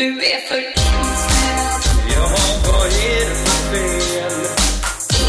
Du 0.00 0.06
är 0.06 0.40
för 0.48 0.58
insnöad, 0.58 1.82
Jaha, 2.14 2.44
vad 2.66 2.86
är 2.86 3.28
det 3.28 3.34
för 3.34 3.72
fel 3.72 4.32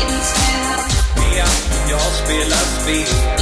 insnöad, 0.09 0.91
med 1.17 1.43
att 1.43 1.89
jag 1.89 2.01
spelar 2.01 2.57
spel? 2.57 3.40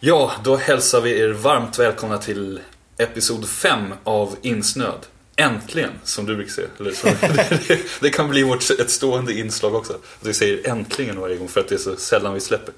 Ja, 0.00 0.32
då 0.44 0.56
hälsar 0.56 1.00
vi 1.00 1.20
er 1.20 1.28
varmt 1.28 1.78
välkomna 1.78 2.18
till 2.18 2.60
episod 2.98 3.48
5 3.48 3.94
av 4.04 4.36
Insnöd. 4.42 5.06
Äntligen, 5.36 5.90
som 6.04 6.26
du 6.26 6.36
brukar 6.36 6.52
säga. 6.52 6.68
Det, 7.68 7.78
det 8.00 8.10
kan 8.10 8.28
bli 8.30 8.42
vårt, 8.42 8.70
ett 8.70 8.90
stående 8.90 9.32
inslag 9.34 9.74
också. 9.74 9.92
Att 9.92 10.26
vi 10.26 10.34
säger 10.34 10.68
äntligen 10.68 11.20
varje 11.20 11.36
gång 11.36 11.48
för 11.48 11.60
att 11.60 11.68
det 11.68 11.74
är 11.74 11.78
så 11.78 11.96
sällan 11.96 12.34
vi 12.34 12.40
släpper. 12.40 12.74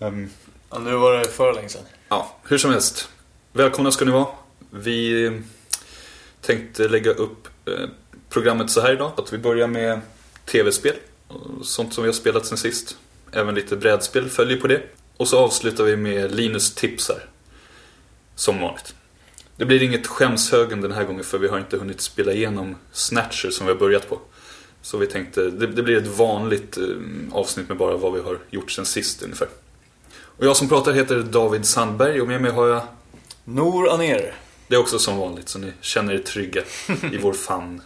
Ehm, 0.00 0.30
Ja, 0.70 0.78
nu 0.78 0.92
var 0.94 1.12
det 1.18 1.28
för 1.28 1.52
länge 1.54 1.68
sedan. 1.68 1.82
ja, 2.08 2.36
hur 2.48 2.58
som 2.58 2.70
helst. 2.70 3.08
Välkomna 3.52 3.90
ska 3.90 4.04
ni 4.04 4.10
vara. 4.10 4.26
Vi 4.70 5.40
tänkte 6.40 6.88
lägga 6.88 7.10
upp 7.10 7.48
eh, 7.66 7.88
programmet 8.28 8.70
så 8.70 8.80
här 8.80 8.92
idag. 8.92 9.12
Att 9.16 9.32
vi 9.32 9.38
börjar 9.38 9.66
med 9.66 10.00
tv-spel. 10.46 10.94
Sånt 11.62 11.94
som 11.94 12.04
vi 12.04 12.08
har 12.08 12.14
spelat 12.14 12.46
sen 12.46 12.58
sist. 12.58 12.96
Även 13.32 13.54
lite 13.54 13.76
brädspel 13.76 14.28
följer 14.28 14.56
på 14.56 14.66
det. 14.66 14.82
Och 15.16 15.28
så 15.28 15.38
avslutar 15.38 15.84
vi 15.84 15.96
med 15.96 16.34
Linus 16.34 16.74
tipsar. 16.74 17.24
Som 18.34 18.60
vanligt. 18.60 18.94
Det 19.56 19.66
blir 19.66 19.82
inget 19.82 20.06
skämshögen 20.06 20.80
den 20.80 20.92
här 20.92 21.04
gången 21.04 21.24
för 21.24 21.38
vi 21.38 21.48
har 21.48 21.58
inte 21.58 21.76
hunnit 21.76 22.00
spela 22.00 22.32
igenom 22.32 22.76
Snatcher 22.92 23.50
som 23.50 23.66
vi 23.66 23.72
har 23.72 23.78
börjat 23.78 24.08
på. 24.08 24.20
Så 24.82 24.98
vi 24.98 25.06
tänkte, 25.06 25.50
det, 25.50 25.66
det 25.66 25.82
blir 25.82 25.96
ett 25.96 26.18
vanligt 26.18 26.76
eh, 26.76 26.84
avsnitt 27.32 27.68
med 27.68 27.76
bara 27.76 27.96
vad 27.96 28.12
vi 28.12 28.20
har 28.20 28.38
gjort 28.50 28.70
sen 28.70 28.86
sist 28.86 29.22
ungefär. 29.22 29.48
Och 30.40 30.46
jag 30.46 30.56
som 30.56 30.68
pratar 30.68 30.92
heter 30.92 31.22
David 31.22 31.66
Sandberg 31.66 32.20
och 32.20 32.28
med 32.28 32.42
mig 32.42 32.50
har 32.50 32.66
jag 32.66 32.82
Nor 33.44 33.90
Aner. 33.90 34.34
det 34.68 34.74
är 34.74 34.80
också 34.80 34.98
som 34.98 35.16
vanligt 35.16 35.48
så 35.48 35.58
ni 35.58 35.72
känner 35.80 36.14
er 36.14 36.18
trygga 36.18 36.62
i 37.12 37.16
vår 37.22 37.32
famn. 37.32 37.82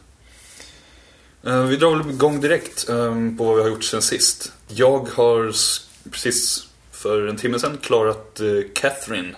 Eh, 1.47 1.67
Vi 1.67 1.77
drar 1.77 1.97
väl 1.97 2.11
igång 2.11 2.41
direkt 2.41 2.89
eh, 2.89 3.15
på 3.39 3.45
vad 3.45 3.57
vi 3.57 3.63
har 3.63 3.69
gjort 3.69 3.85
sen 3.85 4.03
sist. 4.03 4.53
Jag 4.69 5.09
har 5.09 5.53
precis 6.11 6.69
för 6.91 7.27
en 7.27 7.37
timme 7.37 7.59
sedan 7.59 7.79
klarat 7.83 8.41
eh, 8.41 8.47
Catherine 8.75 9.35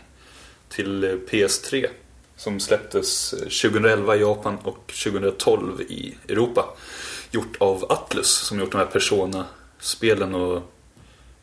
till 0.68 1.04
eh, 1.04 1.10
PS3. 1.30 1.86
Som 2.36 2.60
släpptes 2.60 3.32
eh, 3.32 3.38
2011 3.38 4.16
i 4.16 4.20
Japan 4.20 4.56
och 4.62 4.92
2012 5.04 5.80
i 5.80 6.16
Europa. 6.28 6.64
Gjort 7.30 7.56
av 7.58 7.92
Atlus 7.92 8.28
som 8.28 8.58
gjort 8.58 8.72
de 8.72 8.78
här 8.78 8.86
Persona-spelen 8.86 10.34
och 10.34 10.72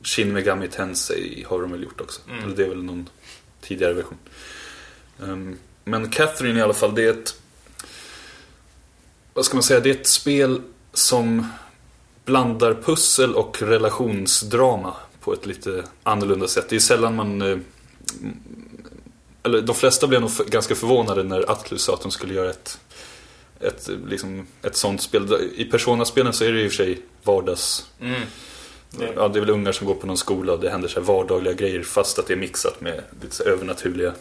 Shin 0.04 0.34
Megami 0.34 0.68
Tensei 0.68 1.46
har 1.50 1.62
de 1.62 1.72
väl 1.72 1.84
gjort 1.84 2.02
också. 2.02 2.22
Eller 2.44 2.56
det 2.56 2.64
är 2.64 2.70
väl 2.70 2.84
någon 2.84 3.10
tidigare 3.62 3.94
version. 3.94 4.18
Ehm, 5.24 5.58
Men 5.84 6.10
Catherine 6.10 6.60
i 6.60 6.62
alla 6.64 6.74
fall, 6.74 6.96
det 6.96 7.04
är 7.04 7.10
ett... 7.10 7.36
Vad 9.34 9.46
ska 9.46 9.56
man 9.56 9.64
säga? 9.64 9.80
Det 9.80 9.90
är 9.90 9.94
ett 9.96 10.08
spel 10.08 10.62
som 10.94 11.48
blandar 12.26 12.74
pussel 12.74 13.36
och 13.36 13.62
relationsdrama 13.62 14.94
på 15.22 15.34
ett 15.34 15.46
lite 15.46 15.84
annorlunda 16.04 16.48
sätt. 16.48 16.66
Det 16.70 16.76
är 16.76 16.80
sällan 16.80 17.16
man... 17.16 17.42
eh, 17.42 17.58
Eller 19.44 19.62
de 19.62 19.76
flesta 19.76 20.08
blev 20.08 20.22
nog 20.22 20.32
ganska 20.48 20.76
förvånade 20.76 21.24
när 21.24 21.52
Atlus 21.52 21.82
sa 21.84 21.94
att 21.94 22.02
de 22.02 22.12
skulle 22.12 22.34
göra 22.34 22.50
ett, 22.50 22.80
ett, 23.60 23.90
liksom, 24.08 24.48
ett 24.62 24.76
sånt 24.76 25.02
spel. 25.02 25.52
I 25.56 25.66
Persona-spelen 25.66 26.34
så 26.34 26.44
är 26.44 26.52
det 26.52 26.62
i 26.62 26.68
och 26.68 26.72
för 26.72 26.84
sig 26.84 27.02
vardags... 27.24 27.86
Mm. 28.02 28.22
Det- 28.98 29.14
Ja, 29.16 29.28
det 29.28 29.40
är 29.40 29.42
väl 29.42 29.50
ungar 29.50 29.72
som 29.72 29.88
går 29.88 29.96
på 29.96 30.08
någon 30.08 30.18
skola 30.18 30.54
och 30.54 30.60
det 30.60 30.70
händer 30.70 30.88
så 30.90 31.02
vardagliga 31.02 31.54
grejer 31.54 31.84
fast 31.84 32.20
att 32.20 32.28
det 32.28 32.34
är 32.34 32.38
mixat 32.38 32.82
med 32.82 33.02
lite 33.22 33.44
övernaturliga 33.44 34.14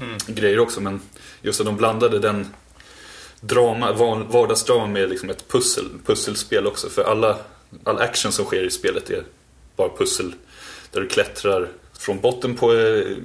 Mm. 0.00 0.16
grejer 0.26 0.58
också. 0.58 0.80
Men 0.80 1.00
just 1.42 1.60
att 1.60 1.66
de 1.66 1.76
blandade 1.76 2.18
den 2.18 2.46
drama, 3.40 3.92
vardagsdrama 4.22 4.86
med 4.86 5.10
liksom 5.10 5.30
ett 5.30 5.48
pussel, 5.48 5.84
pusselspel 6.06 6.66
också. 6.66 6.88
För 6.88 7.02
alla, 7.02 7.38
all 7.84 7.98
action 7.98 8.32
som 8.32 8.44
sker 8.44 8.64
i 8.64 8.70
spelet 8.70 9.10
är 9.10 9.24
bara 9.76 9.88
pussel. 9.98 10.34
Där 10.92 11.00
du 11.00 11.08
klättrar 11.08 11.68
från 11.98 12.20
botten 12.20 12.56
på, 12.56 12.74
eh, 12.74 13.16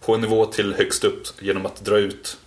på 0.00 0.14
en 0.14 0.20
nivå 0.20 0.46
till 0.46 0.74
högst 0.74 1.04
upp 1.04 1.26
genom 1.40 1.66
att 1.66 1.84
dra 1.84 1.98
ut 1.98 2.38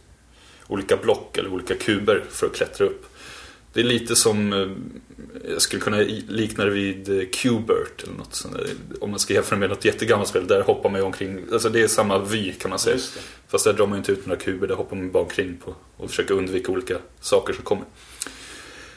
olika 0.68 0.98
block 0.98 1.38
eller 1.38 1.50
olika 1.50 1.76
kuber 1.76 2.24
för 2.30 2.48
att 2.48 2.56
klättra 2.56 2.86
upp. 2.86 3.06
Det 3.76 3.82
är 3.82 3.86
lite 3.86 4.16
som, 4.16 4.54
eh, 4.54 4.68
jag 5.52 5.62
skulle 5.62 5.82
kunna 5.82 5.98
likna 6.28 6.66
det 6.66 6.72
vid 6.72 7.10
eh, 7.10 7.26
Qbert 7.26 8.04
eller 8.04 8.14
något 8.14 8.36
sånt 8.36 8.54
där. 8.54 8.68
Om 9.02 9.10
man 9.10 9.20
ska 9.20 9.34
jämföra 9.34 9.60
med 9.60 9.70
något 9.70 9.86
jättegammalt 9.86 10.30
spel. 10.30 10.48
Där 10.48 10.62
hoppar 10.62 10.90
man 10.90 11.00
ju 11.00 11.06
omkring, 11.06 11.40
alltså 11.54 11.70
det 11.70 11.82
är 11.82 11.88
samma 11.88 12.20
vy 12.20 12.54
kan 12.54 12.70
man 12.70 12.80
säga. 12.80 12.98
Fast 13.48 13.66
där 13.66 13.74
drar 13.74 13.88
man 13.88 13.98
inte 13.98 14.12
ut 14.12 14.26
några 14.26 14.40
kuber, 14.40 14.68
där 14.68 14.76
hoppar 14.76 14.96
man 14.96 15.12
bara 15.12 15.24
omkring 15.24 15.58
på 15.58 15.76
och 15.98 16.10
försöker 16.10 16.34
undvika 16.34 16.72
olika 16.72 16.98
saker 17.22 17.54
som 17.54 17.64
kommer. 17.64 17.86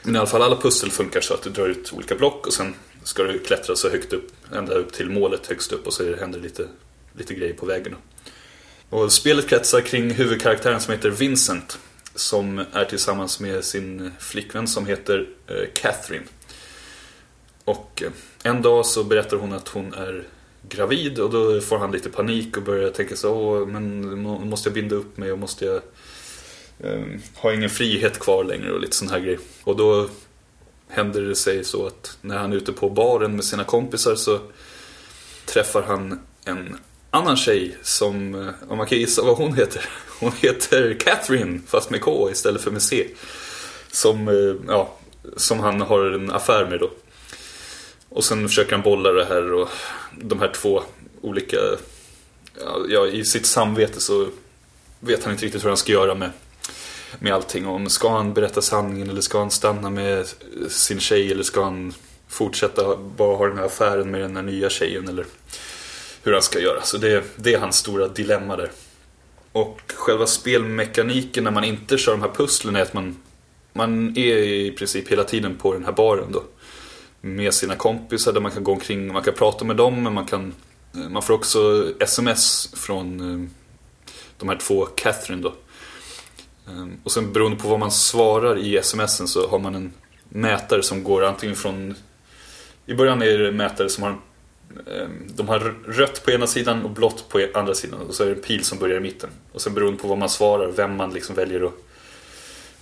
Men 0.03 0.15
i 0.15 0.17
alla 0.17 0.27
fall 0.27 0.41
alla 0.41 0.55
pussel 0.55 0.91
funkar 0.91 1.21
så 1.21 1.33
att 1.33 1.41
du 1.41 1.49
drar 1.49 1.67
ut 1.67 1.93
olika 1.93 2.15
block 2.15 2.47
och 2.47 2.53
sen 2.53 2.75
ska 3.03 3.23
du 3.23 3.39
klättra 3.39 3.75
så 3.75 3.89
högt 3.89 4.13
upp, 4.13 4.31
ända 4.53 4.73
upp 4.73 4.93
till 4.93 5.09
målet 5.09 5.47
högst 5.47 5.71
upp 5.71 5.87
och 5.87 5.93
så 5.93 6.15
händer 6.15 6.39
lite, 6.39 6.67
lite 7.17 7.33
grejer 7.33 7.53
på 7.53 7.65
vägen. 7.65 7.95
Och 8.89 9.11
spelet 9.11 9.47
kretsar 9.47 9.81
kring 9.81 10.11
huvudkaraktären 10.11 10.81
som 10.81 10.93
heter 10.93 11.09
Vincent. 11.09 11.79
Som 12.19 12.65
är 12.73 12.85
tillsammans 12.85 13.39
med 13.39 13.63
sin 13.63 14.11
flickvän 14.19 14.67
som 14.67 14.85
heter 14.85 15.29
eh, 15.47 15.55
Catherine. 15.73 16.25
Och 17.65 18.03
eh, 18.05 18.11
en 18.43 18.61
dag 18.61 18.85
så 18.85 19.03
berättar 19.03 19.37
hon 19.37 19.53
att 19.53 19.67
hon 19.67 19.93
är 19.93 20.23
gravid 20.69 21.19
och 21.19 21.29
då 21.29 21.61
får 21.61 21.77
han 21.77 21.91
lite 21.91 22.09
panik 22.09 22.57
och 22.57 22.63
börjar 22.63 22.89
tänka 22.91 23.15
så 23.15 23.33
Åh, 23.33 23.67
men 23.67 24.19
måste 24.21 24.69
jag 24.69 24.73
binda 24.73 24.95
upp 24.95 25.17
mig 25.17 25.31
och 25.31 25.39
måste 25.39 25.65
jag 25.65 25.81
eh, 26.79 27.05
ha 27.35 27.53
ingen 27.53 27.69
frihet 27.69 28.19
kvar 28.19 28.43
längre 28.43 28.71
och 28.71 28.81
lite 28.81 28.95
sån 28.95 29.09
här 29.09 29.19
grej. 29.19 29.39
Och 29.63 29.75
då 29.75 30.09
händer 30.87 31.21
det 31.21 31.35
sig 31.35 31.63
så 31.63 31.87
att 31.87 32.17
när 32.21 32.37
han 32.37 32.53
är 32.53 32.57
ute 32.57 32.73
på 32.73 32.89
baren 32.89 33.35
med 33.35 33.45
sina 33.45 33.63
kompisar 33.63 34.15
så 34.15 34.39
träffar 35.45 35.81
han 35.81 36.19
en 36.45 36.77
annan 37.09 37.37
tjej 37.37 37.77
som, 37.83 38.35
eh, 38.35 38.53
om 38.69 38.77
man 38.77 38.87
kan 38.87 38.97
gissa 38.97 39.23
vad 39.23 39.37
hon 39.37 39.53
heter. 39.53 39.89
Hon 40.19 40.31
heter 40.31 40.93
Catherine 40.99 41.59
fast 41.67 41.89
med 41.89 42.01
K 42.01 42.31
istället 42.31 42.61
för 42.61 42.71
med 42.71 42.81
C. 42.81 43.07
Som, 43.91 44.27
eh, 44.27 44.55
ja, 44.67 44.95
som 45.35 45.59
han 45.59 45.81
har 45.81 46.05
en 46.05 46.31
affär 46.31 46.65
med 46.65 46.79
då. 46.79 46.91
Och 48.09 48.23
sen 48.23 48.47
försöker 48.47 48.71
han 48.71 48.81
bolla 48.81 49.11
det 49.11 49.25
här 49.25 49.53
och 49.53 49.69
de 50.21 50.39
här 50.39 50.51
två 50.53 50.83
olika... 51.21 51.57
Ja, 52.59 52.79
ja, 52.89 53.07
I 53.07 53.25
sitt 53.25 53.45
samvete 53.45 53.99
så 53.99 54.27
vet 54.99 55.23
han 55.23 55.33
inte 55.33 55.45
riktigt 55.45 55.63
hur 55.63 55.69
han 55.69 55.77
ska 55.77 55.91
göra 55.91 56.15
med, 56.15 56.31
med 57.19 57.33
allting. 57.33 57.67
Om 57.67 57.89
ska 57.89 58.09
han 58.09 58.33
berätta 58.33 58.61
sanningen 58.61 59.09
eller 59.09 59.21
ska 59.21 59.39
han 59.39 59.51
stanna 59.51 59.89
med 59.89 60.27
sin 60.69 60.99
tjej 60.99 61.31
eller 61.31 61.43
ska 61.43 61.63
han 61.63 61.93
fortsätta 62.27 62.95
bara 62.97 63.37
ha 63.37 63.47
den 63.47 63.57
här 63.57 63.65
affären 63.65 64.11
med 64.11 64.21
den 64.21 64.35
här 64.35 64.43
nya 64.43 64.69
tjejen 64.69 65.07
eller 65.07 65.25
hur 66.23 66.33
han 66.33 66.41
ska 66.41 66.59
göra. 66.59 66.81
Så 66.81 66.97
det, 66.97 67.23
det 67.35 67.53
är 67.53 67.59
hans 67.59 67.77
stora 67.77 68.07
dilemma 68.07 68.55
där. 68.55 68.71
Och 69.51 69.81
själva 69.95 70.25
spelmekaniken 70.25 71.43
när 71.43 71.51
man 71.51 71.63
inte 71.63 71.97
kör 71.97 72.11
de 72.11 72.21
här 72.21 72.31
pusslen 72.35 72.75
är 72.75 72.81
att 72.81 72.93
man, 72.93 73.17
man 73.73 74.17
är 74.17 74.37
i 74.37 74.71
princip 74.71 75.11
hela 75.11 75.23
tiden 75.23 75.55
på 75.55 75.73
den 75.73 75.85
här 75.85 75.91
baren 75.91 76.31
då 76.31 76.43
med 77.21 77.53
sina 77.53 77.75
kompisar 77.75 78.33
där 78.33 78.41
man 78.41 78.51
kan 78.51 78.63
gå 78.63 78.71
omkring, 78.71 79.13
man 79.13 79.23
kan 79.23 79.33
prata 79.33 79.65
med 79.65 79.75
dem 79.75 80.03
men 80.03 80.13
man 80.13 80.25
kan 80.25 80.53
Man 80.91 81.21
får 81.21 81.33
också 81.33 81.91
sms 81.99 82.73
från 82.73 83.19
eh, 83.19 83.49
de 84.37 84.49
här 84.49 84.55
två 84.55 84.85
Catherine 84.85 85.41
då. 85.41 85.53
Ehm, 86.67 86.99
och 87.03 87.11
sen 87.11 87.33
beroende 87.33 87.57
på 87.57 87.67
vad 87.67 87.79
man 87.79 87.91
svarar 87.91 88.57
i 88.57 88.79
smsen 88.83 89.27
så 89.27 89.47
har 89.47 89.59
man 89.59 89.75
en 89.75 89.93
mätare 90.29 90.83
som 90.83 91.03
går 91.03 91.23
antingen 91.23 91.55
från 91.55 91.95
I 92.85 92.93
början 92.93 93.21
är 93.21 93.37
det 93.37 93.47
en 93.47 93.57
mätare 93.57 93.89
som 93.89 94.03
har 94.03 94.09
en 94.09 94.17
Ehm, 94.87 95.27
de 95.35 95.47
har 95.47 95.59
rött 95.85 96.25
på 96.25 96.31
ena 96.31 96.47
sidan 96.47 96.83
och 96.83 96.89
blått 96.89 97.29
på 97.29 97.47
andra 97.53 97.73
sidan 97.73 97.99
och 98.01 98.15
så 98.15 98.23
är 98.23 98.27
det 98.27 98.33
en 98.33 98.41
pil 98.41 98.63
som 98.63 98.79
börjar 98.79 98.97
i 98.97 98.99
mitten. 98.99 99.29
Och 99.51 99.61
sen 99.61 99.73
beroende 99.73 99.99
på 99.99 100.07
vad 100.07 100.17
man 100.17 100.29
svarar, 100.29 100.67
vem 100.67 100.95
man 100.95 101.13
liksom 101.13 101.35
väljer 101.35 101.65
att 101.65 101.73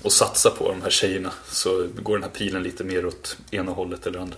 att 0.04 0.12
satsa 0.12 0.50
på 0.50 0.70
de 0.70 0.82
här 0.82 0.90
tjejerna 0.90 1.32
så 1.50 1.88
går 2.02 2.14
den 2.14 2.24
här 2.24 2.30
pilen 2.30 2.64
lite 2.64 2.84
mer 2.84 3.06
åt 3.06 3.38
ena 3.52 3.72
hållet 3.72 4.08
eller 4.08 4.20
andra. 4.20 4.38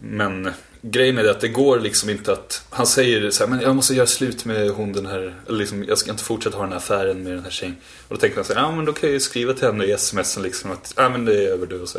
Men 0.00 0.50
grejen 0.82 1.18
är 1.18 1.22
det 1.22 1.30
att 1.30 1.40
det 1.40 1.48
går 1.48 1.80
liksom 1.80 2.10
inte 2.10 2.32
att... 2.32 2.64
Han 2.70 2.86
säger 2.86 3.30
så 3.30 3.44
här, 3.44 3.50
men 3.50 3.60
jag 3.60 3.76
måste 3.76 3.94
göra 3.94 4.06
slut 4.06 4.44
med 4.44 4.70
hon 4.70 4.92
den 4.92 5.06
här... 5.06 5.34
Eller 5.48 5.58
liksom, 5.58 5.84
jag 5.84 5.98
ska 5.98 6.10
inte 6.10 6.24
fortsätta 6.24 6.56
ha 6.56 6.62
den 6.62 6.72
här 6.72 6.78
affären 6.78 7.22
med 7.22 7.32
den 7.32 7.42
här 7.42 7.50
tjejen. 7.50 7.76
Och 8.08 8.14
då 8.14 8.20
tänker 8.20 8.36
han 8.36 8.44
så 8.44 8.54
här, 8.54 8.60
ja 8.60 8.72
men 8.72 8.84
då 8.84 8.92
kan 8.92 9.08
jag 9.08 9.14
ju 9.14 9.20
skriva 9.20 9.52
till 9.52 9.66
henne 9.66 9.84
i 9.84 9.92
sms 9.92 10.38
liksom 10.38 10.70
att, 10.70 10.94
ja 10.96 11.08
men 11.08 11.24
det 11.24 11.44
är 11.44 11.48
över 11.48 11.66
du 11.66 11.80
och 11.80 11.88
så. 11.88 11.98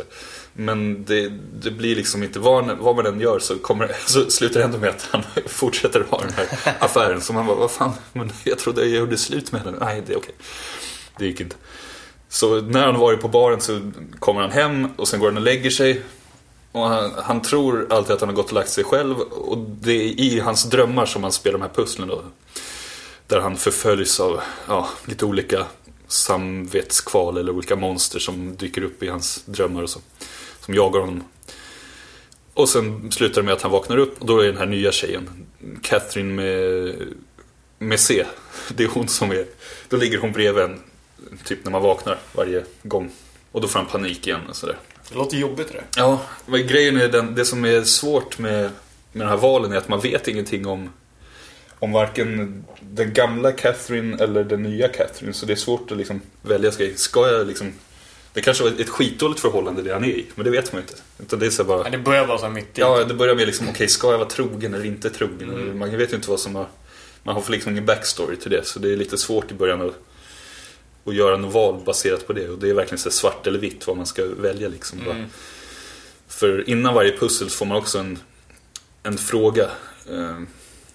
Men 0.52 1.04
det, 1.04 1.32
det 1.62 1.70
blir 1.70 1.96
liksom 1.96 2.22
inte, 2.22 2.38
vad, 2.38 2.78
vad 2.78 2.96
man 2.96 3.06
än 3.06 3.20
gör 3.20 3.38
så, 3.38 3.58
kommer, 3.58 3.92
så 4.06 4.30
slutar 4.30 4.60
det 4.60 4.64
ändå 4.64 4.78
med 4.78 4.90
att 4.90 5.08
han 5.10 5.22
fortsätter 5.46 6.00
ha 6.00 6.20
den 6.20 6.32
här 6.32 6.74
affären. 6.78 7.20
Så 7.20 7.32
man 7.32 7.46
bara, 7.46 7.56
vad 7.56 7.70
fan, 7.70 7.92
men 8.12 8.32
jag 8.44 8.58
trodde 8.58 8.80
jag 8.80 8.98
gjorde 8.98 9.16
slut 9.16 9.52
med 9.52 9.60
henne. 9.60 9.76
Nej, 9.80 10.02
det 10.06 10.12
är 10.12 10.18
okej. 10.18 10.34
Det 11.18 11.26
gick 11.26 11.40
inte. 11.40 11.56
Så 12.28 12.60
när 12.60 12.86
han 12.86 12.98
varit 12.98 13.20
på 13.20 13.28
baren 13.28 13.60
så 13.60 13.92
kommer 14.18 14.40
han 14.40 14.50
hem 14.50 14.88
och 14.96 15.08
sen 15.08 15.20
går 15.20 15.26
han 15.26 15.36
och 15.36 15.42
lägger 15.42 15.70
sig. 15.70 16.02
Och 16.72 16.88
han, 16.88 17.12
han 17.16 17.42
tror 17.42 17.86
alltid 17.92 18.14
att 18.14 18.20
han 18.20 18.28
har 18.28 18.36
gått 18.36 18.46
och 18.46 18.52
lagt 18.52 18.70
sig 18.70 18.84
själv. 18.84 19.20
Och 19.20 19.58
det 19.58 19.92
är 19.92 20.20
i 20.20 20.40
hans 20.40 20.64
drömmar 20.64 21.06
som 21.06 21.22
han 21.22 21.32
spelar 21.32 21.58
de 21.58 21.64
här 21.64 21.74
pusslen 21.74 22.08
då. 22.08 22.22
Där 23.26 23.40
han 23.40 23.56
förföljs 23.56 24.20
av 24.20 24.40
ja, 24.68 24.88
lite 25.04 25.24
olika 25.24 25.66
samvetskval 26.06 27.36
eller 27.36 27.52
olika 27.52 27.76
monster 27.76 28.18
som 28.18 28.56
dyker 28.56 28.82
upp 28.82 29.02
i 29.02 29.08
hans 29.08 29.42
drömmar 29.46 29.82
och 29.82 29.90
så. 29.90 30.00
Som 30.60 30.74
jagar 30.74 31.00
honom. 31.00 31.24
Och 32.54 32.68
sen 32.68 33.12
slutar 33.12 33.42
det 33.42 33.44
med 33.44 33.54
att 33.54 33.62
han 33.62 33.70
vaknar 33.70 33.96
upp 33.96 34.20
och 34.20 34.26
då 34.26 34.40
är 34.40 34.46
den 34.46 34.56
här 34.56 34.66
nya 34.66 34.92
tjejen, 34.92 35.46
Catherine 35.82 36.34
med, 36.34 36.94
med 37.78 38.00
C. 38.00 38.24
Det 38.68 38.84
är 38.84 38.88
hon 38.88 39.08
som 39.08 39.30
är, 39.30 39.46
då 39.88 39.96
ligger 39.96 40.18
hon 40.18 40.32
bredvid 40.32 40.64
en, 40.64 40.80
typ 41.44 41.64
när 41.64 41.72
man 41.72 41.82
vaknar 41.82 42.18
varje 42.32 42.64
gång. 42.82 43.10
Och 43.52 43.60
då 43.60 43.68
får 43.68 43.78
han 43.78 43.88
panik 43.88 44.26
igen 44.26 44.40
och 44.48 44.56
sådär. 44.56 44.78
Det 45.08 45.14
låter 45.14 45.36
jobbigt 45.36 45.72
det. 45.72 45.82
Ja, 45.96 46.20
men 46.46 46.66
grejen 46.66 46.96
är 46.96 47.08
den, 47.08 47.34
det 47.34 47.44
som 47.44 47.64
är 47.64 47.82
svårt 47.82 48.38
med, 48.38 48.62
med 48.62 48.70
den 49.12 49.28
här 49.28 49.36
valen 49.36 49.72
är 49.72 49.76
att 49.76 49.88
man 49.88 50.00
vet 50.00 50.28
ingenting 50.28 50.66
om, 50.66 50.90
om 51.78 51.92
varken 51.92 52.64
den 52.80 53.12
gamla 53.12 53.52
Catherine 53.52 54.24
eller 54.24 54.44
den 54.44 54.62
nya 54.62 54.88
Catherine. 54.88 55.32
Så 55.32 55.46
det 55.46 55.52
är 55.52 55.56
svårt 55.56 55.90
att 55.90 55.96
liksom 55.96 56.20
välja, 56.42 56.72
ska, 56.72 56.88
ska 56.96 57.28
jag 57.28 57.46
liksom... 57.46 57.72
Det 58.34 58.40
kanske 58.40 58.64
var 58.64 58.80
ett 58.80 58.88
skitdåligt 58.88 59.40
förhållande 59.40 59.82
det 59.82 59.92
han 59.92 60.04
är 60.04 60.08
i, 60.08 60.26
men 60.34 60.44
det 60.44 60.50
vet 60.50 60.72
man 60.72 60.82
ju 60.82 60.88
inte. 60.88 61.02
Utan 61.22 61.38
det 61.38 61.46
är 61.46 61.50
så 61.50 61.64
bara... 61.64 61.90
Det 61.90 61.98
börjar 61.98 62.26
bara 62.26 62.38
så 62.38 62.48
mitt 62.48 62.78
i. 62.78 62.80
Ja, 62.80 63.04
det 63.04 63.14
börjar 63.14 63.34
med 63.34 63.46
liksom, 63.46 63.68
okej, 63.68 63.88
ska 63.88 64.10
jag 64.10 64.18
vara 64.18 64.28
trogen 64.28 64.74
eller 64.74 64.84
inte 64.84 65.10
trogen? 65.10 65.50
Mm. 65.50 65.78
Man 65.78 65.96
vet 65.96 66.12
ju 66.12 66.16
inte 66.16 66.30
vad 66.30 66.40
som 66.40 66.54
har... 66.54 66.66
Man 67.22 67.34
har 67.34 67.44
liksom 67.50 67.72
ingen 67.72 67.86
backstory 67.86 68.36
till 68.36 68.50
det, 68.50 68.66
så 68.66 68.78
det 68.78 68.92
är 68.92 68.96
lite 68.96 69.18
svårt 69.18 69.50
i 69.50 69.54
början 69.54 69.80
att, 69.80 69.94
att 71.04 71.14
göra 71.14 71.36
något 71.36 71.54
val 71.54 71.80
baserat 71.84 72.26
på 72.26 72.32
det. 72.32 72.48
Och 72.48 72.58
det 72.58 72.70
är 72.70 72.74
verkligen 72.74 72.98
så 72.98 73.10
svart 73.10 73.46
eller 73.46 73.58
vitt 73.58 73.86
vad 73.86 73.96
man 73.96 74.06
ska 74.06 74.24
välja 74.26 74.68
liksom. 74.68 75.00
Mm. 75.00 75.24
För 76.28 76.70
innan 76.70 76.94
varje 76.94 77.18
pussel 77.18 77.50
får 77.50 77.66
man 77.66 77.76
också 77.76 77.98
en, 77.98 78.18
en 79.02 79.18
fråga. 79.18 79.70
Eh, 80.10 80.38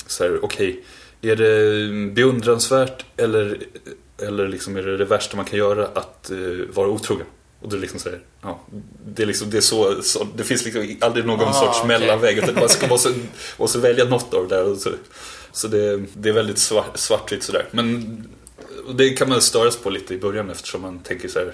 så 0.08 0.24
här, 0.24 0.40
okej, 0.46 0.84
är 1.22 1.36
det 1.36 2.14
beundransvärt 2.14 3.06
eller, 3.18 3.58
eller 4.22 4.48
liksom 4.48 4.78
är 4.78 4.84
det 4.84 4.98
det 4.98 5.06
värsta 5.06 5.38
man 5.38 5.46
kan 5.46 5.60
göra 5.60 5.88
att 5.88 6.32
eh, 6.32 6.38
vara 6.74 6.88
otrogen? 6.88 7.26
Och 7.62 7.74
är 7.74 7.78
liksom 7.78 8.00
här, 8.06 8.20
ja, 8.42 8.60
det 9.08 9.24
är 9.24 9.28
liksom, 9.28 9.50
det 9.50 9.58
är 9.58 9.62
så, 9.62 10.02
så 10.02 10.28
det 10.36 10.44
finns 10.44 10.66
liksom 10.66 10.98
aldrig 11.02 11.26
någon 11.26 11.48
Ah, 11.48 11.54
sorts 11.54 11.78
okej. 11.84 12.00
mellanväg. 12.00 12.38
Utan 12.38 12.56
man 12.56 12.70
ska 12.70 12.88
måste, 12.88 13.14
måste 13.58 13.80
välja 13.80 14.06
något 14.06 14.34
av 14.34 14.48
det 14.48 14.56
där. 14.56 14.64
Och 14.64 14.78
så 14.78 14.90
så 15.52 15.68
det, 15.68 16.06
det 16.14 16.30
är 16.30 16.34
väldigt 16.34 16.60
svart, 16.60 16.98
svartvitt 16.98 17.44
sådär. 17.44 17.66
Men 17.72 18.24
det 18.96 19.10
kan 19.10 19.30
man 19.30 19.42
störas 19.42 19.78
på 19.78 19.90
lite 19.90 20.14
i 20.14 20.18
början 20.18 20.50
eftersom 20.50 20.82
man 20.82 21.00
tänker 21.00 21.28
så 21.28 21.40
här. 21.40 21.54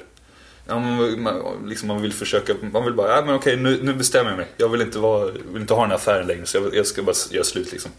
Ja, 0.68 0.80
man, 0.80 1.22
man, 1.22 1.42
liksom 1.66 1.88
man 1.88 2.02
vill 2.02 2.14
försöka, 2.14 2.54
man 2.74 2.86
vill 2.86 2.94
bara, 2.94 3.16
ja 3.16 3.26
men 3.26 3.36
okej 3.36 3.58
nu, 3.58 3.80
nu 3.84 3.94
bestämmer 3.94 4.30
jag 4.30 4.38
mig. 4.38 4.48
Jag 4.58 4.70
vill 4.70 4.82
inte, 4.82 5.00
vara, 5.00 5.26
vill 5.32 5.62
inte 5.62 5.74
ha 5.74 5.82
den 5.82 5.90
här 5.90 5.98
affären 5.98 6.28
längre 6.28 6.46
så 6.46 6.58
jag, 6.58 6.76
jag 6.76 6.88
ska 6.88 7.04
bara 7.04 7.16
göra 7.32 7.44
slut 7.44 7.72
liksom. 7.72 7.92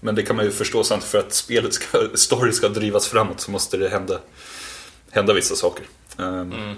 Men 0.00 0.14
det 0.14 0.22
kan 0.22 0.36
man 0.36 0.44
ju 0.44 0.50
förstå 0.50 0.84
samtidigt 0.84 1.10
för 1.10 1.18
att 1.18 1.32
spelet 1.32 1.74
ska, 1.74 1.98
story 2.14 2.52
ska 2.52 2.68
drivas 2.68 3.06
framåt 3.08 3.40
så 3.40 3.50
måste 3.50 3.76
det 3.76 3.88
hända, 3.88 4.18
hända 5.10 5.32
vissa 5.32 5.54
saker. 5.54 5.84
Ehm, 6.18 6.52
Mm. 6.52 6.74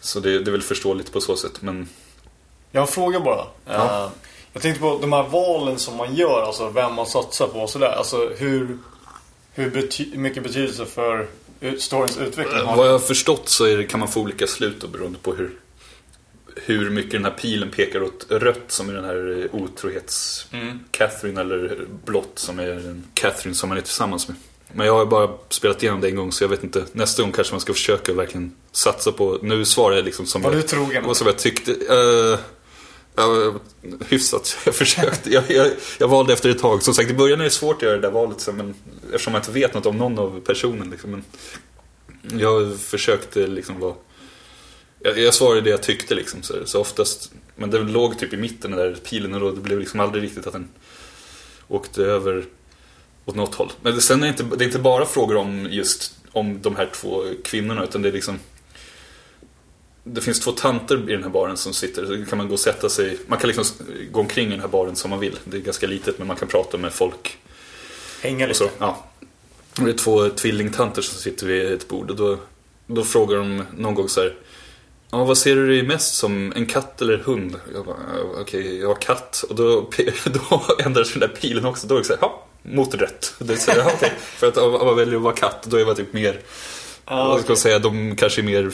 Så 0.00 0.20
det, 0.20 0.38
det 0.38 0.50
är 0.50 0.52
väl 0.52 0.62
förståeligt 0.62 1.12
på 1.12 1.20
så 1.20 1.36
sätt. 1.36 1.62
Men 1.62 1.88
Jag 2.70 2.80
har 2.80 2.86
en 2.86 2.92
fråga 2.92 3.20
bara. 3.20 3.46
Ja. 3.66 4.04
Eh, 4.04 4.10
Jag 4.52 4.62
tänkte 4.62 4.80
på 4.80 4.98
de 5.00 5.12
här 5.12 5.22
valen 5.22 5.78
som 5.78 5.96
man 5.96 6.14
gör, 6.14 6.42
alltså 6.42 6.68
vem 6.70 6.94
man 6.94 7.06
satsar 7.06 7.46
på 7.46 7.58
och 7.60 7.70
sådär. 7.70 7.94
Alltså 7.98 8.30
hur, 8.36 8.78
hur 9.54 9.70
bety- 9.70 10.16
mycket 10.16 10.42
betydelse 10.42 10.86
för 10.86 11.26
storyns 11.78 12.18
utveckling 12.18 12.60
har 12.62 12.76
vad 12.76 12.86
jag 12.86 12.92
har 12.92 12.98
förstått 12.98 13.48
så 13.48 13.64
är 13.64 13.76
det, 13.76 13.84
kan 13.84 14.00
man 14.00 14.08
få 14.08 14.20
olika 14.20 14.46
slut 14.46 14.80
då, 14.80 14.86
beroende 14.88 15.18
på 15.18 15.34
hur, 15.34 15.50
hur 16.56 16.90
mycket 16.90 17.12
den 17.12 17.24
här 17.24 17.32
pilen 17.32 17.70
pekar 17.70 18.02
åt 18.02 18.26
rött 18.28 18.64
som 18.68 18.88
är 18.88 18.94
den 18.94 19.04
här 19.04 19.40
eh, 19.54 19.60
otrohets 19.62 20.46
Mm. 20.52 20.80
Catherine 20.90 21.40
eller 21.40 21.86
blått 22.04 22.32
som 22.38 22.58
är 22.58 22.66
den 22.66 23.04
Catherine 23.14 23.54
som 23.54 23.68
man 23.68 23.78
är 23.78 23.82
tillsammans 23.82 24.28
med. 24.28 24.36
Men 24.74 24.86
jag 24.86 24.94
har 24.94 25.06
bara 25.06 25.30
spelat 25.48 25.82
igenom 25.82 26.00
det 26.00 26.08
en 26.08 26.16
gång 26.16 26.32
så 26.32 26.44
jag 26.44 26.48
vet 26.48 26.64
inte. 26.64 26.84
Nästa 26.92 27.22
gång 27.22 27.32
kanske 27.32 27.52
man 27.54 27.60
ska 27.60 27.72
försöka 27.72 28.12
verkligen 28.12 28.54
satsa 28.72 29.12
på. 29.12 29.38
Nu 29.42 29.64
svarar 29.64 29.96
jag 29.96 30.04
liksom 30.04 30.26
som 30.26 30.42
Var 30.42 30.52
jag, 30.52 30.58
du 30.62 30.66
trogen? 30.66 31.04
vad 31.06 31.16
som 31.16 31.26
jag 31.26 31.38
tyckte. 31.38 31.72
Uh, 31.72 32.38
ja, 33.14 33.54
hyfsat. 34.08 34.56
Jag 34.64 34.74
försökte. 34.74 35.30
Jag, 35.30 35.50
jag, 35.50 35.70
jag 35.98 36.08
valde 36.08 36.32
efter 36.32 36.50
ett 36.50 36.58
tag. 36.58 36.82
Som 36.82 36.94
sagt 36.94 37.10
i 37.10 37.14
början 37.14 37.40
är 37.40 37.44
det 37.44 37.50
svårt 37.50 37.76
att 37.76 37.82
göra 37.82 37.96
det 37.96 38.02
där 38.02 38.10
valet. 38.10 38.48
Men, 38.54 38.74
eftersom 39.04 39.34
jag 39.34 39.40
inte 39.40 39.52
vet 39.52 39.74
något 39.74 39.86
om 39.86 39.98
någon 39.98 40.18
av 40.18 40.40
personen. 40.40 40.90
Liksom, 40.90 41.10
men 41.10 41.24
jag 42.40 42.80
försökte 42.80 43.46
liksom 43.46 43.80
vara... 43.80 43.94
Jag, 44.98 45.18
jag 45.18 45.34
svarade 45.34 45.60
det 45.60 45.70
jag 45.70 45.82
tyckte 45.82 46.14
liksom. 46.14 46.42
Så, 46.42 46.54
så 46.64 46.80
oftast... 46.80 47.32
Men 47.56 47.70
den 47.70 47.92
låg 47.92 48.18
typ 48.18 48.32
i 48.32 48.36
mitten 48.36 48.70
den 48.70 48.80
där 48.80 48.96
pilen 49.04 49.34
och 49.34 49.40
då, 49.40 49.50
det 49.50 49.60
blev 49.60 49.78
liksom 49.78 50.00
aldrig 50.00 50.24
riktigt 50.24 50.46
att 50.46 50.52
den 50.52 50.68
åkte 51.68 52.02
över 52.02 52.44
åt 53.24 53.34
något 53.34 53.54
håll. 53.54 53.72
Men 53.82 54.00
sen 54.00 54.22
är 54.22 54.26
det 54.26 54.28
inte, 54.28 54.56
det 54.56 54.64
är 54.64 54.66
inte 54.66 54.78
bara 54.78 55.06
frågor 55.06 55.36
om 55.36 55.68
just 55.70 56.14
om 56.32 56.62
de 56.62 56.76
här 56.76 56.90
två 56.94 57.24
kvinnorna 57.44 57.84
utan 57.84 58.02
det 58.02 58.08
är 58.08 58.12
liksom 58.12 58.38
det 60.04 60.20
finns 60.20 60.40
två 60.40 60.52
tanter 60.52 61.10
i 61.10 61.12
den 61.12 61.22
här 61.22 61.30
baren 61.30 61.56
som 61.56 61.72
sitter, 61.72 62.06
så 62.06 62.30
kan 62.30 62.38
man 62.38 62.48
gå 62.48 62.54
och 62.54 62.60
sätta 62.60 62.88
sig. 62.88 63.18
Man 63.26 63.38
kan 63.38 63.48
liksom 63.48 63.64
gå 64.12 64.20
omkring 64.20 64.48
i 64.48 64.50
den 64.50 64.60
här 64.60 64.68
baren 64.68 64.96
som 64.96 65.10
man 65.10 65.20
vill. 65.20 65.38
Det 65.44 65.56
är 65.56 65.60
ganska 65.60 65.86
litet 65.86 66.18
men 66.18 66.26
man 66.26 66.36
kan 66.36 66.48
prata 66.48 66.78
med 66.78 66.92
folk 66.92 67.38
Hänga 68.22 68.46
lite? 68.46 68.58
så. 68.58 68.70
Ja. 68.78 69.04
Och 69.78 69.84
det 69.84 69.90
är 69.90 69.96
två 69.96 70.28
tvillingtanter 70.28 71.02
som 71.02 71.18
sitter 71.18 71.46
vid 71.46 71.72
ett 71.72 71.88
bord 71.88 72.10
och 72.10 72.16
då, 72.16 72.38
då 72.86 73.04
frågar 73.04 73.38
de 73.38 73.62
någon 73.76 73.94
gång 73.94 74.08
så 74.08 74.20
här. 74.20 74.34
Ja, 75.10 75.24
vad 75.24 75.38
ser 75.38 75.56
du 75.56 75.68
dig 75.68 75.82
mest 75.82 76.14
som? 76.14 76.52
En 76.56 76.66
katt 76.66 77.02
eller 77.02 77.18
hund? 77.18 77.56
Jag 77.74 77.84
bara, 77.84 77.96
"Ja, 78.16 78.40
okej, 78.40 78.80
jag 78.80 78.88
har 78.88 78.94
katt. 78.94 79.44
Och 79.48 79.54
då, 79.54 79.90
då 80.24 80.62
ändrar 80.84 81.04
sig 81.04 81.20
den 81.20 81.28
där 81.28 81.36
pilen 81.36 81.64
också. 81.66 81.86
Då 81.86 81.94
är 81.94 81.98
det 81.98 82.04
så 82.04 82.12
här, 82.12 82.18
ja, 82.22 82.46
mot 82.62 82.94
rött. 82.94 83.34
Det 83.38 83.52
är 83.52 83.56
så 83.56 83.70
här, 83.70 83.86
okej. 83.94 84.12
För 84.20 84.46
att 84.48 84.56
om 84.56 84.72
man 84.72 84.96
väljer 84.96 85.16
att 85.16 85.22
vara 85.22 85.34
katt, 85.34 85.62
då 85.66 85.76
är 85.76 85.84
man 85.86 85.94
typ 85.96 86.12
mer, 86.12 86.40
Ja, 87.06 87.28
vad 87.28 87.40
ska 87.40 87.56
säga, 87.56 87.78
de 87.78 88.16
kanske 88.16 88.40
är 88.40 88.42
mer 88.42 88.70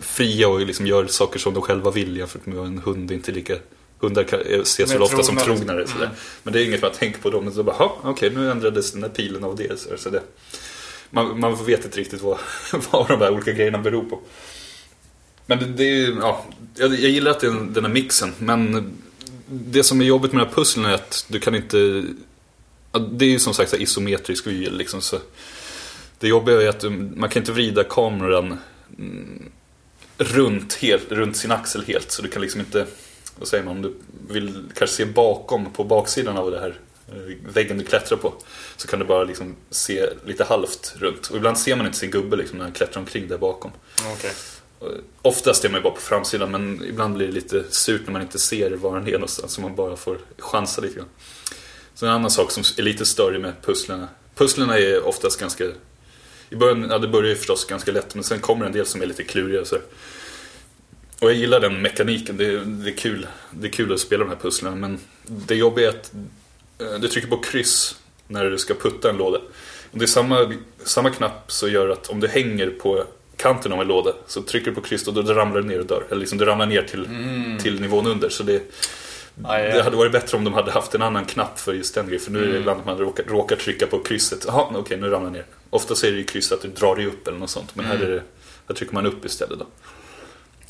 fria 0.00 0.48
och 0.48 0.60
liksom 0.60 0.86
gör 0.86 1.06
saker 1.06 1.38
som 1.38 1.54
de 1.54 1.62
själva 1.62 1.90
vill 1.90 2.16
jämfört 2.16 2.46
med 2.46 2.58
en 2.58 2.78
hund. 2.78 3.10
Inte 3.12 3.32
lika, 3.32 3.56
hundar 3.98 4.24
kan- 4.24 4.40
ses 4.62 4.94
väl 4.94 5.02
ofta 5.02 5.22
som 5.22 5.36
trogna, 5.36 5.56
trognare. 5.56 5.86
Sådär. 5.86 6.04
Mm. 6.04 6.16
Men 6.42 6.52
det 6.52 6.62
är 6.62 6.64
inget 6.66 6.82
man 6.82 6.92
tänker 6.92 7.20
på 7.20 7.30
då. 7.30 7.40
Men 7.40 7.52
så 7.52 7.62
bara, 7.62 7.76
"Ja, 7.78 7.98
okej, 8.02 8.30
nu 8.30 8.50
ändrades 8.50 8.92
den 8.92 9.00
där 9.00 9.08
pilen 9.08 9.44
av 9.44 9.56
det. 9.56 9.80
Så, 9.98 10.10
det 10.10 10.22
man, 11.10 11.40
man 11.40 11.64
vet 11.64 11.84
inte 11.84 11.98
riktigt 11.98 12.20
vad, 12.22 12.38
vad 12.90 13.08
de 13.08 13.20
här 13.20 13.30
olika 13.30 13.52
grejerna 13.52 13.78
beror 13.78 14.04
på. 14.04 14.20
Men 15.46 15.58
det, 15.58 15.64
det 15.66 15.84
är 15.84 16.16
ja, 16.20 16.44
jag, 16.74 16.90
jag 16.90 17.10
gillar 17.10 17.30
att 17.30 17.40
det 17.40 17.46
är 17.46 17.50
den, 17.74 17.84
här 17.84 17.92
mixen. 17.92 18.32
Men 18.38 18.92
det 19.46 19.82
som 19.82 20.00
är 20.00 20.04
jobbigt 20.04 20.32
med 20.32 20.40
den 20.40 20.48
här 20.48 20.54
pusslen 20.54 20.84
är 20.84 20.94
att 20.94 21.24
du 21.28 21.40
kan 21.40 21.54
inte... 21.54 22.04
Det 23.10 23.24
är 23.24 23.28
ju 23.28 23.38
som 23.38 23.54
sagt 23.54 23.70
så 23.70 23.76
här 23.76 23.82
isometrisk 23.82 24.46
vy 24.46 24.70
liksom. 24.70 25.00
Så 25.00 25.18
det 26.22 26.28
jobbiga 26.28 26.62
är 26.62 26.68
att 26.68 26.84
man 27.14 27.28
kan 27.28 27.42
inte 27.42 27.52
vrida 27.52 27.84
kameran 27.84 28.58
mm, 28.98 29.52
runt, 30.18 30.74
helt, 30.74 31.12
runt 31.12 31.36
sin 31.36 31.50
axel 31.50 31.84
helt. 31.84 32.10
Så 32.10 32.22
du 32.22 32.28
kan 32.28 32.42
liksom 32.42 32.60
inte, 32.60 32.86
vad 33.38 33.48
säger 33.48 33.64
man, 33.64 33.76
om 33.76 33.82
du 33.82 33.94
vill 34.28 34.64
kanske 34.74 34.96
se 34.96 35.04
bakom 35.04 35.72
på 35.72 35.84
baksidan 35.84 36.36
av 36.36 36.50
det 36.50 36.60
här 36.60 36.78
eh, 37.08 37.52
väggen 37.52 37.78
du 37.78 37.84
klättrar 37.84 38.18
på. 38.18 38.34
Så 38.76 38.88
kan 38.88 38.98
du 38.98 39.04
bara 39.04 39.24
liksom 39.24 39.56
se 39.70 40.06
lite 40.26 40.44
halvt 40.44 40.94
runt. 40.98 41.26
Och 41.26 41.36
ibland 41.36 41.58
ser 41.58 41.76
man 41.76 41.86
inte 41.86 41.98
sin 41.98 42.10
gubbe 42.10 42.36
liksom 42.36 42.58
när 42.58 42.64
han 42.64 42.74
klättrar 42.74 43.00
omkring 43.00 43.28
där 43.28 43.38
bakom. 43.38 43.70
Okej. 44.14 44.32
Och 44.78 44.88
Oftast 45.22 45.64
är 45.64 45.68
man 45.68 45.78
ju 45.78 45.82
bara 45.82 45.94
på 45.94 46.00
framsidan 46.00 46.50
men 46.50 46.84
ibland 46.84 47.14
blir 47.14 47.26
det 47.26 47.32
lite 47.32 47.64
surt 47.70 48.02
när 48.04 48.12
man 48.12 48.22
inte 48.22 48.38
ser 48.38 48.70
var 48.70 48.92
han 48.92 49.08
är 49.08 49.12
någonstans. 49.12 49.52
Så 49.52 49.60
man 49.60 49.74
bara 49.74 49.96
får 49.96 50.18
chansa 50.38 50.80
lite 50.80 50.94
grann. 50.94 51.08
Så 51.94 52.06
en 52.06 52.12
annan 52.12 52.30
sak 52.30 52.50
som 52.50 52.62
är 52.78 52.82
lite 52.82 53.06
större 53.06 53.38
med 53.38 53.52
pusslerna. 53.62 54.08
Pusslerna 54.34 54.78
är 54.78 55.06
oftast 55.06 55.40
ganska... 55.40 55.64
I 56.52 56.56
början, 56.56 56.86
ja 56.90 56.98
det 56.98 57.08
börjar 57.08 57.28
ju 57.28 57.36
förstås 57.36 57.64
ganska 57.64 57.92
lätt 57.92 58.14
men 58.14 58.24
sen 58.24 58.40
kommer 58.40 58.66
en 58.66 58.72
del 58.72 58.86
som 58.86 59.02
är 59.02 59.06
lite 59.06 59.24
kluriga 59.24 59.64
så. 59.64 59.76
Och 61.20 61.30
jag 61.30 61.34
gillar 61.34 61.60
den 61.60 61.82
mekaniken, 61.82 62.36
det 62.36 62.46
är, 62.46 62.58
det, 62.58 62.90
är 62.90 62.96
kul, 62.96 63.26
det 63.50 63.66
är 63.66 63.72
kul 63.72 63.92
att 63.92 64.00
spela 64.00 64.24
de 64.24 64.30
här 64.30 64.36
pusslerna 64.36 64.76
men 64.76 64.98
det 65.26 65.54
jobbiga 65.54 65.88
är 65.88 65.90
att 65.90 66.12
eh, 66.78 67.00
du 67.00 67.08
trycker 67.08 67.28
på 67.28 67.36
kryss 67.36 67.96
när 68.26 68.44
du 68.44 68.58
ska 68.58 68.74
putta 68.74 69.10
en 69.10 69.16
låda. 69.16 69.38
Och 69.90 69.98
det 69.98 70.04
är 70.04 70.06
samma, 70.06 70.54
samma 70.84 71.10
knapp 71.10 71.52
som 71.52 71.70
gör 71.70 71.88
att 71.88 72.08
om 72.08 72.20
du 72.20 72.28
hänger 72.28 72.70
på 72.70 73.04
kanten 73.36 73.72
av 73.72 73.80
en 73.80 73.88
låda 73.88 74.12
så 74.26 74.42
trycker 74.42 74.70
du 74.70 74.74
på 74.74 74.80
kryss 74.80 75.08
och 75.08 75.14
då 75.14 75.22
ramlar 75.22 75.60
du 75.60 75.68
ner 75.68 75.78
och 75.78 75.86
dör. 75.86 76.04
Eller 76.10 76.20
liksom 76.20 76.38
du 76.38 76.44
ramlar 76.44 76.66
ner 76.66 76.82
till, 76.82 77.08
till 77.62 77.80
nivån 77.80 78.06
under. 78.06 78.28
Så 78.28 78.42
det, 78.42 78.62
Aj. 79.44 79.62
Det 79.72 79.82
hade 79.82 79.96
varit 79.96 80.12
bättre 80.12 80.36
om 80.36 80.44
de 80.44 80.54
hade 80.54 80.70
haft 80.72 80.94
en 80.94 81.02
annan 81.02 81.24
knapp 81.24 81.58
för 81.58 81.72
just 81.74 81.94
den 81.94 82.06
grejen. 82.06 82.20
För 82.24 82.30
nu 82.30 82.38
är 82.38 82.42
det 82.42 82.48
Mm. 82.48 82.60
ibland 82.60 82.80
att 82.80 82.86
man 82.86 82.98
råkar, 82.98 83.24
råkar 83.24 83.56
trycka 83.56 83.86
på 83.86 83.98
krysset. 84.02 84.44
Jaha, 84.46 84.66
okej 84.76 84.96
nu 85.00 85.08
ramlar 85.08 85.26
jag 85.26 85.32
ner. 85.32 85.46
Ofta 85.70 85.94
är 86.06 86.10
det 86.12 86.18
ju 86.18 86.24
kryss 86.24 86.52
att 86.52 86.62
du 86.62 86.68
drar 86.68 86.96
dig 86.96 87.06
upp 87.06 87.28
eller 87.28 87.38
något 87.38 87.50
sånt. 87.50 87.76
Men 87.76 87.84
här, 87.84 87.94
Mm. 87.94 88.06
är 88.06 88.10
det, 88.10 88.22
här 88.68 88.74
trycker 88.74 88.94
man 88.94 89.06
upp 89.06 89.24
istället 89.24 89.58
då. 89.58 89.66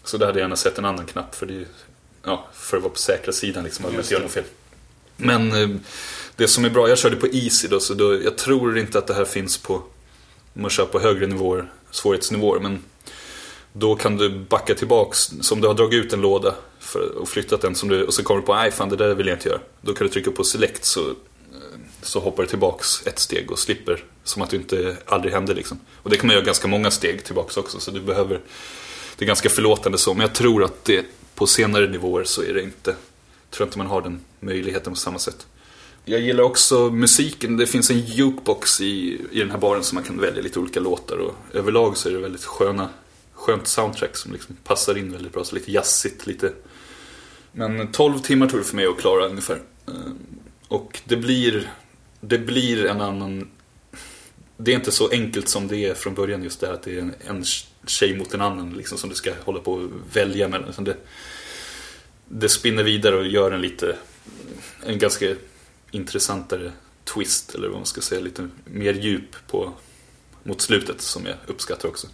Så 0.05 0.17
där 0.19 0.27
hade 0.27 0.39
jag 0.39 0.45
gärna 0.45 0.57
sett 0.57 0.79
en 0.79 0.85
annan 0.85 1.07
knapp. 1.07 1.35
För 1.35 1.47
det 1.47 1.65
ja, 2.25 2.47
för 2.53 2.77
att 2.77 2.83
vara 2.83 2.93
på 2.93 2.99
säkra 2.99 3.33
sidan 3.33 3.65
liksom. 3.65 3.85
Att 3.87 3.93
inte 3.95 4.13
gör 4.13 4.19
det. 4.21 4.25
något 4.25 4.33
fel. 4.35 4.45
Men 5.17 5.53
eh, 5.63 5.69
det 6.37 6.49
som 6.49 6.65
är 6.65 6.71
bra, 6.71 6.89
jag 6.89 6.99
körde 6.99 7.17
på 7.17 7.27
Easy 7.27 7.69
då. 7.69 7.81
Så 7.81 7.95
då, 7.95 8.23
jag 8.23 8.39
tror 8.39 8.79
inte 8.79 8.99
att 8.99 9.07
det 9.07 9.15
här 9.15 9.25
finns 9.25 9.59
på, 9.59 9.83
man 10.53 10.71
kör 10.71 10.85
på 10.85 10.99
högre 11.01 11.27
nivåer, 11.27 11.73
svårighetsnivåer. 11.91 12.61
Men 12.61 12.85
då 13.73 13.95
kan 13.95 14.17
du 14.17 14.29
backa 14.31 14.75
tillbaks, 14.75 15.19
som 15.41 15.61
du 15.61 15.67
har 15.67 15.75
dragit 15.75 16.05
ut 16.05 16.13
en 16.13 16.21
låda 16.21 16.55
för, 16.83 17.19
och 17.19 17.29
flyttat 17.29 17.61
den 17.61 17.75
som 17.75 17.89
du, 17.89 18.05
och 18.05 18.15
så 18.15 18.23
kommer 18.23 18.41
du 18.41 18.47
på 18.47 18.55
nej 18.55 18.71
fan 18.71 18.89
det 18.89 18.97
där 18.97 19.15
vill 19.15 19.27
jag 19.27 19.37
inte 19.37 19.49
göra. 19.49 19.61
Då 19.81 19.95
kan 19.95 20.07
du 20.07 20.13
trycka 20.13 20.31
på 20.31 20.45
select 20.45 20.85
så, 20.85 21.01
eh, 21.01 21.15
så 22.03 22.21
hoppar 22.21 22.43
du 22.43 22.49
tillbaks 22.49 23.07
ett 23.07 23.19
steg 23.19 23.51
och 23.51 23.59
slipper 23.59 24.05
som 24.25 24.43
att 24.43 24.51
det 24.51 24.57
inte 24.57 24.97
aldrig 25.07 25.35
hände 25.35 25.55
liksom. 25.55 25.81
Och 25.97 26.11
det 26.11 26.17
kan 26.17 26.27
man 26.27 26.35
göra 26.35 26.45
ganska 26.45 26.69
många 26.69 26.91
steg 26.91 27.25
tillbaks 27.25 27.57
också 27.57 27.81
så 27.81 27.91
du 27.91 28.01
behöver, 28.01 28.41
det 29.17 29.25
är 29.25 29.27
ganska 29.27 29.49
förlåtande 29.49 29.99
så. 29.99 30.15
Men 30.15 30.21
jag 30.21 30.35
tror 30.35 30.65
att 30.65 30.85
det 30.85 31.07
på 31.35 31.47
senare 31.47 31.89
nivåer 31.89 32.25
så 32.25 32.43
är 32.43 32.55
det 32.55 32.63
inte, 32.63 32.95
tror 33.51 33.67
inte 33.67 33.79
man 33.79 33.87
har 33.87 34.03
den 34.03 34.21
möjligheten 34.41 34.93
på 34.93 34.99
samma 34.99 35.19
sätt. 35.19 35.47
Jag 36.05 36.21
gillar 36.21 36.45
också 36.45 36.91
musiken. 36.91 37.57
Det 37.57 37.67
finns 37.67 37.91
en 37.91 38.01
jukebox 38.01 38.81
i, 38.81 39.21
i 39.31 39.39
den 39.39 39.51
här 39.51 39.59
baren 39.59 39.85
som 39.85 39.97
man 39.97 40.05
kan 40.05 40.21
välja 40.21 40.43
lite 40.43 40.59
olika 40.59 40.81
låtar. 40.81 41.17
Och 41.17 41.35
överlag 41.53 41.97
så 41.97 42.09
är 42.09 42.13
det 42.13 42.19
väldigt 42.19 42.45
sköna, 42.45 42.89
skönt 43.33 43.69
soundtrack 43.69 44.17
som 44.17 44.33
liksom 44.33 44.57
passar 44.65 44.99
in 44.99 45.13
väldigt 45.13 45.33
bra. 45.33 45.45
Så 45.45 45.55
lite 45.55 45.73
jazzigt, 45.73 46.27
lite... 46.27 46.53
Men 47.53 47.93
12 47.93 48.19
timmar 48.19 48.47
tog 48.47 48.61
det 48.61 48.65
för 48.65 48.77
mig 48.77 48.87
att 48.87 48.99
klara 49.01 49.27
ungefär. 49.27 49.63
Eh, 49.89 50.13
och 50.69 51.01
det 51.05 51.17
blir, 51.17 51.73
det 52.21 52.39
blir 52.39 52.87
en 52.87 53.01
annan... 53.01 53.51
Det 54.57 54.71
är 54.71 54.75
inte 54.75 54.93
så 54.93 55.09
enkelt 55.09 55.49
som 55.49 55.69
det 55.69 55.77
är 55.77 55.95
från 55.95 56.15
början 56.15 56.43
just 56.43 56.61
det 56.61 56.67
här 56.67 56.75
att 56.75 56.83
det 56.83 56.95
är 56.97 56.99
en, 56.99 57.15
en 57.27 57.45
tjej 57.87 58.17
mot 58.17 58.35
en 58.35 58.41
annan 58.41 58.73
liksom, 58.73 58.99
som 58.99 59.11
du 59.11 59.17
ska 59.17 59.33
hålla 59.45 59.61
på 59.61 59.73
och 59.73 59.91
välja 60.13 60.49
mellan. 60.49 60.85
Det, 60.85 60.97
det 62.29 62.49
spinner 62.49 62.83
vidare 62.83 63.17
och 63.17 63.27
gör 63.27 63.53
en 63.53 63.61
lite, 63.61 63.97
en 64.87 64.99
ganska 64.99 65.35
intressantare 65.91 66.73
twist 67.05 67.55
eller 67.55 67.69
vad 67.69 67.77
man 67.77 67.87
ska 67.87 68.01
säga, 68.01 68.21
lite 68.21 68.49
mer 68.65 68.95
djup 68.95 69.37
på, 69.47 69.73
mot 70.43 70.61
slutet 70.61 71.01
som 71.01 71.27
jag 71.27 71.37
uppskattar 71.47 71.89
också. 71.89 72.07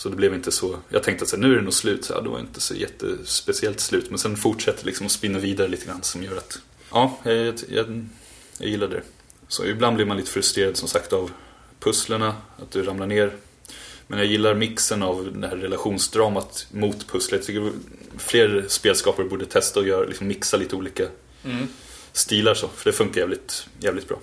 Så 0.00 0.08
det 0.08 0.16
blev 0.16 0.34
inte 0.34 0.52
så, 0.52 0.76
jag 0.88 1.02
tänkte 1.02 1.22
att 1.22 1.28
så 1.28 1.36
här, 1.36 1.42
nu 1.42 1.52
är 1.52 1.56
det 1.56 1.62
nog 1.62 1.74
slut, 1.74 2.04
så, 2.04 2.12
ja, 2.12 2.20
det 2.20 2.28
var 2.28 2.40
inte 2.40 2.60
så 2.60 2.74
jättespeciellt 2.74 3.80
slut. 3.80 4.10
Men 4.10 4.18
sen 4.18 4.36
fortsätter 4.36 4.86
liksom 4.86 5.06
och 5.06 5.12
spinner 5.12 5.40
vidare 5.40 5.68
lite 5.68 5.86
grann 5.86 6.02
som 6.02 6.22
gör 6.22 6.36
att, 6.36 6.58
ja, 6.90 7.18
jag, 7.22 7.34
jag, 7.34 7.54
jag, 7.68 8.06
jag 8.58 8.68
gillar 8.68 8.88
det. 8.88 9.02
Så 9.48 9.64
ibland 9.64 9.96
blir 9.96 10.06
man 10.06 10.16
lite 10.16 10.30
frustrerad 10.30 10.76
som 10.76 10.88
sagt 10.88 11.12
av 11.12 11.30
pusslerna, 11.80 12.36
att 12.58 12.70
du 12.70 12.82
ramlar 12.82 13.06
ner. 13.06 13.32
Men 14.06 14.18
jag 14.18 14.28
gillar 14.28 14.54
mixen 14.54 15.02
av 15.02 15.32
det 15.40 15.46
här 15.48 15.56
relationsdramat 15.56 16.66
mot 16.70 17.06
pusslet. 17.06 17.40
Jag 17.40 17.46
tycker 17.46 17.72
fler 18.18 18.64
spelskapare 18.68 19.26
borde 19.26 19.46
testa 19.46 19.80
och 19.80 19.86
göra, 19.86 20.06
liksom 20.06 20.26
mixa 20.26 20.56
lite 20.56 20.76
olika 20.76 21.04
Mm. 21.44 21.66
stilar 22.12 22.54
så, 22.54 22.68
för 22.68 22.90
det 22.90 22.96
funkar 22.96 23.20
jävligt, 23.20 23.66
jävligt 23.80 24.08
bra. 24.08 24.18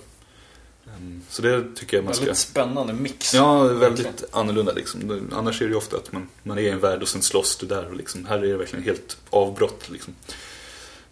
Ehm, 0.96 1.22
Så 1.28 1.42
det 1.42 1.64
tycker 1.74 1.96
jag 1.96 2.04
man 2.04 2.14
ska... 2.14 2.24
Väldigt 2.24 2.38
spännande 2.38 2.92
mix. 2.92 3.34
Ja, 3.34 3.58
Verkligen. 3.62 3.80
väldigt 3.94 4.24
annorlunda 4.32 4.72
liksom. 4.72 5.28
Annars 5.32 5.60
är 5.62 5.64
det 5.66 5.70
ju 5.70 5.76
ofta 5.76 5.96
att 5.96 6.12
man, 6.12 6.28
man 6.42 6.58
är 6.58 6.62
i 6.62 6.68
en 6.68 6.80
värld 6.80 7.02
och 7.02 7.08
sen 7.08 7.22
slåss 7.22 7.56
du 7.56 7.66
där 7.66 7.86
och 7.88 7.96
liksom, 7.96 8.24
här 8.26 8.38
är 8.38 8.42
det 8.46 8.56
verkligen 8.56 8.84
helt 8.84 9.16
avbrott 9.30 9.88
liksom. 9.90 10.14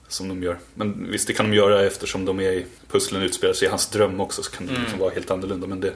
Som 0.08 0.28
de 0.28 0.42
gör. 0.42 0.58
Men 0.74 1.10
visst, 1.10 1.26
det 1.26 1.32
kan 1.32 1.50
de 1.50 1.56
göra 1.56 1.84
eftersom 1.86 2.24
de 2.24 2.40
är 2.40 2.52
i 2.52 2.66
pusslen 2.90 3.22
utspelar 3.22 3.54
sig 3.54 3.66
i 3.66 3.70
hans 3.70 3.86
dröm 3.86 4.20
också 4.20 4.42
så 4.42 4.50
kan 4.50 4.66
det 4.66 4.70
Mm. 4.70 4.82
liksom 4.82 5.00
vara 5.00 5.10
helt 5.14 5.30
annorlunda. 5.30 5.66
Men 5.66 5.80
det, 5.80 5.94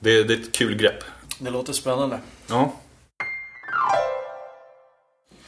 det, 0.00 0.22
det 0.22 0.34
är 0.34 0.38
ett 0.38 0.52
kul 0.52 0.76
grepp. 0.76 1.04
Det 1.38 1.50
låter 1.50 1.72
spännande. 1.72 2.20
Ja. 2.46 2.74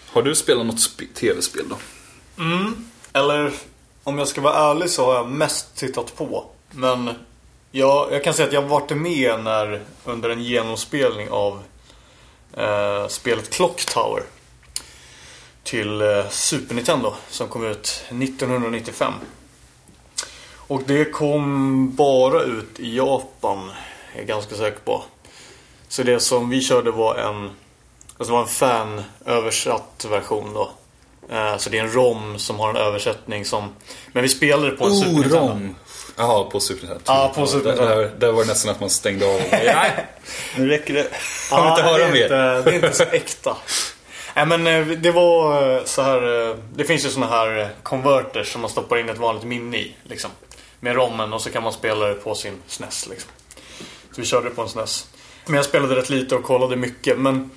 Har 0.07 0.23
du 0.23 0.35
spelat 0.35 0.67
något 0.67 0.77
sp- 0.77 1.15
tv-spel 1.15 1.65
då? 1.69 1.77
Mm. 2.43 2.75
Eller 3.13 3.53
om 4.05 4.19
jag 4.19 4.29
ska 4.29 4.41
vara 4.41 4.71
ärlig 4.71 4.91
så 4.91 5.05
har 5.07 5.15
jag 5.15 5.31
mest 5.31 5.77
tittat 5.77 6.17
på. 6.17 6.51
Men 6.77 7.11
jag, 7.71 8.13
jag 8.13 8.25
kan 8.25 8.35
säga 8.35 8.49
att 8.49 8.55
jag 8.55 8.63
varit 8.63 8.91
med 8.91 9.45
när, 9.45 9.83
under 10.05 10.31
en 10.31 10.43
genomspelning 10.43 11.31
av 11.31 11.63
eh, 12.57 13.07
spelet 13.09 13.51
Clock 13.51 13.85
Tower. 13.85 14.23
Till 15.63 16.01
eh, 16.01 16.29
Super 16.31 16.75
Nintendo 16.75 17.15
som 17.31 17.49
kom 17.49 17.67
ut 17.67 18.05
1995. 18.09 19.13
Och 20.57 20.83
det 20.87 21.05
kom 21.05 21.91
bara 21.97 22.43
ut 22.43 22.81
i 22.81 22.97
Japan. 22.97 23.71
Jag 24.15 24.23
är 24.23 24.27
ganska 24.27 24.55
säker 24.55 24.81
på. 24.85 25.03
Så 25.89 26.03
det 26.03 26.21
som 26.21 26.51
vi 26.51 26.61
körde 26.61 26.91
var 26.91 27.15
en 27.15 27.51
Alltså 28.19 28.33
var 28.33 28.43
en 28.43 28.49
fan-översatt 28.49 30.07
version 30.11 30.55
då. 30.55 30.71
Eh, 31.35 31.57
Så 31.57 31.71
det 31.71 31.79
är 31.79 31.85
en 31.85 31.93
ROM 31.93 32.39
som 32.39 32.59
har 32.59 32.71
en 32.71 32.77
översättning 32.77 33.45
som... 33.45 33.69
Men 34.13 34.23
vi 34.23 34.29
spelade 34.29 34.71
på 34.71 34.85
en 34.87 34.97
Super 34.97 35.13
Nintendo. 35.13 35.37
Oh, 35.37 35.49
ROM! 35.49 35.75
Jaha, 36.17 36.45
på 36.45 36.61
Super 36.61 36.81
Nintendo. 36.87 37.03
Ja, 37.07 37.33
på 37.35 37.47
Super 37.47 37.77
där, 37.77 37.97
där, 37.97 38.11
där 38.19 38.33
var 38.33 38.43
det 38.43 38.49
nästan 38.49 38.71
att 38.71 38.81
man 38.81 38.91
stängde 38.91 39.27
av. 39.27 39.41
Nej, 39.51 40.07
nu 40.57 40.69
räcker 40.69 40.95
det. 40.95 41.07
Jag 41.51 41.63
vill 41.63 41.71
inte 41.71 41.83
höra 41.83 42.07
det 42.07 42.13
mer. 42.13 42.23
inte, 42.23 42.63
det 42.63 42.71
är 42.71 42.75
inte 42.75 42.93
så 42.93 43.03
äkta. 43.03 43.57
Nej 44.35 44.47
men 44.47 44.67
eh, 44.67 44.87
det 44.87 45.11
var 45.11 45.73
eh, 45.77 45.85
så 45.85 46.03
här. 46.03 46.49
eh, 46.51 46.57
Det 46.75 46.85
finns 46.85 47.05
ju 47.07 47.11
såna 47.11 47.27
här 47.27 47.69
converters 47.83 48.53
som 48.53 48.61
man 48.61 48.71
stoppar 48.71 48.99
in 48.99 49.09
ett 49.09 49.19
vanligt 49.19 49.45
minne 49.45 49.77
i. 49.77 49.97
Liksom. 50.03 50.31
Med 50.81 50.95
rommen 50.97 51.33
och 51.33 51.41
så 51.43 51.51
kan 51.51 51.63
man 51.63 51.73
spela 51.73 52.07
det 52.07 52.15
på 52.15 52.35
sin 52.35 52.55
SNES. 52.67 53.07
Liksom. 53.11 53.31
Så 54.13 54.21
vi 54.21 54.27
körde 54.27 54.49
det 54.49 54.55
på 54.55 54.63
en 54.63 54.69
SNES. 54.69 55.07
Men 55.47 55.55
jag 55.55 55.65
spelade 55.65 55.97
rätt 55.97 56.11
lite 56.11 56.35
och 56.35 56.43
kollade 56.45 56.77
mycket. 56.77 57.19
Men 57.19 57.51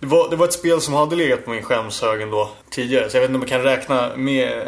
det 0.00 0.06
var, 0.06 0.30
det 0.30 0.36
var 0.36 0.46
ett 0.46 0.52
spel 0.52 0.80
som 0.80 0.94
hade 0.94 1.16
legat 1.16 1.44
på 1.44 1.50
min 1.50 1.62
skärmshög 1.62 2.22
ändå 2.22 2.50
tidigare. 2.70 3.10
Så 3.10 3.16
jag 3.16 3.20
vet 3.20 3.30
inte 3.30 3.36
om 3.36 3.42
jag 3.42 3.48
kan 3.48 3.62
räkna 3.62 4.16
med, 4.16 4.62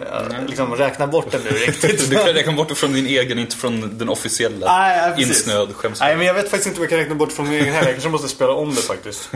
liksom 0.47 0.75
räkna 0.75 1.07
bort 1.07 1.31
den 1.31 1.41
nu 1.43 1.51
riktigt. 1.51 2.11
Du 2.11 2.17
kan 2.17 2.27
räkna 2.27 2.53
bort 2.53 2.69
det 2.69 2.75
från 2.75 2.93
din 2.93 3.07
egen, 3.07 3.39
inte 3.39 3.57
från 3.57 3.99
den 3.99 4.09
officiella 4.09 4.79
Nej, 4.79 5.13
precis. 5.15 5.29
insnöad 5.29 5.77
skäms. 5.77 6.01
Nej, 6.01 6.17
men 6.17 6.27
jag 6.27 6.35
vet 6.35 6.51
faktiskt 6.51 6.67
inte 6.67 6.79
om 6.79 6.83
jag 6.83 6.91
kan 6.91 6.99
räkna 6.99 7.15
bort 7.15 7.33
från 7.33 7.49
min 7.49 7.61
egen 7.61 7.75
heller. 7.75 7.89
Jag 7.89 7.95
kanske 7.95 8.09
måste 8.11 8.29
spela 8.29 8.53
om 8.53 8.75
det 8.75 8.83
faktiskt. 8.83 9.31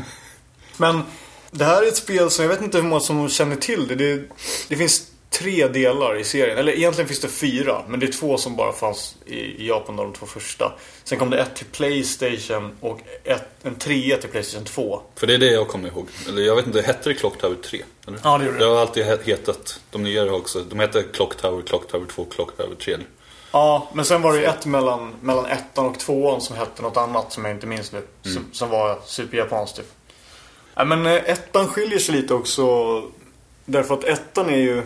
Men 0.76 1.02
det 1.50 1.64
här 1.64 1.82
är 1.82 1.88
ett 1.88 1.96
spel 1.96 2.30
som 2.30 2.44
jag 2.44 2.50
vet 2.50 2.62
inte 2.62 2.78
hur 2.78 2.84
många 2.84 3.00
som 3.00 3.28
känner 3.28 3.56
till 3.56 3.88
det. 3.88 3.94
Det, 3.94 4.22
det 4.68 4.76
finns 4.76 5.02
tre 5.38 5.68
delar 5.68 6.16
i 6.16 6.24
serien. 6.24 6.58
Eller 6.58 6.72
egentligen 6.72 7.08
finns 7.08 7.20
det 7.20 7.28
fyra. 7.28 7.82
Men 7.88 8.00
det 8.00 8.06
är 8.06 8.12
två 8.12 8.36
som 8.38 8.56
bara 8.56 8.72
fanns 8.72 9.16
i, 9.26 9.66
Japan, 9.68 9.96
de 9.96 10.12
två 10.12 10.26
första. 10.26 10.72
Sen 11.04 11.18
kom 11.18 11.30
det 11.30 11.38
ett 11.40 11.56
till 11.56 11.66
Playstation 11.66 12.76
och 12.80 13.00
ett, 13.24 13.48
en 13.62 13.74
trea 13.74 14.16
till 14.16 14.30
Playstation 14.30 14.64
2. 14.64 15.00
För 15.16 15.26
det 15.26 15.34
är 15.34 15.38
det 15.38 15.50
jag 15.52 15.68
kommer 15.68 15.88
ihåg. 15.88 16.06
Eller 16.28 16.42
jag 16.42 16.56
vet 16.56 16.66
inte, 16.66 16.82
hette 16.82 17.08
det 17.08 17.14
Clock 17.14 17.38
Tower 17.38 17.56
3? 17.64 17.82
Eller? 18.06 18.18
Ja, 18.24 18.38
det 18.38 18.44
gjorde 18.44 18.58
det. 18.58 18.64
Det 18.64 18.70
har 18.70 18.76
alltid 18.80 19.04
he- 19.04 19.24
hetat, 19.24 19.80
de 19.90 20.02
nyare 20.02 20.30
också, 20.30 20.60
de 20.70 20.80
heter 20.80 21.04
Clock 21.12 21.36
Tower, 21.36 21.62
Clock 21.62 21.88
Tower 21.88 22.06
2, 22.06 22.24
Clock 22.24 22.56
Tower 22.56 22.74
3. 22.84 22.94
eller? 22.94 23.06
Ja, 23.52 23.90
men 23.94 24.04
sen 24.04 24.22
var 24.22 24.32
det 24.32 24.38
ju 24.38 24.44
ett 24.44 24.66
mellan, 24.66 25.14
mellan 25.20 25.46
ettan 25.46 25.86
och 25.86 25.98
tvåan 25.98 26.40
som 26.40 26.56
hette 26.56 26.82
något 26.82 26.96
annat 26.96 27.32
som 27.32 27.44
jag 27.44 27.54
inte 27.54 27.66
minns 27.66 27.92
nu. 27.92 28.02
Som, 28.22 28.46
som 28.52 28.68
var 28.70 28.98
superjapanskt 29.06 29.76
typ. 29.76 29.86
Ja, 30.74 30.84
men 30.84 31.06
eh, 31.06 31.12
ettan 31.14 31.68
skiljer 31.68 31.98
sig 31.98 32.14
lite 32.14 32.34
också. 32.34 32.64
Därför 33.64 33.94
att 33.94 34.04
ettan 34.04 34.50
är 34.50 34.56
ju 34.56 34.82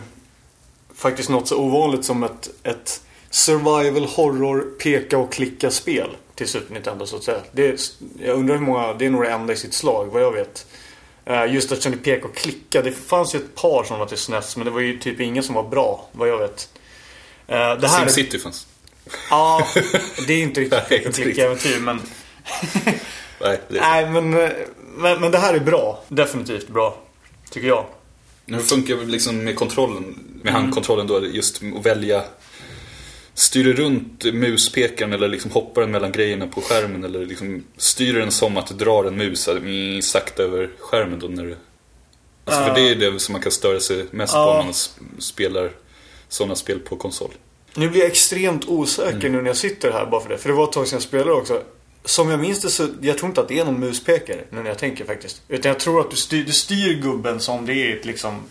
faktiskt 1.01 1.29
något 1.29 1.47
så 1.47 1.57
ovanligt 1.57 2.05
som 2.05 2.23
ett, 2.23 2.49
ett 2.63 3.01
survival 3.29 4.05
horror 4.05 4.61
peka 4.79 5.17
och 5.17 5.31
klicka 5.33 5.71
spel 5.71 6.09
till 6.35 6.47
Super 6.47 6.73
Nintendo 6.73 7.05
så 7.05 7.15
att 7.15 7.23
säga. 7.23 7.39
Det 7.51 7.67
är, 7.67 7.75
jag 8.19 8.37
undrar 8.37 8.55
hur 8.57 8.65
många, 8.65 8.93
det 8.93 9.05
är 9.05 9.09
nog 9.09 9.23
det 9.23 9.29
enda 9.29 9.53
i 9.53 9.57
sitt 9.57 9.73
slag 9.73 10.05
vad 10.05 10.21
jag 10.21 10.31
vet. 10.31 10.65
Eh, 11.25 11.53
Just 11.53 11.71
eftersom 11.71 11.91
det 11.91 11.97
peka 11.97 12.27
och 12.27 12.35
klicka. 12.35 12.81
Det 12.81 12.91
fanns 12.91 13.35
ju 13.35 13.39
ett 13.39 13.55
par 13.55 13.83
sådana 13.83 14.05
till 14.05 14.17
SNES 14.17 14.57
men 14.57 14.65
det 14.65 14.71
var 14.71 14.79
ju 14.81 14.99
typ 14.99 15.19
ingen 15.19 15.43
som 15.43 15.55
var 15.55 15.63
bra 15.69 16.07
vad 16.11 16.27
jag 16.29 16.37
vet. 16.37 16.69
Eh, 17.47 17.55
Det 17.57 17.87
här 17.87 18.05
är- 18.05 18.09
SimCity 18.09 18.39
fanns. 18.39 18.67
Ja, 19.29 19.67
det 20.27 20.33
är 20.33 20.37
inte 20.41 20.61
riktigt 20.61 20.87
peka 20.89 21.09
och 21.09 21.15
klicka-äventyr 21.15 21.79
men... 21.79 22.01
Nej, 23.41 23.59
det 23.69 23.79
Nej, 23.81 24.09
men, 24.09 24.33
eh, 24.33 24.49
men, 24.97 25.21
men 25.21 25.31
det 25.31 25.37
här 25.37 25.53
är 25.53 25.59
bra. 25.59 26.03
Definitivt 26.07 26.67
bra. 26.67 26.97
Tycker 27.49 27.67
jag. 27.67 27.85
Hur 28.45 28.59
funkar 28.59 28.95
det 28.95 29.05
liksom 29.05 29.43
med 29.43 29.55
kontrollen? 29.55 30.19
Med 30.41 30.53
handkontrollen 30.53 31.07
då, 31.07 31.25
just 31.25 31.61
att 31.77 31.85
välja 31.85 32.23
Styr 33.33 33.73
runt 33.73 34.23
muspekaren 34.33 35.13
eller 35.13 35.27
liksom 35.27 35.51
hoppar 35.51 35.81
den 35.81 35.91
mellan 35.91 36.11
grejerna 36.11 36.47
på 36.47 36.61
skärmen 36.61 37.03
eller 37.03 37.25
liksom 37.25 37.63
styr 37.77 38.13
den 38.13 38.31
som 38.31 38.57
att 38.57 38.67
du 38.67 38.73
drar 38.75 39.03
en 39.05 39.17
mus 39.17 39.47
mm, 39.47 40.01
sakta 40.01 40.43
över 40.43 40.69
skärmen 40.79 41.19
då 41.19 41.27
när 41.27 41.43
du... 41.43 41.55
Alltså 42.45 42.63
för 42.63 42.75
det 42.75 42.89
är 42.89 42.95
det 43.11 43.19
som 43.19 43.33
man 43.33 43.41
kan 43.41 43.51
störa 43.51 43.79
sig 43.79 44.05
mest 44.11 44.33
på 44.33 44.39
Ja. 44.39 44.57
om 44.59 44.65
man 44.65 44.69
s- 44.69 44.95
spelar 45.19 45.71
sådana 46.29 46.55
spel 46.55 46.79
på 46.79 46.95
konsol. 46.95 47.31
Nu 47.75 47.89
blir 47.89 48.01
jag 48.01 48.09
extremt 48.11 48.65
osäker 48.67 49.29
nu 49.29 49.41
när 49.41 49.47
jag 49.49 49.57
sitter 49.57 49.91
här 49.91 50.05
bara 50.05 50.21
för 50.21 50.29
det. 50.29 50.37
För 50.37 50.49
det 50.49 50.55
var 50.55 50.63
ett 50.63 50.71
tag 50.71 50.87
sedan 50.87 50.95
jag 50.95 51.03
spelade 51.03 51.31
också. 51.31 51.61
Som 52.05 52.29
jag 52.29 52.39
minns 52.39 52.61
det 52.61 52.69
så, 52.69 52.87
jag 53.01 53.17
tror 53.17 53.29
inte 53.29 53.41
att 53.41 53.47
det 53.47 53.59
är 53.59 53.65
någon 53.65 53.79
muspekare 53.79 54.43
nu 54.49 54.59
när 54.63 54.69
jag 54.69 54.77
tänker 54.77 55.05
faktiskt. 55.05 55.41
Utan 55.47 55.69
jag 55.69 55.79
tror 55.79 55.99
att 56.01 56.11
du 56.11 56.17
styr, 56.17 56.43
du 56.43 56.51
styr 56.51 56.93
gubben 57.01 57.39
som 57.39 57.65
det 57.65 57.73
är 57.73 57.97
ett 57.97 58.05
liksom 58.05 58.41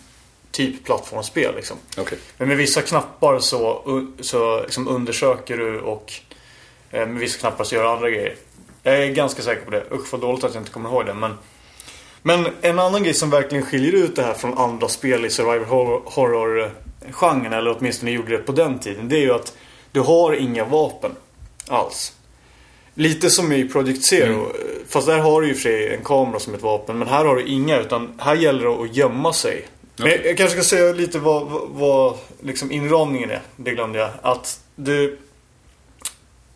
typ 0.50 0.84
plattformsspel 0.84 1.54
liksom. 1.54 1.76
Okej. 1.98 2.18
Men 2.36 2.48
med 2.48 2.56
vissa 2.56 2.82
knappar 2.82 3.38
så, 3.38 3.82
så 4.20 4.62
liksom 4.62 4.88
undersöker 4.88 5.56
du 5.56 5.80
och 5.80 6.12
eh, 6.90 7.06
med 7.06 7.18
vissa 7.18 7.38
knappar 7.38 7.64
så 7.64 7.74
gör 7.74 7.82
du 7.82 7.88
andra 7.88 8.10
grejer. 8.10 8.36
Jag 8.82 9.04
är 9.04 9.08
ganska 9.08 9.42
säker 9.42 9.64
på 9.64 9.70
det. 9.70 9.84
Usch 9.92 10.12
vad 10.12 10.20
dåligt 10.20 10.44
att 10.44 10.54
jag 10.54 10.60
inte 10.60 10.72
kommer 10.72 10.90
ihåg 10.90 11.06
det. 11.06 11.14
Men, 11.14 11.34
men 12.22 12.46
en 12.60 12.78
annan 12.78 13.02
grej 13.02 13.14
som 13.14 13.30
verkligen 13.30 13.64
skiljer 13.64 13.92
ut 13.92 14.16
det 14.16 14.22
här 14.22 14.34
från 14.34 14.58
andra 14.58 14.88
spel 14.88 15.24
i 15.24 15.30
survival 15.30 15.68
horror- 15.68 16.02
horror-genren, 16.04 17.52
eller 17.52 17.76
åtminstone 17.78 18.10
gjorde 18.10 18.36
det 18.36 18.42
på 18.42 18.52
den 18.52 18.78
tiden, 18.78 19.08
det 19.08 19.16
är 19.16 19.22
ju 19.22 19.32
att 19.32 19.56
du 19.92 20.00
har 20.00 20.32
inga 20.32 20.64
vapen 20.64 21.10
alls. 21.68 22.12
Lite 22.94 23.30
som 23.30 23.52
i 23.52 23.68
Project 23.68 24.04
Zero. 24.04 24.52
Fast 24.88 25.06
där 25.06 25.18
har 25.18 25.40
du 25.40 25.48
ju 25.48 25.54
för 25.54 25.60
sig 25.60 25.94
en 25.94 26.04
kamera 26.04 26.40
som 26.40 26.54
ett 26.54 26.62
vapen. 26.62 26.98
Men 26.98 27.08
här 27.08 27.24
har 27.24 27.36
du 27.36 27.42
inga. 27.42 27.80
Utan 27.80 28.14
här 28.18 28.34
gäller 28.34 28.64
det 28.64 28.70
att 28.70 28.96
gömma 28.96 29.32
sig. 29.32 29.66
Men 30.00 30.10
jag, 30.10 30.26
jag 30.26 30.36
kanske 30.36 30.56
ska 30.56 30.76
säga 30.76 30.92
lite 30.92 31.18
vad, 31.18 31.46
vad, 31.46 31.68
vad 31.68 32.18
liksom 32.40 32.72
inramningen 32.72 33.30
är. 33.30 33.40
Det 33.56 33.70
glömde 33.70 33.98
jag. 33.98 34.10
Att 34.22 34.60
du... 34.76 35.18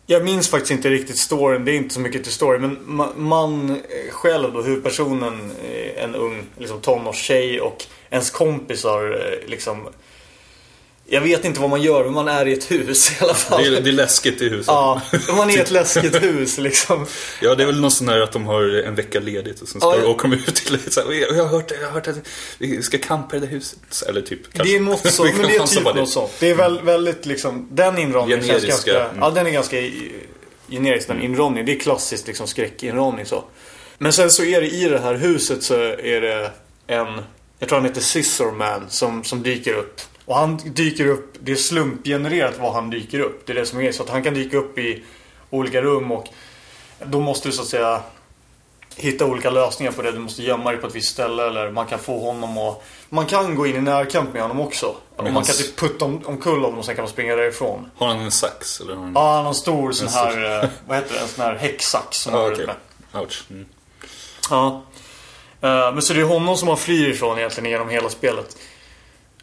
Jag 0.07 0.23
minns 0.23 0.49
faktiskt 0.49 0.71
inte 0.71 0.89
riktigt 0.89 1.17
storyn. 1.17 1.65
Det 1.65 1.71
är 1.71 1.75
inte 1.75 1.93
så 1.93 1.99
mycket 1.99 2.23
till 2.23 2.33
story. 2.33 2.59
Men 2.59 2.79
man, 2.85 3.09
man 3.15 3.81
själv 4.11 4.53
då, 4.53 4.61
huvudpersonen, 4.61 5.51
en 5.97 6.15
ung 6.15 6.43
liksom, 6.57 6.81
tonårstjej 6.81 7.61
och 7.61 7.85
ens 8.09 8.29
kompisar 8.29 9.11
eh, 9.11 9.49
liksom... 9.49 9.87
Jag 11.07 11.21
vet 11.21 11.45
inte 11.45 11.59
vad 11.59 11.69
man 11.69 11.81
gör, 11.81 12.03
men 12.03 12.13
man 12.13 12.27
är 12.27 12.47
i 12.47 12.53
ett 12.53 12.71
hus 12.71 13.11
i 13.11 13.23
alla 13.23 13.33
fall. 13.33 13.63
Det 13.63 13.77
är, 13.77 13.81
det 13.81 13.89
är 13.89 13.93
läskigt 13.93 14.41
i 14.41 14.49
huset. 14.49 14.67
Ja, 14.67 15.01
man 15.37 15.49
är 15.49 15.57
i 15.57 15.59
ett 15.59 15.71
läskigt 15.71 16.23
hus 16.23 16.57
liksom. 16.57 17.05
Ja, 17.41 17.55
det 17.55 17.63
är 17.63 17.67
väl 17.67 17.81
någon 17.81 17.91
sån 17.91 18.09
här 18.09 18.21
att 18.21 18.31
de 18.31 18.45
har 18.45 18.83
en 18.83 18.95
vecka 18.95 19.19
ledigt 19.19 19.61
och 19.61 19.67
sen 19.67 19.81
ska 19.81 19.95
Ja, 19.97 20.07
åka 20.07 20.27
ut 20.27 20.55
till 20.55 20.91
så 20.91 21.01
här, 21.01 21.11
jag, 21.13 21.43
har 21.43 21.49
hört, 21.49 21.71
jag 21.71 21.87
har 21.87 21.93
hört 21.93 22.07
att 22.07 22.15
vi 22.57 22.81
ska 22.81 22.97
campa 22.97 23.35
i 23.35 23.39
det 23.39 23.47
huset. 23.47 24.03
Eller 24.07 24.21
typ. 24.21 24.53
Det 24.53 24.75
är 24.75 24.79
något 24.79 25.13
så, 25.13 25.23
men 25.37 25.37
det 25.37 25.55
är 25.55 25.65
typ 25.65 25.83
något 25.83 26.09
sånt. 26.09 26.31
Det 26.39 26.49
är 26.49 26.55
väl, 26.55 26.81
väldigt 26.81 27.25
liksom, 27.25 27.67
den 27.71 27.97
inramningen 27.97 28.47
känns 28.47 28.65
ganska, 28.65 29.03
mm. 29.05 29.17
ja 29.19 29.29
den 29.29 29.47
är 29.47 29.51
ganska 29.51 29.77
generisk 30.69 31.07
den 31.07 31.21
inramningen. 31.21 31.65
Det 31.65 31.75
är 31.75 31.79
klassiskt 31.79 32.27
liksom 32.27 32.47
skräckinramning 32.47 33.25
så. 33.25 33.43
Men 33.97 34.13
sen 34.13 34.31
så 34.31 34.43
är 34.43 34.61
det 34.61 34.67
i 34.67 34.83
det 34.89 34.99
här 34.99 35.15
huset 35.15 35.63
så 35.63 35.73
är 35.83 36.21
det 36.21 36.51
en, 36.87 37.07
jag 37.59 37.69
tror 37.69 37.79
han 37.79 37.85
heter 37.85 38.01
Scissor 38.01 38.51
Man 38.51 38.85
som, 38.89 39.23
som 39.23 39.43
dyker 39.43 39.73
upp. 39.73 40.01
Och 40.25 40.35
han 40.35 40.57
dyker 40.63 41.07
upp, 41.07 41.33
det 41.39 41.51
är 41.51 41.55
slumpgenererat 41.55 42.59
var 42.59 42.71
han 42.73 42.89
dyker 42.89 43.19
upp. 43.19 43.45
Det 43.45 43.53
är 43.53 43.55
det 43.55 43.65
som 43.65 43.81
är 43.81 43.91
så 43.91 44.03
att 44.03 44.09
han 44.09 44.23
kan 44.23 44.33
dyka 44.33 44.57
upp 44.57 44.77
i 44.77 45.03
olika 45.49 45.81
rum 45.81 46.11
och 46.11 46.27
då 47.05 47.19
måste 47.19 47.47
du 47.47 47.51
så 47.51 47.61
att 47.61 47.67
säga 47.67 48.01
hitta 48.95 49.25
olika 49.25 49.49
lösningar 49.49 49.91
på 49.91 50.01
det. 50.01 50.11
Du 50.11 50.19
måste 50.19 50.43
gömma 50.43 50.71
dig 50.71 50.81
på 50.81 50.87
ett 50.87 50.95
visst 50.95 51.11
ställe 51.11 51.47
eller 51.47 51.71
man 51.71 51.85
kan 51.85 51.99
få 51.99 52.19
honom 52.19 52.57
och 52.57 52.83
Man 53.09 53.25
kan 53.25 53.55
gå 53.55 53.67
in 53.67 53.75
i 53.75 53.81
närkamp 53.81 54.33
med 54.33 54.41
honom 54.41 54.59
också. 54.59 54.95
Och 55.15 55.23
man 55.23 55.43
kan 55.43 55.55
typ 55.55 55.75
putta 55.75 56.05
om, 56.05 56.21
omkull 56.25 56.61
honom 56.61 56.79
och 56.79 56.85
sen 56.85 56.95
kan 56.95 57.03
man 57.03 57.11
springa 57.11 57.35
därifrån. 57.35 57.91
Har 57.97 58.07
han 58.07 58.19
en 58.19 58.31
sax? 58.31 58.81
Eller. 58.81 58.93
Ja, 58.93 59.33
han 59.35 59.41
har 59.43 59.47
en 59.47 59.55
stor 59.55 59.91
sån 59.91 60.07
här, 60.07 60.63
eh, 60.63 60.69
vad 60.87 60.97
heter 60.97 61.13
det? 61.13 61.19
En 61.21 61.27
sån 61.27 61.43
här 61.45 61.55
häcksax 61.55 62.17
som 62.17 62.35
Ah, 62.35 62.47
ut 62.49 62.57
med. 62.57 62.75
Ouch. 63.21 63.43
Mm. 63.49 63.65
Ja. 64.49 64.83
Eh, 65.61 65.93
Men 65.93 66.01
så 66.01 66.13
det 66.13 66.19
är 66.19 66.23
honom 66.25 66.57
som 66.57 66.67
man 66.67 66.77
flyr 66.77 67.09
ifrån 67.09 67.37
egentligen 67.37 67.69
genom 67.69 67.89
hela 67.89 68.09
spelet. 68.09 68.57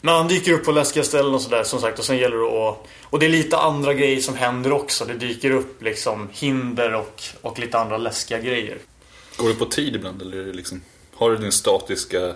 Men 0.04 0.14
han 0.14 0.28
dyker 0.28 0.52
upp 0.52 0.64
på 0.64 0.72
läskiga 0.72 1.04
ställen 1.04 1.34
och 1.34 1.40
sådär 1.40 1.64
som 1.64 1.80
sagt 1.80 1.98
och 1.98 2.04
sen 2.04 2.16
gäller 2.16 2.36
det 2.36 2.68
att... 2.68 2.86
Och 3.04 3.18
det 3.18 3.26
är 3.26 3.30
lite 3.30 3.56
andra 3.56 3.94
grejer 3.94 4.20
som 4.20 4.36
händer 4.36 4.72
också. 4.72 5.04
Det 5.04 5.14
dyker 5.14 5.50
upp 5.50 5.82
liksom 5.82 6.28
hinder 6.32 6.94
och, 6.94 7.22
och 7.40 7.58
lite 7.58 7.78
andra 7.78 7.96
läskiga 7.96 8.40
grejer. 8.40 8.78
Går 9.36 9.48
det 9.48 9.54
på 9.54 9.64
tid 9.64 9.96
ibland 9.96 10.22
eller 10.22 10.36
är 10.36 10.44
det 10.44 10.52
liksom... 10.52 10.82
Har 11.14 11.30
du 11.30 11.36
din 11.36 11.52
statiska 11.52 12.34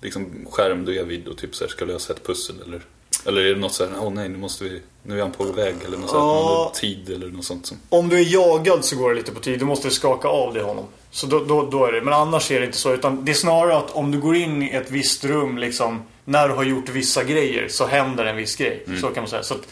liksom, 0.00 0.46
skärm 0.50 0.84
du 0.84 0.98
är 0.98 1.04
vid 1.04 1.28
och 1.28 1.38
typ 1.38 1.54
så 1.54 1.64
här, 1.64 1.70
ska 1.70 1.84
lösa 1.84 2.12
ett 2.12 2.26
pussel 2.26 2.56
eller? 2.66 2.82
Eller 3.26 3.40
är 3.42 3.54
det 3.54 3.60
något 3.60 3.72
så 3.74 3.84
här, 3.86 3.92
åh 4.00 4.12
nej 4.12 4.28
nu 4.28 4.38
måste 4.38 4.64
vi, 4.64 4.82
nu 5.02 5.18
är 5.18 5.22
han 5.22 5.32
på 5.32 5.44
väg 5.44 5.74
eller 5.86 5.98
något 5.98 6.10
så 6.10 6.16
här, 6.18 6.24
Ja. 6.24 6.72
tid 6.74 7.10
eller 7.10 7.26
något 7.28 7.44
sånt 7.44 7.66
som... 7.66 7.76
Om 7.88 8.08
du 8.08 8.16
är 8.18 8.32
jagad 8.34 8.84
så 8.84 8.96
går 8.96 9.10
det 9.10 9.16
lite 9.16 9.32
på 9.32 9.40
tid. 9.40 9.58
Du 9.58 9.64
måste 9.64 9.90
skaka 9.90 10.28
av 10.28 10.54
dig 10.54 10.62
honom. 10.62 10.84
Så 11.10 11.26
då, 11.26 11.44
då, 11.44 11.62
då 11.70 11.84
är 11.86 11.92
det. 11.92 12.00
Men 12.02 12.14
annars 12.14 12.50
är 12.50 12.60
det 12.60 12.66
inte 12.66 12.78
så. 12.78 12.92
Utan 12.94 13.24
det 13.24 13.32
är 13.32 13.34
snarare 13.34 13.76
att 13.76 13.90
om 13.90 14.10
du 14.10 14.20
går 14.20 14.36
in 14.36 14.62
i 14.62 14.70
ett 14.70 14.90
visst 14.90 15.24
rum 15.24 15.58
liksom. 15.58 16.02
När 16.24 16.48
du 16.48 16.54
har 16.54 16.62
gjort 16.64 16.88
vissa 16.88 17.24
grejer 17.24 17.68
så 17.68 17.86
händer 17.86 18.24
en 18.24 18.36
viss 18.36 18.56
grej. 18.56 18.84
Så 19.00 19.06
kan 19.08 19.22
man 19.22 19.30
säga. 19.30 19.42
Så 19.42 19.54
att, 19.54 19.68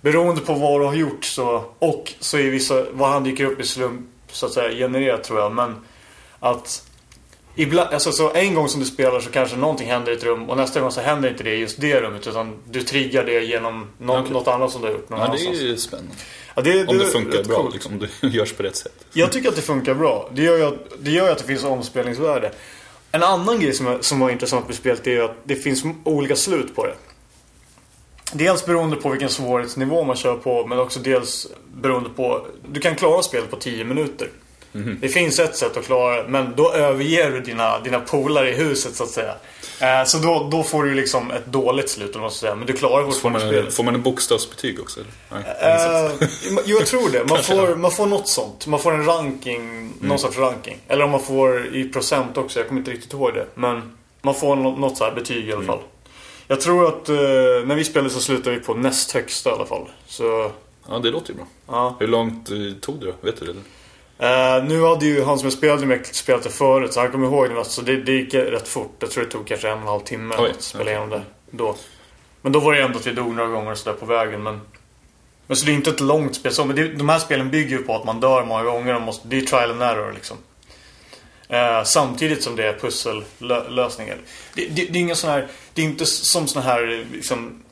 beroende 0.00 0.40
på 0.40 0.54
vad 0.54 0.80
du 0.80 0.86
har 0.86 0.94
gjort 0.94 1.24
så. 1.24 1.64
Och 1.78 2.12
så 2.20 2.38
är 2.38 2.50
vissa, 2.50 2.84
vad 2.92 3.08
han 3.08 3.24
dyker 3.24 3.44
upp 3.44 3.60
i 3.60 3.64
slump 3.64 4.06
så 4.32 4.46
att 4.46 4.52
säga 4.52 4.70
genererat 4.78 5.24
tror 5.24 5.40
jag. 5.40 5.52
Men 5.52 5.74
att 6.40 6.85
Ibland, 7.58 7.94
alltså, 7.94 8.12
så 8.12 8.32
en 8.32 8.54
gång 8.54 8.68
som 8.68 8.80
du 8.80 8.86
spelar 8.86 9.20
så 9.20 9.30
kanske 9.30 9.56
någonting 9.56 9.90
händer 9.90 10.12
i 10.12 10.14
ett 10.14 10.24
rum 10.24 10.50
och 10.50 10.56
nästa 10.56 10.80
gång 10.80 10.90
så 10.90 11.00
händer 11.00 11.28
inte 11.28 11.44
det 11.44 11.54
i 11.54 11.58
just 11.58 11.80
det 11.80 12.00
rummet 12.00 12.26
utan 12.26 12.56
du 12.70 12.82
triggar 12.82 13.24
det 13.24 13.40
genom 13.40 13.86
någon, 13.98 14.20
Okej. 14.20 14.32
något 14.32 14.48
annat 14.48 14.72
som 14.72 14.80
du 14.80 14.86
har 14.86 14.94
gjort 14.94 15.08
någon 15.08 15.20
Ja, 15.20 15.28
det 15.32 15.46
är 15.46 15.62
ju 15.62 15.76
spännande. 15.76 16.12
Ja, 16.54 16.62
det, 16.62 16.86
Om 16.86 16.98
det 16.98 17.04
funkar 17.04 17.44
bra, 17.44 17.56
coolt. 17.56 17.74
liksom, 17.74 17.92
om 17.92 17.98
det 18.22 18.28
görs 18.28 18.52
på 18.52 18.62
rätt 18.62 18.76
sätt. 18.76 19.04
Jag 19.12 19.32
tycker 19.32 19.48
att 19.48 19.56
det 19.56 19.62
funkar 19.62 19.94
bra. 19.94 20.30
Det 20.32 20.42
gör 20.42 20.56
ju 20.56 20.62
att 20.62 20.74
det, 20.98 21.10
gör 21.10 21.30
att 21.32 21.38
det 21.38 21.44
finns 21.44 21.64
omspelningsvärde. 21.64 22.52
En 23.12 23.22
annan 23.22 23.60
grej 23.60 23.72
som, 23.72 23.86
är, 23.86 23.98
som 24.00 24.20
var 24.20 24.30
intressant 24.30 24.66
med 24.66 24.76
spelet 24.76 25.06
är 25.06 25.22
att 25.22 25.36
det 25.44 25.56
finns 25.56 25.84
olika 26.04 26.36
slut 26.36 26.74
på 26.76 26.86
det. 26.86 26.94
Dels 28.32 28.66
beroende 28.66 28.96
på 28.96 29.08
vilken 29.08 29.28
svårighetsnivå 29.28 30.04
man 30.04 30.16
kör 30.16 30.36
på 30.36 30.66
men 30.66 30.78
också 30.78 31.00
dels 31.00 31.46
beroende 31.74 32.10
på... 32.10 32.46
Du 32.68 32.80
kan 32.80 32.94
klara 32.94 33.22
spelet 33.22 33.50
på 33.50 33.56
10 33.56 33.84
minuter. 33.84 34.28
Det 35.00 35.08
finns 35.08 35.38
ett 35.38 35.56
sätt 35.56 35.76
att 35.76 35.84
klara 35.86 36.22
det 36.22 36.28
men 36.28 36.52
då 36.56 36.72
överger 36.72 37.30
du 37.30 37.40
dina, 37.40 37.78
dina 37.80 38.00
polare 38.00 38.50
i 38.50 38.54
huset 38.54 38.94
så 38.94 39.02
att 39.04 39.10
säga. 39.10 39.34
Eh, 39.80 40.04
så 40.06 40.18
då, 40.18 40.48
då 40.52 40.62
får 40.62 40.84
du 40.84 40.94
liksom 40.94 41.30
ett 41.30 41.46
dåligt 41.46 41.90
slut 41.90 42.14
om 42.16 42.20
man 42.20 42.30
ska 42.30 42.40
säga. 42.40 42.54
Men 42.54 42.66
du 42.66 42.72
klarar 42.72 43.04
Får 43.04 43.10
fortfarande 43.12 43.38
man, 43.40 43.48
spelet. 43.48 43.74
får 43.74 43.84
man 43.84 43.94
en 43.94 44.02
bokstavsbetyg 44.02 44.80
också? 44.80 45.00
Nej. 45.32 45.42
Eh, 45.60 46.28
jag 46.66 46.86
tror 46.86 47.08
det. 47.10 47.24
Man 47.28 47.42
får, 47.42 47.76
man 47.76 47.90
får 47.90 48.06
något 48.06 48.28
sånt. 48.28 48.66
Man 48.66 48.80
får 48.80 48.92
en 48.94 49.04
ranking, 49.06 49.92
någon 50.00 50.18
sorts 50.18 50.38
ranking. 50.38 50.78
Eller 50.88 51.04
om 51.04 51.10
man 51.10 51.22
får 51.22 51.76
i 51.76 51.88
procent 51.88 52.36
också, 52.36 52.58
jag 52.58 52.68
kommer 52.68 52.80
inte 52.80 52.90
riktigt 52.90 53.12
ihåg 53.12 53.34
det. 53.34 53.46
Men 53.54 53.92
man 54.22 54.34
får 54.34 54.56
nå- 54.56 54.76
något 54.76 54.96
så 54.96 55.04
här 55.04 55.12
betyg 55.12 55.48
i 55.48 55.52
alla 55.52 55.64
fall. 55.64 55.78
Jag 56.48 56.60
tror 56.60 56.88
att 56.88 57.08
eh, 57.08 57.14
när 57.66 57.74
vi 57.74 57.84
spelade 57.84 58.10
så 58.10 58.20
slutade 58.20 58.56
vi 58.56 58.62
på 58.62 58.74
näst 58.74 59.12
högsta 59.12 59.50
i 59.50 59.52
alla 59.52 59.66
fall. 59.66 59.88
Så, 60.06 60.50
Ja, 60.88 60.98
det 60.98 61.10
låter 61.10 61.30
ju 61.30 61.36
bra. 61.36 61.46
ja. 61.68 61.96
Hur 62.00 62.06
långt 62.08 62.50
eh, 62.50 62.56
tog 62.80 63.00
det 63.00 63.06
då? 63.06 63.12
Vet 63.20 63.40
du 63.40 63.46
det? 63.46 63.52
Eh, 64.18 64.64
nu 64.64 64.82
hade 64.84 65.06
ju 65.06 65.24
han 65.24 65.38
som 65.38 65.46
jag 65.46 65.52
spelade 65.52 65.86
med 65.86 66.06
spelat 66.06 66.42
det 66.42 66.50
förut, 66.50 66.92
så 66.92 67.00
han 67.00 67.10
kommer 67.10 67.26
ihåg 67.26 67.50
det. 67.50 67.64
Så 67.64 67.82
det, 67.82 67.96
det 67.96 68.12
gick 68.12 68.34
rätt 68.34 68.68
fort. 68.68 68.96
Jag 68.98 69.10
tror 69.10 69.24
det 69.24 69.30
tog 69.30 69.46
kanske 69.46 69.68
en 69.68 69.74
och 69.74 69.80
en 69.80 69.86
halv 69.86 70.00
timme 70.00 70.34
Oj, 70.38 70.50
att 70.50 70.62
spela 70.62 70.82
okej. 70.82 70.92
igenom 70.92 71.10
det. 71.10 71.22
Då. 71.50 71.76
Men 72.42 72.52
då 72.52 72.60
var 72.60 72.74
det 72.74 72.82
ändå 72.82 72.98
att 72.98 73.06
vi 73.06 73.12
dog 73.12 73.34
några 73.34 73.48
gånger 73.48 73.74
så 73.74 73.90
där 73.90 73.96
på 73.96 74.06
vägen. 74.06 74.42
Men, 74.42 74.60
men 75.46 75.56
så 75.56 75.66
det 75.66 75.72
är 75.72 75.74
inte 75.74 75.90
ett 75.90 76.00
långt 76.00 76.36
spel 76.36 76.52
så. 76.52 76.64
Men 76.64 76.76
det, 76.76 76.88
de 76.88 77.08
här 77.08 77.18
spelen 77.18 77.50
bygger 77.50 77.76
ju 77.78 77.82
på 77.82 77.96
att 77.96 78.04
man 78.04 78.20
dör 78.20 78.44
många 78.44 78.62
gånger. 78.62 78.94
Och 78.94 79.02
måste, 79.02 79.28
det 79.28 79.36
är 79.36 79.40
trial 79.40 79.70
and 79.70 79.82
error 79.82 80.12
liksom. 80.12 80.36
Eh, 81.48 81.84
samtidigt 81.84 82.42
som 82.42 82.56
det 82.56 82.66
är 82.66 82.72
pussellösningar. 82.72 84.16
Det, 84.54 84.66
det, 84.66 84.84
det 84.84 84.98
är 84.98 85.00
inga 85.00 85.14
sån 85.14 85.30
här... 85.30 85.48
Det 85.74 85.82
är 85.82 85.86
inte 85.86 86.06
som 86.06 86.46
såna 86.46 86.64
här 86.64 87.06
liksom, 87.12 87.62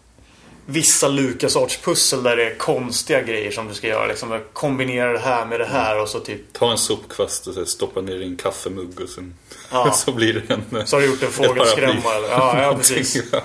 vissa 0.67 1.09
LucasArts 1.09 1.77
pussel 1.77 2.23
där 2.23 2.37
det 2.37 2.45
är 2.45 2.55
konstiga 2.55 3.23
grejer 3.23 3.51
som 3.51 3.69
du 3.69 3.75
ska 3.75 3.87
göra. 3.87 4.07
Liksom, 4.07 4.41
kombinera 4.53 5.13
det 5.13 5.19
här 5.19 5.47
med 5.47 5.61
det 5.61 5.67
här 5.67 6.01
och 6.01 6.09
så 6.09 6.21
typ 6.21 6.53
Ta 6.53 6.71
en 6.71 6.79
sopkvast 6.79 7.47
och 7.47 7.69
stoppa 7.69 8.01
ner 8.01 8.21
i 8.21 8.25
en 8.25 8.37
kaffemugg 8.37 9.01
och 9.01 9.09
sen 9.09 9.35
Ja. 9.71 9.93
så 9.95 10.13
blir 10.13 10.33
det 10.35 10.55
en... 10.55 10.87
Så 10.87 10.97
har 10.97 11.01
du 11.01 11.07
gjort 11.07 11.23
en 11.23 11.31
fågelskrämma 11.31 12.15
eller? 12.15 12.29
Ja, 12.29 12.63
ja 12.63 12.75
precis. 12.79 13.23
Ja. 13.33 13.43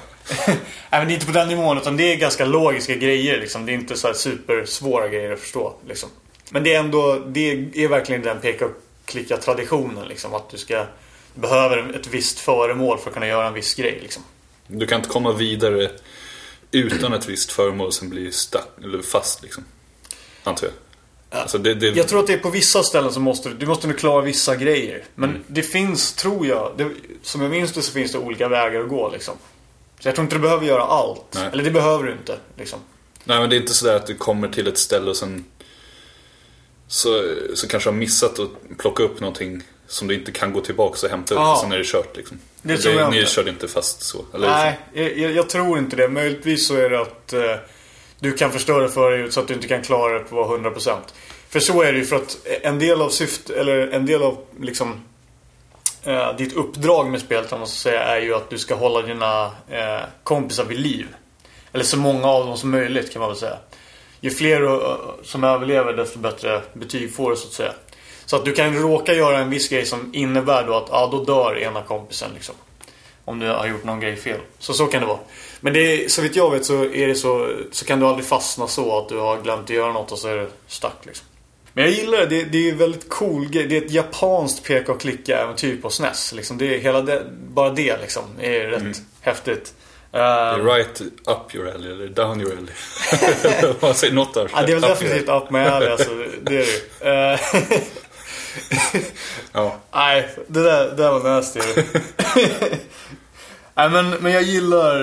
Nej 0.48 0.58
men 0.90 1.08
det 1.08 1.12
är 1.12 1.16
inte 1.16 1.26
på 1.26 1.32
den 1.32 1.48
nivån 1.48 1.78
utan 1.78 1.98
det 1.98 2.14
är 2.14 2.16
ganska 2.16 2.46
logiska 2.46 2.96
grejer 2.96 3.40
liksom. 3.40 3.66
Det 3.66 3.72
är 3.72 3.74
inte 3.74 3.98
så 3.98 4.08
här 4.08 4.14
supersvåra 4.14 5.08
grejer 5.08 5.32
att 5.32 5.40
förstå 5.40 5.76
liksom. 5.88 6.10
Men 6.50 6.64
det 6.64 6.74
är 6.74 6.80
ändå, 6.80 7.24
det 7.28 7.52
är 7.74 7.88
verkligen 7.88 8.22
den 8.22 8.40
peka 8.40 8.66
och 8.66 8.72
klicka 9.06 9.38
traditionen 9.38 10.08
liksom. 10.08 10.34
Att 10.34 10.50
du 10.50 10.58
ska 10.58 10.86
du 11.36 11.42
behöver 11.42 11.96
ett 11.96 12.08
visst 12.08 12.40
föremål 12.40 12.98
för 12.98 13.10
att 13.10 13.14
kunna 13.14 13.28
göra 13.28 13.48
en 13.48 13.54
viss 13.54 13.74
grej 13.74 14.00
liksom. 14.02 14.24
Du 14.68 14.88
kan 14.88 14.98
inte 14.98 15.10
komma 15.10 15.34
vidare 15.34 15.92
utan 16.72 17.14
ett 17.14 17.30
visst 17.30 17.52
föremål 17.52 17.88
och 17.88 17.94
sen 17.94 18.10
bli 18.10 18.32
stuck, 18.32 18.68
eller 18.84 19.02
fast 19.02 19.44
liksom. 19.44 19.64
Antar 20.44 20.68
jag. 20.68 20.74
Alltså 21.42 21.58
det, 21.58 21.76
det, 21.76 21.88
Jag 21.88 22.08
tror 22.08 22.20
att 22.20 22.28
det 22.28 22.34
är 22.34 22.38
på 22.38 22.50
vissa 22.50 22.84
ställen 22.84 23.14
så 23.14 23.20
måste 23.20 23.50
du, 23.50 23.56
du 23.56 23.66
måste 23.66 23.88
nu 23.88 23.94
klara 23.94 24.22
vissa 24.22 24.56
grejer. 24.56 25.04
Men 25.16 25.44
det 25.48 25.64
finns, 25.64 26.14
tror 26.14 26.48
jag, 26.48 26.74
det, 26.78 26.90
som 27.22 27.42
jag 27.42 27.52
minns 27.52 27.72
det 27.74 27.82
så 27.82 27.92
finns 27.92 28.12
det 28.12 28.18
olika 28.18 28.48
vägar 28.48 28.82
att 28.82 28.90
gå 28.90 29.10
liksom. 29.12 29.36
Så 30.00 30.08
jag 30.08 30.16
tror 30.16 30.24
inte 30.24 30.36
du 30.36 30.40
behöver 30.40 30.66
göra 30.66 30.84
allt. 30.84 31.26
Nej. 31.36 31.50
Eller 31.52 31.64
det 31.64 31.72
behöver 31.72 32.04
du 32.04 32.12
inte 32.12 32.40
liksom. 32.58 32.80
Nej 33.24 33.40
men 33.40 33.50
det 33.50 33.56
är 33.56 33.58
inte 33.62 33.74
sådär 33.74 33.96
att 33.96 34.08
du 34.08 34.16
kommer 34.16 34.48
till 34.48 34.68
ett 34.68 34.78
ställe 34.78 35.10
och 35.10 35.18
sen 35.18 35.46
så, 36.88 37.24
så 37.54 37.68
kanske 37.68 37.90
har 37.90 37.96
missat 37.96 38.40
att 38.40 38.50
plocka 38.78 39.04
upp 39.04 39.20
någonting 39.20 39.62
som 39.88 40.08
du 40.08 40.16
inte 40.16 40.32
kan 40.32 40.54
gå 40.54 40.62
tillbaka 40.62 41.06
och 41.06 41.12
hämta 41.12 41.34
upp 41.34 41.40
Ja. 41.40 41.54
och 41.54 41.60
sen 41.60 41.72
är 41.72 41.78
det 41.78 41.84
kört 41.86 42.18
liksom. 42.18 42.40
Det 42.62 42.78
tror 42.78 42.95
jag 42.95 43.12
Ni 43.12 43.19
inte. 43.19 43.32
körde 43.32 43.50
inte 43.50 43.67
fast 43.67 44.02
så? 44.02 44.26
Eller? 44.34 44.48
Nej, 44.50 44.80
jag, 44.93 45.17
jag, 45.17 45.32
jag 45.32 45.50
tror 45.50 45.78
inte 45.78 45.95
det. 45.95 46.08
Möjligtvis 46.08 46.67
så 46.67 46.76
är 46.76 46.89
det 46.89 47.02
att 47.02 47.34
eh, 47.34 47.56
du 48.19 48.32
kan 48.34 48.52
förstöra 48.52 48.88
för 48.88 49.12
dig 49.12 49.32
så 49.32 49.39
att 49.39 49.48
du 49.48 49.54
inte 49.54 49.67
kan 49.67 49.82
klara 49.82 50.13
det 50.13 50.24
på 50.24 50.58
100%. 50.58 50.98
För 51.50 51.60
så 51.60 51.82
är 51.82 51.91
det 51.93 52.00
ju 52.00 52.06
för 52.06 52.15
att 52.15 52.38
en 52.62 52.80
del 52.80 53.02
av 53.02 53.10
syftet, 53.10 53.50
eller 53.56 53.88
en 53.88 54.06
del 54.06 54.24
av 54.24 54.38
liksom 54.62 55.02
eh, 56.04 56.36
ditt 56.38 56.54
uppdrag 56.54 57.10
med 57.12 57.22
spelet 57.22 57.52
om 57.54 57.60
man 57.60 57.67
ska 57.67 57.89
säga 57.89 58.02
är 58.02 58.22
ju 58.22 58.34
att 58.36 58.50
du 58.50 58.58
ska 58.58 58.76
hålla 58.76 59.02
dina 59.02 59.45
eh, 59.69 60.00
kompisar 60.24 60.65
vid 60.65 60.80
liv. 60.80 61.08
Eller 61.74 61.84
så 61.84 61.98
många 61.98 62.28
av 62.28 62.45
dem 62.45 62.58
som 62.58 62.72
möjligt 62.72 63.13
kan 63.13 63.19
man 63.19 63.30
väl 63.30 63.38
säga. 63.39 63.58
Ju 64.22 64.30
fler 64.32 64.63
eh, 64.63 64.95
som 65.24 65.43
överlever 65.43 65.93
desto 65.93 66.19
bättre 66.19 66.62
betyg 66.74 67.15
får 67.15 67.30
du 67.30 67.36
så 67.36 67.48
att 67.48 67.54
säga. 67.54 67.74
Så 68.30 68.36
att 68.36 68.46
du 68.46 68.54
kan 68.54 68.76
råka 68.76 69.13
göra 69.13 69.38
en 69.38 69.50
viss 69.50 69.70
grej 69.70 69.86
som 69.86 70.10
innebär 70.13 70.68
då 70.68 70.74
att 70.74 70.88
ja, 70.92 71.10
då 71.12 71.24
dör 71.24 71.58
ena 71.58 71.82
kompisen 71.82 72.32
liksom. 72.34 72.56
Om 73.26 73.39
du 73.39 73.48
har 73.48 73.68
gjort 73.68 73.84
någon 73.84 74.00
grej 74.00 74.15
fel. 74.15 74.39
Så 74.60 74.74
så 74.74 74.86
kan 74.86 75.02
det 75.02 75.08
vara. 75.08 75.20
Men 75.60 75.74
det 75.74 76.12
så 76.12 76.22
vitt 76.22 76.36
jag 76.36 76.52
vet 76.52 76.65
så 76.65 76.86
är 76.86 77.08
det 77.08 77.15
så, 77.15 77.52
så 77.72 77.86
kan 77.86 78.00
du 78.00 78.06
aldrig 78.06 78.26
fastna 78.26 78.68
så 78.68 78.98
att 78.98 79.10
du 79.10 79.18
har 79.18 79.42
glömt 79.42 79.63
att 79.63 79.70
göra 79.70 79.94
något 79.94 80.12
och 80.12 80.20
så 80.20 80.28
är 80.28 80.36
det 80.36 80.48
stack 80.68 81.06
liksom. 81.06 81.28
Men 81.74 81.84
jag 81.84 81.94
gillar 81.94 82.18
det. 82.18 82.26
Det, 82.26 82.44
det 82.44 82.70
är 82.70 82.76
väldigt 82.76 83.10
cool 83.10 83.50
grej. 83.50 83.68
Det 83.68 83.78
är 83.78 83.82
ett 83.82 83.92
japanskt 83.92 84.63
peka 84.63 84.92
och 84.92 85.02
klicka-äventyr 85.02 85.82
på 85.82 85.89
SNES. 85.89 86.34
Liksom 86.34 86.58
det 86.58 86.76
är 86.76 86.80
hela 86.80 87.02
det, 87.02 87.26
bara 87.32 87.70
det 87.70 87.98
liksom 88.02 88.24
är 88.39 88.60
rätt 88.60 88.98
häftigt. 89.22 89.74
Det 90.12 90.18
är 90.18 90.60
Uh, 90.60 90.65
right 90.65 91.02
up 91.26 91.56
your 91.56 91.70
alley 91.70 91.92
eller 91.92 92.08
down 92.08 92.42
your 92.42 92.52
alley. 92.58 93.74
Man 93.82 93.94
säger 93.94 94.13
något 94.13 94.34
där. 94.34 94.50
ja, 94.54 94.62
det 94.62 94.72
är 94.72 94.80
väl 94.80 94.89
definitivt 94.89 95.30
up 95.30 95.50
my 95.50 95.60
alley 95.60 95.89
alltså. 95.89 96.10
Det 96.42 96.58
är 96.58 96.65
det 96.65 96.65
ju. 96.65 96.80
Eh, 97.02 97.39
Ja. 99.52 99.76
Nej, 99.94 100.30
det 100.48 100.64
där, 100.64 100.90
det 100.90 100.96
där 100.96 101.12
var 101.12 101.30
nasty. 101.30 101.60
Nej, 103.76 103.90
men, 103.90 104.10
men 104.10 104.32
jag 104.32 104.44
gillar... 104.44 105.02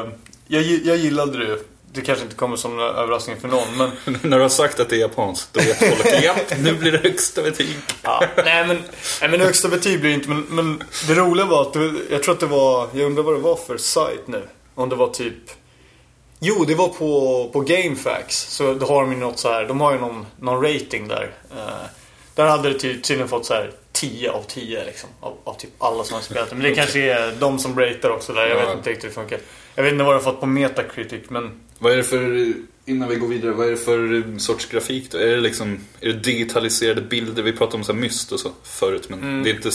eh, 0.00 0.06
jag, 0.46 0.62
jag 0.62 0.96
gillade 0.96 1.46
det. 1.46 1.58
Det 1.92 2.00
kanske 2.00 2.24
inte 2.24 2.36
kommer 2.36 2.56
som 2.56 2.72
en 2.72 2.80
överraskning 2.80 3.40
för 3.40 3.48
någon, 3.48 3.76
men... 3.76 3.90
När 4.22 4.36
du 4.36 4.42
har 4.42 4.48
sagt 4.48 4.80
att 4.80 4.88
det 4.88 4.96
är 4.96 5.00
japanskt, 5.00 5.48
då 5.52 5.60
vet 5.60 5.78
folk 5.78 6.22
ja, 6.24 6.34
nu 6.58 6.74
blir 6.74 6.92
det 6.92 6.98
högsta 6.98 7.42
betyg. 7.42 7.76
Ja, 8.02 8.24
nej, 8.44 8.66
men, 8.66 8.82
nej 9.20 9.30
men 9.30 9.40
högsta 9.40 9.68
betyg 9.68 10.00
blir 10.00 10.10
det 10.10 10.14
inte. 10.14 10.28
Men, 10.28 10.40
men 10.40 10.82
det 11.08 11.14
roliga 11.14 11.46
var 11.46 11.62
att 11.62 11.72
det, 11.72 11.92
jag 12.10 12.22
tror 12.22 12.34
att 12.34 12.40
det 12.40 12.46
var, 12.46 12.88
jag 12.92 13.06
undrar 13.06 13.22
vad 13.22 13.34
det 13.34 13.40
var 13.40 13.56
för 13.56 13.76
sajt 13.78 14.26
nu. 14.26 14.42
Om 14.74 14.88
det 14.88 14.96
var 14.96 15.08
typ, 15.08 15.50
jo 16.38 16.64
det 16.64 16.74
var 16.74 16.88
på, 16.88 17.50
på 17.52 17.60
GameFAQs. 17.60 18.36
Så 18.36 18.74
då 18.74 18.86
har 18.86 19.00
de 19.02 19.12
ju 19.12 19.18
något 19.18 19.38
så 19.38 19.52
här, 19.52 19.64
de 19.64 19.80
har 19.80 19.92
ju 19.92 19.98
någon, 19.98 20.26
någon 20.40 20.62
rating 20.62 21.08
där. 21.08 21.34
Eh, 21.56 21.86
där 22.36 22.46
hade 22.46 22.68
det 22.72 22.78
ty, 22.78 23.00
tydligen 23.00 23.28
fått 23.28 23.46
så 23.46 23.54
här 23.54 23.70
10 23.92 24.30
av 24.30 24.42
10 24.42 24.84
liksom. 24.84 25.08
Av, 25.20 25.36
av 25.44 25.54
typ 25.58 25.70
alla 25.78 26.04
som 26.04 26.14
har 26.14 26.22
spelat. 26.22 26.50
Men 26.52 26.60
det 26.62 26.74
kanske 26.74 27.00
är 27.00 27.32
de 27.40 27.58
som 27.58 27.78
ratear 27.80 28.10
också 28.10 28.32
där. 28.32 28.46
Jag 28.46 28.58
Ja. 28.60 28.66
vet 28.68 28.76
inte 28.78 28.90
riktigt 28.90 29.04
hur 29.04 29.08
det 29.08 29.14
funkar. 29.14 29.38
Jag 29.74 29.82
vet 29.82 29.92
inte 29.92 30.04
vad 30.04 30.14
har 30.14 30.20
fått 30.20 30.40
på 30.40 30.46
Metacritic 30.46 31.22
men 31.28 31.60
Vad 31.78 31.92
är 31.92 31.96
det 31.96 32.04
för, 32.04 32.52
innan 32.84 33.08
vi 33.08 33.16
går 33.16 33.28
vidare, 33.28 33.52
vad 33.52 33.66
är 33.66 33.70
det 33.70 33.76
för 33.76 34.38
sorts 34.38 34.66
grafik 34.66 35.10
då? 35.10 35.18
Är 35.18 35.26
det 35.26 35.40
liksom, 35.40 35.78
är 36.00 36.06
det 36.06 36.12
digitaliserade 36.18 37.00
bilder? 37.00 37.42
Vi 37.42 37.52
pratade 37.52 37.76
om 37.76 37.84
så 37.84 37.92
här 37.92 38.00
myst 38.00 38.32
och 38.32 38.40
så 38.40 38.50
förut, 38.64 39.08
men 39.08 39.18
Mm. 39.22 39.42
det 39.42 39.50
är 39.50 39.54
inte, 39.54 39.70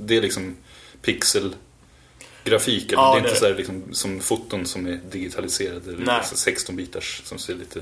det 0.00 0.16
är 0.16 0.22
liksom 0.22 0.56
pixelgrafik 1.02 2.92
eller? 2.92 3.02
Ja, 3.02 3.12
det 3.14 3.18
är 3.18 3.22
det 3.22 3.28
inte 3.28 3.40
så 3.40 3.46
här 3.46 3.54
liksom 3.54 3.82
som 3.92 4.20
foton 4.20 4.66
som 4.66 4.86
är 4.86 5.00
digitaliserade 5.10 5.90
eller 5.92 6.04
Nej. 6.06 6.20
så 6.24 6.36
16 6.36 6.76
bitars 6.76 7.22
som 7.24 7.38
ser 7.38 7.54
lite 7.54 7.80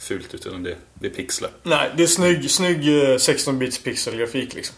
fult 0.00 0.34
ut, 0.34 0.46
utan 0.46 0.62
det, 0.62 0.76
det 0.94 1.06
är 1.06 1.10
pixlar. 1.10 1.50
Nej, 1.62 1.90
det 1.96 2.02
är 2.02 2.06
snygg, 2.06 2.50
snygg 2.50 2.88
eh, 2.88 3.14
16-bits 3.16 3.78
pixelgrafik 3.82 4.54
liksom. 4.54 4.76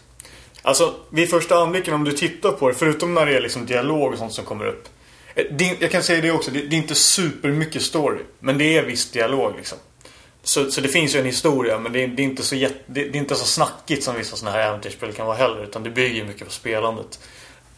Alltså, 0.61 0.95
vid 1.09 1.29
första 1.29 1.55
anblicken 1.55 1.93
om 1.93 2.03
du 2.03 2.11
tittar 2.11 2.51
på 2.51 2.69
det, 2.69 2.75
förutom 2.75 3.13
när 3.13 3.25
det 3.25 3.35
är 3.37 3.41
liksom 3.41 3.65
dialog 3.65 4.11
och 4.13 4.17
sånt 4.17 4.33
som 4.33 4.45
kommer 4.45 4.65
upp. 4.65 4.87
eh, 5.35 5.45
Det, 5.51 5.77
jag 5.81 5.91
kan 5.91 6.03
säga 6.03 6.21
det 6.21 6.31
också, 6.31 6.51
det, 6.51 6.59
det 6.61 6.75
är 6.75 6.77
inte 6.77 6.95
supermycket 6.95 7.81
story. 7.81 8.19
Men 8.39 8.57
det 8.57 8.77
är 8.77 8.83
viss 8.83 9.11
dialog 9.11 9.53
liksom. 9.57 9.77
Så, 10.45 10.71
så 10.71 10.81
det 10.81 10.87
finns 10.87 11.15
ju 11.15 11.19
en 11.19 11.25
historia, 11.25 11.79
men 11.79 11.91
det 11.91 12.03
är, 12.03 12.07
det 12.07 12.21
är, 12.21 12.23
inte, 12.23 12.43
så 12.43 12.55
jätte, 12.55 12.79
det, 12.87 13.03
det 13.03 13.17
är 13.17 13.19
inte 13.19 13.35
så 13.35 13.45
snackigt 13.45 14.03
som 14.03 14.15
vissa 14.15 14.35
sådana 14.35 14.57
här 14.57 14.67
äventyrsspel 14.67 15.13
kan 15.13 15.25
vara 15.25 15.37
heller. 15.37 15.63
Utan 15.63 15.83
det 15.83 15.89
bygger 15.89 16.25
mycket 16.25 16.47
på 16.47 16.53
spelandet. 16.53 17.19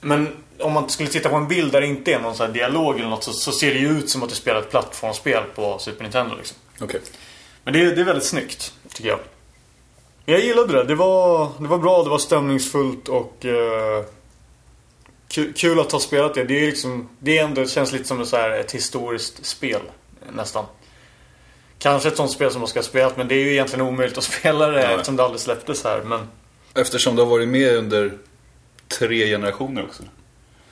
Men 0.01 0.29
om 0.60 0.73
man 0.73 0.89
skulle 0.89 1.10
titta 1.10 1.29
på 1.29 1.36
en 1.36 1.47
bild 1.47 1.71
där 1.71 1.81
det 1.81 1.88
inte 1.88 2.13
är 2.13 2.19
någon 2.19 2.36
sån 2.36 2.45
här 2.45 2.53
dialog 2.53 2.95
eller 2.99 3.10
något 3.10 3.23
så, 3.23 3.34
så 3.34 3.51
ser 3.51 3.73
det 3.73 3.79
ju 3.79 3.89
ut 3.89 4.10
som 4.10 4.23
att 4.23 4.29
du 4.29 4.36
spelar 4.36 4.60
ett 4.60 4.69
plattformsspel 4.71 5.43
på 5.55 5.79
Super 5.79 6.03
Nintendo 6.03 6.36
liksom. 6.36 6.58
Okej. 6.81 7.01
Men 7.65 7.73
det, 7.73 7.95
det 7.95 8.01
är 8.01 8.06
väldigt 8.06 8.25
snyggt, 8.25 8.73
tycker 8.93 9.10
jag. 9.10 9.19
Men 10.25 10.36
jag 10.36 10.43
gillade 10.43 10.73
det. 10.73 10.84
Det 10.84 10.95
var, 10.95 11.51
det 11.60 11.67
var 11.67 11.78
bra, 11.78 12.04
det 12.04 12.10
var 12.10 12.17
stämningsfullt 12.17 13.10
och 13.10 13.45
eh, 13.45 14.06
kul, 15.28 15.54
kul 15.54 15.80
att 15.80 15.91
ha 15.91 15.99
spelat 15.99 16.34
det. 16.34 16.43
Det 16.43 16.60
är 16.63 16.65
liksom, 16.65 17.10
det 17.19 17.38
är 17.38 17.43
ändå, 17.43 17.62
det 17.62 17.67
känns 17.67 17.91
lite 17.91 18.06
som 18.06 18.21
ett, 18.21 18.28
så 18.28 18.38
här, 18.38 18.49
ett 18.49 18.71
historiskt 18.71 19.45
spel, 19.45 19.82
nästan. 20.34 20.65
Kanske 21.80 22.10
ett 22.10 22.17
sånt 22.17 22.32
spel 22.32 22.51
som 22.51 22.62
man 22.62 22.67
ska 22.67 22.80
ha 22.80 22.84
spelat, 22.84 23.17
men 23.17 23.28
det 23.28 23.36
är 23.36 23.39
ju 23.39 23.51
egentligen 23.51 23.86
omöjligt 23.88 24.17
att 24.17 24.23
spela 24.34 24.67
det 24.67 24.82
Ja. 24.82 24.89
eftersom 24.91 25.15
det 25.15 25.23
aldrig 25.23 25.41
släpptes 25.41 25.84
här. 25.84 26.01
Men 26.04 26.28
Eftersom 26.73 27.15
du 27.15 27.21
har 27.21 27.30
varit 27.30 27.47
med 27.47 27.75
under 27.78 28.17
tre 28.99 29.28
generationer 29.28 29.84
också. 29.84 30.04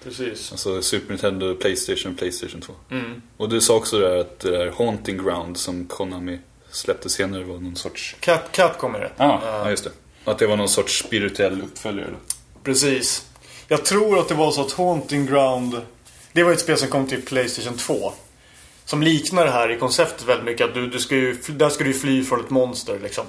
precis. 0.03 0.51
Alltså 0.51 0.81
Super 0.81 1.09
Nintendo, 1.09 1.55
Playstation, 1.55 2.15
Playstation 2.15 2.61
2. 2.61 2.73
Mm. 2.91 3.21
Och 3.37 3.49
du 3.49 3.61
sa 3.61 3.75
också 3.75 3.99
där 3.99 4.17
att 4.17 4.39
det 4.39 4.51
där 4.51 4.71
Haunting 4.77 5.17
Ground 5.23 5.57
som 5.57 5.85
Konami 5.87 6.39
släppte 6.75 7.09
senare 7.09 7.43
var 7.43 7.57
någon 7.57 7.75
sorts... 7.75 8.15
Cap, 8.19 8.51
Capcom 8.51 8.95
är 8.95 8.99
det. 8.99 9.11
Ah, 9.17 9.39
ja, 9.43 9.69
just 9.69 9.83
det. 9.83 9.91
Att 10.25 10.39
det 10.39 10.47
var 10.47 10.57
någon 10.57 10.69
sorts 10.69 10.99
spirituell 10.99 11.61
uppföljare 11.61 12.07
då. 12.11 12.17
Precis. 12.63 13.25
Jag 13.67 13.85
tror 13.85 14.19
att 14.19 14.27
det 14.27 14.35
var 14.35 14.51
så 14.51 14.61
att 14.61 14.71
Haunting 14.71 15.25
Ground 15.25 15.81
Det 16.31 16.43
var 16.43 16.51
ett 16.51 16.59
spel 16.59 16.77
som 16.77 16.87
kom 16.87 17.07
till 17.07 17.21
Playstation 17.21 17.77
2 17.77 18.13
Som 18.85 19.03
liknar 19.03 19.45
det 19.45 19.51
här 19.51 19.71
i 19.71 19.79
konceptet 19.79 20.27
väldigt 20.27 20.45
mycket 20.45 20.67
att 20.67 20.73
du, 20.73 20.87
du 20.87 20.99
ska 20.99 21.15
ju, 21.15 21.37
där 21.47 21.69
ska 21.69 21.83
du 21.83 21.93
fly 21.93 22.23
från 22.23 22.39
ett 22.39 22.49
monster 22.49 22.99
liksom 23.03 23.25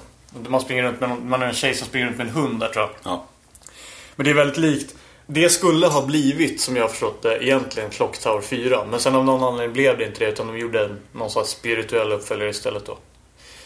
Man 0.47 0.61
springer 0.61 0.83
runt 0.83 0.99
med 0.99 1.09
någon, 1.09 1.29
man 1.29 1.41
är 1.41 1.45
en 1.47 1.53
tjej 1.53 1.75
som 1.75 1.87
springer 1.87 2.07
runt 2.07 2.17
med 2.17 2.27
en 2.27 2.33
hund 2.33 2.59
där 2.59 2.69
tror 2.69 2.83
jag 2.83 2.91
Ja. 3.03 3.25
Men 4.15 4.23
det 4.23 4.29
är 4.29 4.35
väldigt 4.35 4.57
likt 4.57 4.95
Det 5.27 5.49
skulle 5.49 5.87
ha 5.87 6.05
blivit, 6.05 6.61
som 6.61 6.75
jag 6.75 6.83
har 6.83 6.89
förstått 6.89 7.21
det, 7.21 7.43
egentligen 7.43 7.89
Clock 7.89 8.17
Tower 8.17 8.41
4 8.41 8.85
Men 8.85 8.99
sen 8.99 9.15
av 9.15 9.25
någon 9.25 9.43
anledning 9.43 9.73
blev 9.73 9.97
det 9.97 10.05
inte 10.05 10.19
det 10.19 10.31
utan 10.31 10.47
de 10.47 10.57
gjorde 10.57 10.85
en, 10.85 10.99
någon 11.11 11.29
slags 11.31 11.49
spirituell 11.49 12.11
uppföljare 12.11 12.49
istället 12.49 12.85
då 12.85 12.97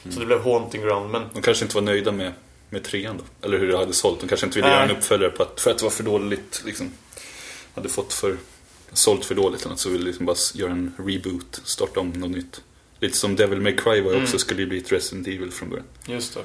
Så 0.04 0.20
det 0.20 0.26
blev 0.26 0.44
Haunting 0.44 0.82
Ground 0.82 1.12
men 1.12 1.24
De 1.34 1.42
kanske 1.42 1.66
inte 1.66 1.76
var 1.76 1.82
nöjda 1.82 2.12
med, 2.12 2.34
med 2.70 2.84
trean 2.84 3.18
då. 3.18 3.48
Eller 3.48 3.60
hur 3.60 3.68
det 3.68 3.78
hade 3.78 3.94
sålt. 3.94 4.20
De 4.20 4.28
kanske 4.28 4.46
inte 4.46 4.60
ville 4.60 4.70
göra 4.70 4.84
en 4.84 4.92
uppföljare 4.92 5.32
på 5.32 5.44
att, 5.44 5.62
för 5.62 5.72
att 5.72 5.78
det 5.78 5.84
var 5.84 5.92
för 5.92 6.04
dåligt. 6.04 6.62
Liksom. 6.66 6.92
Hade 7.76 7.90
fått 7.90 8.14
för, 8.14 8.38
sålt 8.94 9.26
för 9.26 9.36
dåligt 9.36 9.62
eller 9.62 9.70
något. 9.70 9.80
Så 9.80 9.90
ville 9.90 10.06
liksom 10.06 10.26
bara 10.26 10.36
göra 10.54 10.72
en 10.72 10.94
reboot. 10.98 11.62
Starta 11.64 12.00
om 12.00 12.10
något 12.10 12.32
nytt. 12.32 12.62
Lite 13.00 13.18
som 13.18 13.36
Devil 13.36 13.62
May 13.62 13.76
Cry 13.76 14.02
var 14.02 14.14
ju 14.14 14.22
också. 14.22 14.40
Skulle 14.40 14.62
ju 14.62 14.68
bli 14.68 14.78
ett 14.78 14.92
Resident 14.92 15.28
Evil 15.28 15.52
från 15.52 15.70
början. 15.70 15.86
Just 16.06 16.34
det 16.34 16.42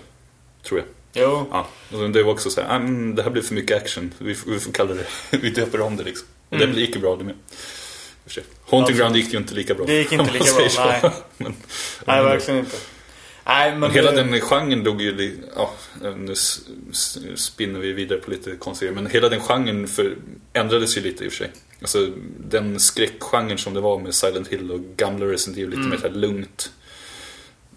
Tror 0.62 0.80
jag. 0.80 0.88
Jo, 1.12 1.46
Ja, 1.50 1.68
och 1.92 2.10
det 2.10 2.22
var 2.22 2.32
också 2.32 2.50
så 2.50 2.60
här, 2.60 2.68
ah, 2.68 2.76
mm, 2.76 3.14
det 3.14 3.22
här 3.22 3.30
blir 3.30 3.42
för 3.42 3.54
mycket 3.54 3.76
action. 3.76 4.14
Vi, 4.18 4.36
vi 4.46 4.60
får 4.60 4.72
kalla 4.72 4.94
det, 4.94 5.06
vi 5.36 5.50
döper 5.50 5.80
om 5.80 5.96
det 5.96 6.04
liksom. 6.04 6.28
Och 6.48 6.58
det 6.58 6.80
gick 6.80 6.94
ju 6.94 7.00
bra 7.00 7.16
det 7.16 7.24
med. 7.24 7.34
Haunting 8.66 8.96
Ja, 8.96 9.02
Ground 9.02 9.16
gick 9.16 9.32
ju 9.32 9.38
inte 9.38 9.54
lika 9.54 9.74
bra. 9.74 9.86
Det 9.86 9.98
gick 9.98 10.12
inte 10.12 10.32
lika 10.32 10.44
bra, 10.56 10.86
nej. 11.02 11.12
men, 11.36 11.54
nej 12.04 12.24
verkligen 12.24 12.60
inte 12.60 12.76
Nej 13.46 13.76
men 13.76 13.90
hela 13.90 14.10
det- 14.10 14.16
den 14.22 14.40
genren 14.40 14.84
dog 14.84 15.02
ju, 15.02 15.38
ja, 15.56 15.74
nu 16.16 16.34
spinner 17.36 17.80
vi 17.80 17.92
vidare 17.92 18.18
på 18.18 18.30
lite 18.30 18.56
konstiga 18.56 18.92
men 18.92 19.06
hela 19.06 19.28
den 19.28 19.40
genren 19.40 19.88
för, 19.88 20.16
ändrades 20.52 20.96
ju 20.96 21.00
lite 21.00 21.24
i 21.24 21.28
och 21.28 21.32
för 21.32 21.38
sig. 21.38 21.50
Alltså 21.80 22.08
den 22.38 22.80
skräckgenren 22.80 23.58
som 23.58 23.74
det 23.74 23.80
var 23.80 23.98
med 23.98 24.14
Silent 24.14 24.48
Hill 24.48 24.70
och 24.70 24.80
gamla 24.96 25.26
Resident 25.26 25.58
Evil, 25.58 25.68
lite 25.70 25.78
Mm. 25.80 25.90
mer 25.90 25.96
så 25.96 26.06
här 26.08 26.14
lugnt, 26.14 26.72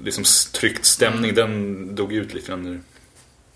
liksom 0.04 0.24
tryckt 0.54 0.86
stämning, 0.86 1.34
den 1.36 1.96
dog 1.96 2.14
ut 2.14 2.34
lite 2.34 2.48
grann. 2.48 2.62
nu. 2.64 2.80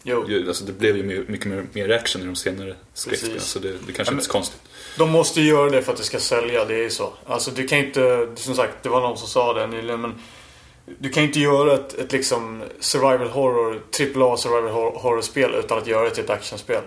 Jo. 0.04 0.48
Alltså 0.48 0.64
det 0.66 0.72
blev 0.72 0.98
ju 0.98 1.04
mer- 1.04 1.26
mycket 1.28 1.46
mer, 1.48 1.66
mer 1.74 1.90
action 1.92 2.22
i 2.22 2.26
de 2.26 2.36
senare 2.36 2.76
skräckspelen, 2.94 3.40
så 3.40 3.60
det, 3.60 3.68
det 3.88 3.94
kanske 3.94 4.02
Ja, 4.02 4.12
inte 4.12 4.24
är 4.24 4.26
så 4.26 4.32
konstigt. 4.32 4.62
De 4.98 5.10
måste 5.12 5.42
ju 5.42 5.48
göra 5.48 5.70
det 5.70 5.82
för 5.82 5.92
att 5.92 5.98
det 5.98 6.04
ska 6.04 6.20
sälja, 6.20 6.66
det 6.66 6.74
är 6.76 6.84
ju 6.84 6.90
så. 6.90 7.14
Alltså 7.26 7.52
du 7.52 7.68
kan 7.68 7.78
inte, 7.80 8.28
som 8.36 8.56
sagt, 8.56 8.84
det 8.84 8.90
var 8.90 9.02
någon 9.02 9.18
som 9.18 9.28
sa 9.28 9.54
det 9.54 9.68
nyligen 9.68 10.02
men 10.02 10.14
Du 11.00 11.10
kan 11.10 11.24
inte 11.24 11.40
göra 11.40 11.74
ett, 11.74 11.94
ett 11.94 12.12
liksom 12.12 12.64
survival 12.80 13.28
horror, 13.28 13.74
AAA 13.76 14.38
survival 14.38 14.72
hor- 14.72 15.00
horror-spel 15.00 15.56
utan 15.56 15.78
att 15.78 15.88
göra 15.88 16.04
det 16.04 16.16
till 16.16 16.24
ett 16.24 16.30
actionspel. 16.30 16.82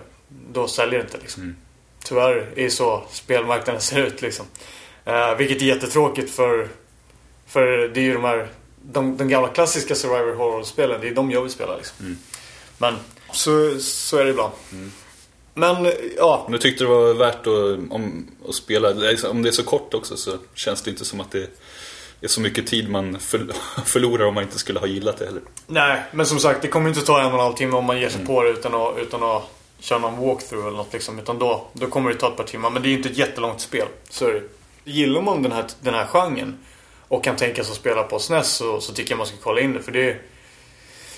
Då 0.51 0.67
säljer 0.67 0.99
det 0.99 1.05
inte 1.05 1.17
liksom. 1.17 1.43
Mm. 1.43 1.55
Tyvärr 2.03 2.35
är 2.55 2.63
det 2.63 2.69
så 2.69 3.03
spelmarknaden 3.11 3.81
ser 3.81 4.01
ut 4.01 4.21
liksom. 4.21 4.45
Eh, 5.05 5.35
vilket 5.35 5.61
är 5.61 5.65
jättetråkigt 5.65 6.31
för 6.31 6.69
För 7.47 7.67
det 7.93 7.99
är 7.99 8.03
ju 8.03 8.13
de 8.13 8.23
här 8.23 8.47
De, 8.81 9.17
de 9.17 9.27
gamla 9.27 9.47
klassiska 9.47 9.95
survival 9.95 10.35
horror-spelen, 10.35 11.01
det 11.01 11.07
är 11.07 11.15
de 11.15 11.31
jag 11.31 11.41
vill 11.41 11.51
spela 11.51 11.77
liksom. 11.77 12.05
Mm. 12.05 12.17
Men 12.77 12.95
så, 13.31 13.79
så 13.79 14.17
är 14.17 14.23
det 14.23 14.29
ibland. 14.29 14.53
Men 15.53 15.91
ja, 16.17 16.47
jag 16.51 16.61
tyckte 16.61 16.83
det 16.83 16.89
var 16.89 17.13
värt 17.13 17.47
att, 17.47 17.91
om, 17.91 18.27
att 18.49 18.55
spela, 18.55 18.89
liksom, 18.89 19.31
om 19.31 19.43
det 19.43 19.49
är 19.49 19.51
så 19.51 19.63
kort 19.63 19.93
också 19.93 20.17
så 20.17 20.37
känns 20.53 20.81
det 20.81 20.91
inte 20.91 21.05
som 21.05 21.19
att 21.21 21.31
det 21.31 21.49
är 22.21 22.27
så 22.27 22.41
mycket 22.41 22.67
tid 22.67 22.89
man 22.89 23.19
för, 23.19 23.47
förlorar 23.85 24.25
om 24.25 24.33
man 24.33 24.43
inte 24.43 24.59
skulle 24.59 24.79
ha 24.79 24.87
gillat 24.87 25.17
det 25.17 25.25
heller. 25.25 25.41
Nej, 25.67 26.03
men 26.11 26.25
som 26.25 26.39
sagt 26.39 26.61
det 26.61 26.67
kommer 26.67 26.89
inte 26.89 27.01
ta 27.01 27.19
en 27.19 27.25
och 27.25 27.33
en 27.33 27.39
halv 27.39 27.53
timme 27.53 27.77
om 27.77 27.85
man 27.85 27.99
ger 27.99 28.09
sig 28.09 28.25
på 28.25 28.43
det 28.43 28.49
utan 28.49 28.75
att, 28.75 28.97
utan 28.97 29.23
att 29.23 29.43
köra 29.79 29.99
någon 29.99 30.27
walkthrough 30.27 30.67
eller 30.67 30.77
något 30.77 30.93
liksom. 30.93 31.19
Utan 31.19 31.39
då, 31.39 31.67
då 31.73 31.87
kommer 31.87 32.09
det 32.09 32.15
ta 32.15 32.27
ett 32.27 32.37
par 32.37 32.43
timmar. 32.43 32.69
Men 32.69 32.81
det 32.81 32.87
är 32.87 32.89
ju 32.89 32.97
inte 32.97 33.09
ett 33.09 33.17
jättelångt 33.17 33.61
spel. 33.61 33.87
Så 34.09 34.27
är 34.27 34.33
det. 34.33 34.41
Gillar 34.91 35.21
man 35.21 35.43
den 35.43 35.51
här, 35.51 35.65
den 35.81 35.93
här 35.93 36.05
genren 36.05 36.57
och 37.07 37.23
kan 37.23 37.35
tänka 37.35 37.63
sig 37.63 37.71
att 37.71 37.77
spela 37.77 38.03
på 38.03 38.19
SNES 38.19 38.51
så, 38.53 38.81
så 38.81 38.93
tycker 38.93 39.11
jag 39.11 39.17
man 39.17 39.27
ska 39.27 39.37
kolla 39.43 39.61
in 39.61 39.73
det. 39.73 39.81
För 39.81 39.91
det 39.91 40.09
är 40.09 40.21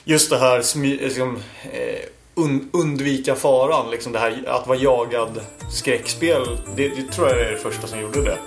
just 0.04 0.30
det 0.30 0.38
här 0.38 0.58
liksom, 0.84 1.36
eh, 1.72 2.00
un, 2.36 2.70
undvika 2.74 3.36
faran. 3.36 3.92
Liksom 3.92 4.12
det 4.12 4.20
här 4.20 4.44
att 4.48 4.68
vara 4.68 4.78
jagad 4.78 5.42
skräckspel. 5.72 6.58
Det, 6.76 6.90
det 6.90 7.12
tror 7.12 7.28
jag 7.28 7.40
är 7.40 7.52
det 7.52 7.58
första 7.58 7.88
som 7.88 8.00
gjorde 8.00 8.22
det. 8.22 8.38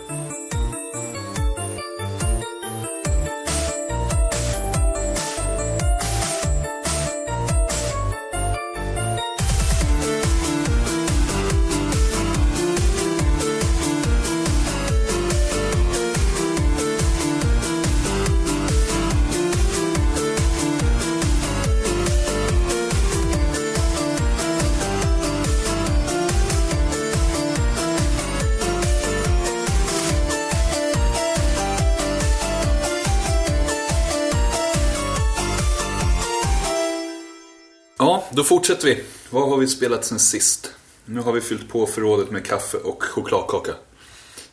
Fortsätter 38.70 38.94
vi. 38.94 39.02
Vad 39.30 39.48
har 39.48 39.56
vi 39.56 39.66
spelat 39.66 40.04
sen 40.04 40.18
sist? 40.18 40.74
Nu 41.04 41.20
har 41.20 41.32
vi 41.32 41.40
fyllt 41.40 41.68
på 41.68 41.86
förrådet 41.86 42.30
med 42.30 42.46
kaffe 42.46 42.76
och 42.76 43.02
chokladkaka. 43.02 43.74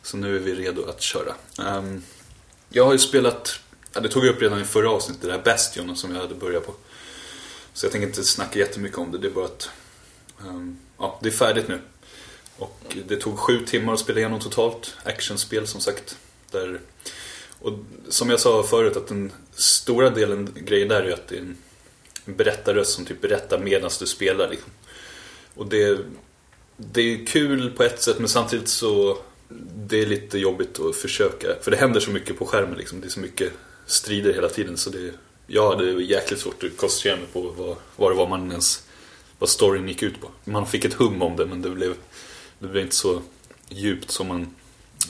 Så 0.02 0.16
nu 0.16 0.36
är 0.36 0.40
vi 0.40 0.54
redo 0.54 0.84
att 0.84 1.02
köra. 1.02 1.34
Um, 1.58 2.02
jag 2.68 2.84
har 2.84 2.92
ju 2.92 2.98
spelat, 2.98 3.60
ja, 3.92 4.00
det 4.00 4.08
tog 4.08 4.26
jag 4.26 4.34
upp 4.34 4.42
redan 4.42 4.60
i 4.60 4.64
förra 4.64 4.90
avsnittet, 4.90 5.22
det 5.22 5.32
här 5.32 5.42
Bastion 5.42 5.96
som 5.96 6.14
jag 6.14 6.20
hade 6.20 6.34
börjat 6.34 6.66
på. 6.66 6.74
Så 7.72 7.86
jag 7.86 7.92
tänker 7.92 8.08
inte 8.08 8.24
snacka 8.24 8.58
jättemycket 8.58 8.98
om 8.98 9.12
det, 9.12 9.18
det 9.18 9.26
är 9.26 9.32
bara 9.32 9.44
att 9.44 9.70
um, 10.46 10.78
ja, 10.98 11.18
det 11.22 11.28
är 11.28 11.32
färdigt 11.32 11.68
nu. 11.68 11.80
Och 12.56 12.96
det 13.08 13.16
tog 13.16 13.38
sju 13.38 13.66
timmar 13.66 13.92
att 13.92 14.00
spela 14.00 14.18
igenom 14.18 14.40
totalt. 14.40 14.96
Actionspel 15.04 15.66
som 15.66 15.80
sagt. 15.80 16.16
Där, 16.50 16.80
och 17.60 17.72
som 18.08 18.30
jag 18.30 18.40
sa 18.40 18.62
förut 18.62 18.96
att 18.96 19.08
den 19.08 19.32
stora 19.54 20.10
delen 20.10 20.54
grejen 20.54 20.88
där 20.88 21.02
är 21.02 21.12
att 21.12 21.28
det 21.28 21.36
är 21.36 21.40
en 21.40 21.56
berättarröst 22.36 22.90
som 22.90 23.04
typ 23.04 23.20
berättar 23.20 23.58
medan 23.58 23.90
du 23.98 24.06
spelar. 24.06 24.48
Liksom. 24.48 24.70
Och 25.54 25.66
det, 25.66 25.98
det 26.76 27.00
är 27.00 27.26
kul 27.26 27.70
på 27.70 27.82
ett 27.82 28.02
sätt 28.02 28.18
men 28.18 28.28
samtidigt 28.28 28.68
så 28.68 29.18
det 29.74 30.02
är 30.02 30.06
lite 30.06 30.38
jobbigt 30.38 30.80
att 30.80 30.96
försöka. 30.96 31.48
För 31.62 31.70
det 31.70 31.76
händer 31.76 32.00
så 32.00 32.10
mycket 32.10 32.38
på 32.38 32.46
skärmen 32.46 32.78
liksom. 32.78 33.00
Det 33.00 33.06
är 33.06 33.10
så 33.10 33.20
mycket 33.20 33.52
strider 33.86 34.32
hela 34.32 34.48
tiden 34.48 34.76
så 34.76 34.90
det, 34.90 35.12
jag 35.46 35.70
hade 35.70 36.02
jäkligt 36.02 36.40
svårt 36.40 36.64
att 36.64 36.76
koncentrera 36.76 37.16
mig 37.16 37.26
på 37.32 37.40
vad, 37.40 37.76
vad 37.96 38.10
det 38.10 38.16
var 38.16 38.28
man 38.28 38.50
ens 38.50 38.82
vad 39.38 39.50
storyn 39.50 39.88
gick 39.88 40.02
ut 40.02 40.20
på. 40.20 40.30
Man 40.44 40.66
fick 40.66 40.84
ett 40.84 40.94
hum 40.94 41.22
om 41.22 41.36
det 41.36 41.46
men 41.46 41.62
det 41.62 41.70
blev, 41.70 41.94
det 42.58 42.66
blev 42.66 42.82
inte 42.82 42.96
så 42.96 43.22
djupt 43.68 44.10
som 44.10 44.28
man 44.28 44.54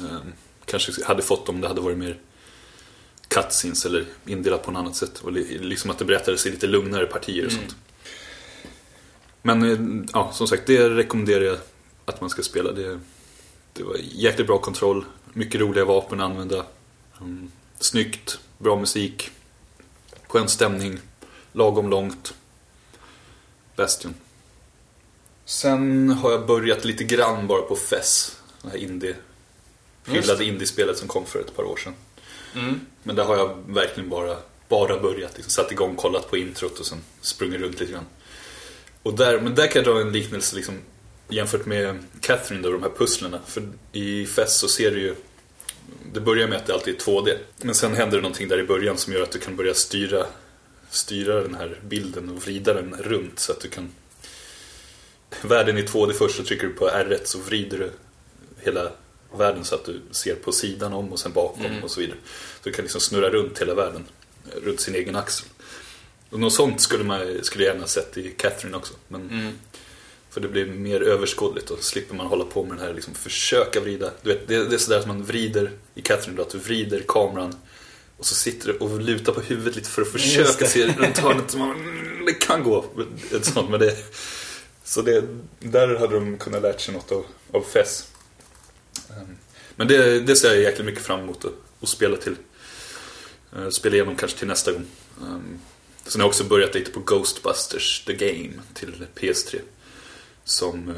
eh, 0.01 0.19
kanske 0.65 1.05
hade 1.05 1.23
fått 1.23 1.49
om 1.49 1.61
det 1.61 1.69
hade 1.69 1.81
varit 1.81 1.99
mer 1.99 2.19
cutscenes 3.29 3.87
eller 3.87 4.07
indelat 4.27 4.63
på 4.63 4.71
något 4.71 4.81
annat 4.81 4.97
sätt. 4.97 5.19
Och 5.21 5.33
li- 5.33 5.59
liksom 5.59 5.91
att 5.91 5.99
det 5.99 6.05
berättades 6.05 6.47
i 6.47 6.51
lite 6.51 6.67
lugnare 6.67 7.07
partier 7.07 7.47
och 7.47 7.53
sånt. 7.53 7.77
Men 9.43 9.63
eh, 9.63 10.05
ja, 10.13 10.33
som 10.33 10.49
sagt, 10.49 10.67
det 10.67 10.89
rekommenderar 10.91 11.45
jag 11.45 11.59
att 12.05 12.21
man 12.21 12.31
ska 12.31 12.43
spela. 12.43 12.73
Det, 12.73 13.01
det 13.73 13.83
var 13.83 13.97
jäkligt 14.01 14.47
bra 14.47 14.59
kontroll, 14.59 15.05
mycket 15.33 15.61
roliga 15.61 15.85
vapen 15.85 16.21
att 16.21 16.31
använda. 16.31 16.65
Mm, 17.21 17.51
snyggt, 17.79 18.39
bra 18.59 18.77
musik, 18.77 19.31
skön 20.29 20.49
stämning, 20.49 20.99
lagom 21.53 21.91
långt. 21.91 22.35
Bastion. 23.77 24.15
Sen 25.45 26.11
har 26.11 26.31
jag 26.31 26.47
börjat 26.47 26.85
lite 26.85 27.05
grann 27.05 27.47
bara 27.47 27.63
på 27.63 27.77
FES. 27.77 28.37
Det 28.63 28.69
här 28.69 28.77
indie, 28.77 29.17
hyllade 30.07 30.45
indiespelet 30.45 30.99
som 30.99 31.09
kom 31.09 31.27
för 31.27 31.41
ett 31.41 31.57
par 31.57 31.63
år 31.65 31.77
sedan. 31.77 31.95
Mm. 32.55 32.81
Men 33.03 33.17
där 33.17 33.25
har 33.25 33.37
jag 33.37 33.65
verkligen 33.67 34.11
bara, 34.11 34.37
bara 34.69 35.01
börjat. 35.01 35.33
Liksom, 35.35 35.51
satt 35.51 35.73
igång, 35.73 35.97
kollat 35.97 36.31
på 36.31 36.37
introt 36.37 36.79
och 36.79 36.87
sen 36.87 36.99
sprungit 37.21 37.61
runt 37.61 37.81
lite 37.81 37.93
grann. 37.93 38.07
Och 39.03 39.15
där, 39.15 39.41
men 39.41 39.55
där 39.55 39.67
kan 39.67 39.83
jag 39.83 39.95
dra 39.95 40.01
en 40.01 40.13
liknelse 40.13 40.57
liksom, 40.57 40.75
jämfört 41.29 41.67
med 41.67 41.99
Catherine, 42.21 42.63
då, 42.63 42.73
de 42.73 42.83
här 42.83 42.91
pusslerna. 42.99 43.41
För 43.47 43.63
i 43.93 44.27
FES 44.27 44.59
så 44.59 44.69
ser 44.69 44.91
du 44.91 45.01
ju 45.01 45.15
det 46.13 46.21
börjar 46.21 46.49
med 46.49 46.59
att 46.59 46.67
det 46.67 46.75
alltid 46.75 46.95
är 46.95 46.99
2D. 46.99 47.37
Men 47.63 47.75
sen 47.75 47.95
händer 47.95 48.17
det 48.17 48.23
någonting 48.23 48.49
där 48.49 48.59
i 48.59 48.65
början 48.65 48.99
som 48.99 49.13
gör 49.13 49.23
att 49.23 49.31
du 49.31 49.39
kan 49.39 49.57
börja 49.57 49.75
styra, 49.75 50.27
styra 50.91 51.43
den 51.43 51.55
här 51.55 51.81
bilden 51.83 52.29
och 52.29 52.43
vrida 52.43 52.75
den 52.75 52.95
runt 52.99 53.39
så 53.39 53.53
att 53.53 53.61
du 53.61 53.69
kan... 53.69 53.93
Världen 55.43 55.79
i 55.79 55.83
2D 55.83 56.13
först 56.13 56.37
så 56.37 56.45
trycker 56.45 56.67
du 56.67 56.73
på 56.73 56.89
R1 56.89 57.21
så 57.25 57.39
vrider 57.39 57.79
du 57.79 57.91
hela 58.61 58.93
världen 59.37 59.65
så 59.65 59.75
att 59.75 59.85
du 59.85 60.01
ser 60.11 60.35
på 60.35 60.53
sidan 60.53 60.93
om 60.93 61.13
och 61.13 61.19
sen 61.19 61.33
bakom 61.33 61.83
och 61.83 61.91
så 61.91 62.01
vidare. 62.01 62.19
Så 62.63 62.69
du 62.69 62.73
kan 62.73 62.83
liksom 62.83 63.01
snurra 63.01 63.31
runt 63.31 63.61
hela 63.61 63.75
världen, 63.75 64.05
runt 64.63 64.81
sin 64.81 64.95
egen 64.95 65.17
axel. 65.17 65.49
Och 66.31 66.41
något 66.41 66.53
sånt 66.53 66.81
skulle, 66.81 67.05
man, 67.05 67.39
skulle 67.43 67.65
gärna 67.65 67.87
sett 67.87 68.17
i 68.19 68.31
Catherine 68.31 68.77
också. 68.77 68.95
Men, 69.09 69.29
För 70.31 70.41
det 70.41 70.49
blir 70.49 70.67
mer 70.67 71.01
överskådligt 71.01 71.71
och 71.71 71.85
slipper 71.85 72.15
man 72.15 72.27
hålla 72.27 72.45
på 72.45 72.65
med 72.65 72.77
den 72.77 72.87
här 72.87 72.95
liksom, 72.95 73.15
försöka 73.15 73.81
vrida. 73.81 74.11
Du 74.23 74.29
vet, 74.33 74.49
det, 74.49 74.65
det 74.65 74.75
är 74.75 74.79
sådär 74.79 75.01
som 75.01 75.09
man 75.09 75.25
vrider 75.25 75.71
i 75.95 76.03
Catherine 76.03 76.37
då, 76.37 76.43
att 76.43 76.51
du 76.51 76.59
vrider 76.59 77.03
kameran 77.09 77.55
och 78.19 78.27
så 78.27 78.35
sitter 78.35 78.67
du 78.73 78.79
och 78.79 79.01
lutar 79.01 79.33
på 79.33 79.41
huvudet 79.41 79.77
lite 79.77 79.89
för 79.89 80.03
att 80.03 80.09
försöka 80.09 80.67
se 80.67 80.87
runt 80.87 81.19
hörnet. 81.19 81.55
Mm, 81.55 82.25
det 82.27 82.33
kan 82.33 82.63
gå, 82.63 82.85
ett 83.37 83.45
sånt, 83.45 83.71
men 83.71 83.81
det, 83.81 83.97
så 84.85 85.03
det, 85.03 85.25
där 85.61 85.97
hade 85.99 86.15
de 86.15 86.39
kunnat 86.39 86.63
lärt 86.63 86.81
sig 86.81 86.95
något 86.95 87.13
av, 87.13 87.27
av 87.53 87.63
FES. 87.63 88.09
Ehm, 89.19 89.37
men 89.77 89.89
det, 89.89 90.21
det 90.21 90.37
ser 90.37 90.49
jag 90.49 90.63
jäkligt 90.63 90.87
mycket 90.87 91.03
fram 91.03 91.21
emot 91.21 91.45
att, 91.45 91.89
spela 91.89 92.17
till. 92.17 92.37
Ehm, 93.57 93.73
spela 93.73 93.95
igenom 93.95 94.17
kanske 94.17 94.39
till 94.39 94.49
nästa 94.49 94.73
gång. 94.73 94.87
Ehm, 95.23 95.59
sen 96.05 96.21
har 96.21 96.27
jag 96.27 96.29
också 96.29 96.45
börjat 96.45 96.75
lite 96.75 96.91
på 96.91 97.01
Ghostbusters 97.01 98.05
The 98.05 98.13
Game 98.13 98.53
till 98.75 99.07
PS3. 99.15 99.61
Som 100.45 100.89
eh, 100.89 100.95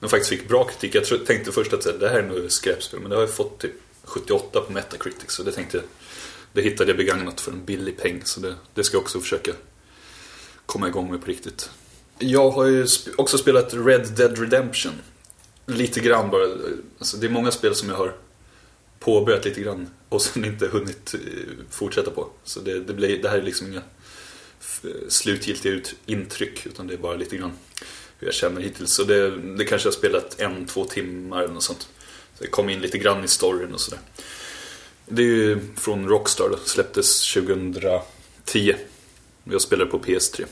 den 0.00 0.08
faktiskt 0.08 0.30
fick 0.30 0.48
bra 0.48 0.64
kritik. 0.64 0.94
Jag 0.94 1.26
tänkte 1.26 1.52
först 1.52 1.72
att 1.72 2.00
det 2.00 2.08
här 2.08 2.18
är 2.18 2.28
nog 2.28 2.52
skräpspel. 2.52 3.00
Men 3.00 3.10
det 3.10 3.16
har 3.16 3.22
jag 3.22 3.34
fått 3.34 3.58
typ 3.58 3.72
78 4.04 4.60
på 4.60 4.72
Metacritic. 4.72 5.30
Så 5.30 5.42
det 5.42 5.52
tänkte 5.52 5.76
jag, 5.76 5.86
det 6.52 6.62
hittade 6.62 6.90
jag 6.90 6.96
begagnat 6.96 7.40
för 7.40 7.52
en 7.52 7.64
billig 7.64 7.96
peng. 7.96 8.22
Så 8.24 8.40
det, 8.40 8.54
det 8.74 8.84
ska 8.84 8.96
jag 8.96 9.02
också 9.02 9.20
försöka 9.20 9.52
komma 10.66 10.88
igång 10.88 11.10
med 11.10 11.20
på 11.20 11.26
riktigt. 11.26 11.70
Jag 12.18 12.50
har 12.50 12.64
ju 12.64 12.86
också 13.16 13.38
spelat 13.38 13.74
Red 13.74 14.12
Dead 14.16 14.38
Redemption. 14.38 14.92
Lite 15.66 16.00
grann 16.00 16.30
bara. 16.30 16.44
Alltså, 16.98 17.16
det 17.16 17.26
är 17.26 17.30
många 17.30 17.50
spel 17.50 17.74
som 17.74 17.88
jag 17.88 17.96
har 17.96 18.16
påbörjat 18.98 19.44
lite 19.44 19.60
grann 19.60 19.88
och 20.08 20.22
sen 20.22 20.44
inte 20.44 20.66
hunnit 20.66 21.14
eh, 21.14 21.20
fortsätta 21.70 22.10
på. 22.10 22.28
Så 22.44 22.60
det, 22.60 22.80
det, 22.80 22.92
blir, 22.92 23.22
det 23.22 23.28
här 23.28 23.38
är 23.38 23.42
liksom 23.42 23.66
inga 23.66 23.82
slutgiltiga 25.08 25.72
ut, 25.72 25.94
intryck 26.06 26.66
utan 26.66 26.86
det 26.86 26.94
är 26.94 26.98
bara 26.98 27.16
lite 27.16 27.36
grann 27.36 27.52
hur 28.18 28.26
jag 28.26 28.34
känner 28.34 28.60
hittills. 28.60 28.92
Så 28.94 29.04
det, 29.04 29.30
det 29.30 29.64
kanske 29.64 29.88
jag 29.88 29.92
har 29.92 29.98
spelat 29.98 30.40
en, 30.40 30.66
två 30.66 30.84
timmar 30.84 31.42
eller 31.42 31.54
något 31.54 31.62
sånt. 31.62 31.88
Så 32.38 32.44
jag 32.44 32.50
kom 32.50 32.68
in 32.68 32.80
lite 32.80 32.98
grann 32.98 33.24
i 33.24 33.28
storyn 33.28 33.74
och 33.74 33.80
sådär. 33.80 34.00
Det 35.08 35.22
är 35.22 35.26
ju 35.26 35.60
från 35.76 36.08
Rockstar 36.08 36.48
då, 36.48 36.56
släpptes 36.64 37.34
2010. 37.34 38.74
Jag 39.44 39.60
spelade 39.60 39.90
på 39.90 39.98
PS3. 39.98 40.44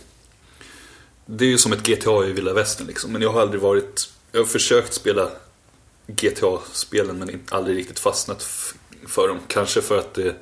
Det 1.26 1.44
är 1.44 1.48
ju 1.48 1.58
som 1.58 1.72
ett 1.72 1.86
GTA 1.86 2.26
i 2.26 2.32
vilda 2.32 2.52
västern 2.52 2.86
liksom. 2.86 3.12
Men 3.12 3.22
jag 3.22 3.32
har 3.32 3.40
aldrig 3.40 3.60
varit... 3.60 4.10
Jag 4.34 4.40
har 4.40 4.46
försökt 4.46 4.94
spela 4.94 5.30
GTA-spelen 6.06 7.18
men 7.18 7.40
aldrig 7.50 7.76
riktigt 7.76 7.98
fastnat 7.98 8.42
för 9.06 9.28
dem. 9.28 9.38
Kanske 9.48 9.80
för 9.82 9.98
att 9.98 10.14
det 10.14 10.34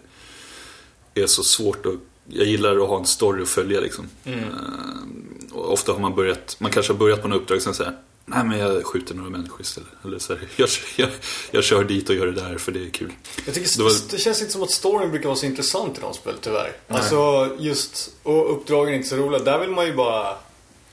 är 1.14 1.26
så 1.26 1.42
svårt 1.42 1.87
att... 1.87 1.94
Jag 2.28 2.46
gillar 2.46 2.76
att 2.76 2.88
ha 2.88 2.98
en 2.98 3.07
story 3.07 3.42
att 3.42 3.48
följa 3.48 3.81
liksom. 3.81 4.09
Eh, 4.24 4.33
och 5.52 5.72
ofta 5.72 5.92
har 5.92 5.98
man 5.98 6.14
börjat... 6.14 6.57
Man 6.59 6.70
kanske 6.70 6.92
har 6.92 6.98
börjat 6.98 7.20
på 7.20 7.26
en 7.26 7.33
uppdrag 7.33 7.57
och 7.57 7.62
sen 7.62 7.74
säger 7.74 7.96
Nej 8.26 8.44
men 8.44 8.59
jag 8.59 8.85
skjuter 8.87 9.14
några 9.14 9.31
människor 9.31 9.61
istället. 9.61 9.88
Eller 10.05 10.18
så 10.18 10.33
här, 10.35 10.48
jag, 10.57 10.68
jag, 10.96 11.09
jag 11.50 11.64
kör 11.64 11.85
dit 11.85 12.09
och 12.09 12.14
gör 12.14 12.26
det 12.26 12.33
där 12.33 12.59
för 12.59 12.72
det 12.72 12.87
är 12.87 12.90
kul. 12.90 13.12
Jag 13.46 13.55
tycker 13.55 13.76
Det 13.78 13.83
var- 13.85 14.11
det 14.11 14.18
känns 14.18 14.40
inte 14.40 14.52
som 14.52 14.62
att 14.62 14.70
storyn 14.70 15.11
brukar 15.11 15.28
vara 15.28 15.37
så 15.37 15.46
intressant 15.46 15.98
i 15.98 16.00
de 16.00 16.14
spel 16.14 16.35
tyvärr. 16.40 16.76
Alltså 16.88 17.50
just, 17.59 18.11
och 18.22 18.52
uppdragen 18.57 18.92
är 18.94 18.96
inte 18.96 19.09
så 19.09 19.16
roliga. 19.16 19.42
Där 19.44 19.59
vill 19.59 19.70
man 19.70 19.87
ju 19.87 19.94
bara 19.94 20.37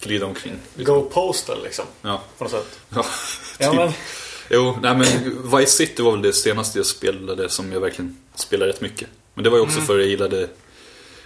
Glida 0.02 0.26
omkring. 0.26 0.54
go 0.76 1.02
postal 1.14 1.64
liksom. 1.64 1.86
Ja. 2.02 2.24
På 2.38 2.44
något 2.44 2.52
sätt. 2.52 2.80
Ja, 2.90 3.06
Ja, 3.60 3.70
typ. 3.72 3.80
men, 3.80 3.92
Jo, 4.52 4.78
nej 4.82 4.96
men 4.98 5.08
Vice 5.58 5.72
City 5.72 6.02
var 6.02 6.12
väl 6.12 6.22
det 6.22 6.34
senaste 6.34 6.80
jag 6.80 6.86
spelade 6.86 7.50
som 7.50 7.72
jag 7.72 7.80
verkligen 7.80 8.18
spelade 8.36 8.72
rätt 8.72 8.82
mycket. 8.82 9.08
Men 9.34 9.44
det 9.44 9.50
var 9.50 9.58
ju 9.58 9.64
också 9.64 9.82
för 9.82 10.00
jag 10.00 10.08
gillade 10.08 10.50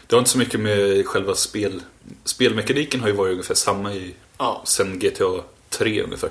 Det 0.08 0.16
har 0.16 0.20
inte 0.20 0.32
så 0.32 0.38
mycket 0.38 0.60
med 0.60 1.06
själva 1.08 1.36
spel 1.36 1.82
Spelmekaniken 2.26 3.02
har 3.02 3.08
ju 3.08 3.14
varit 3.14 3.32
ungefär 3.32 3.56
samma 3.56 3.94
i 3.94 4.14
ja, 4.38 4.62
sen 4.66 5.00
GTA 5.00 5.44
3 5.70 6.02
ungefär. 6.04 6.30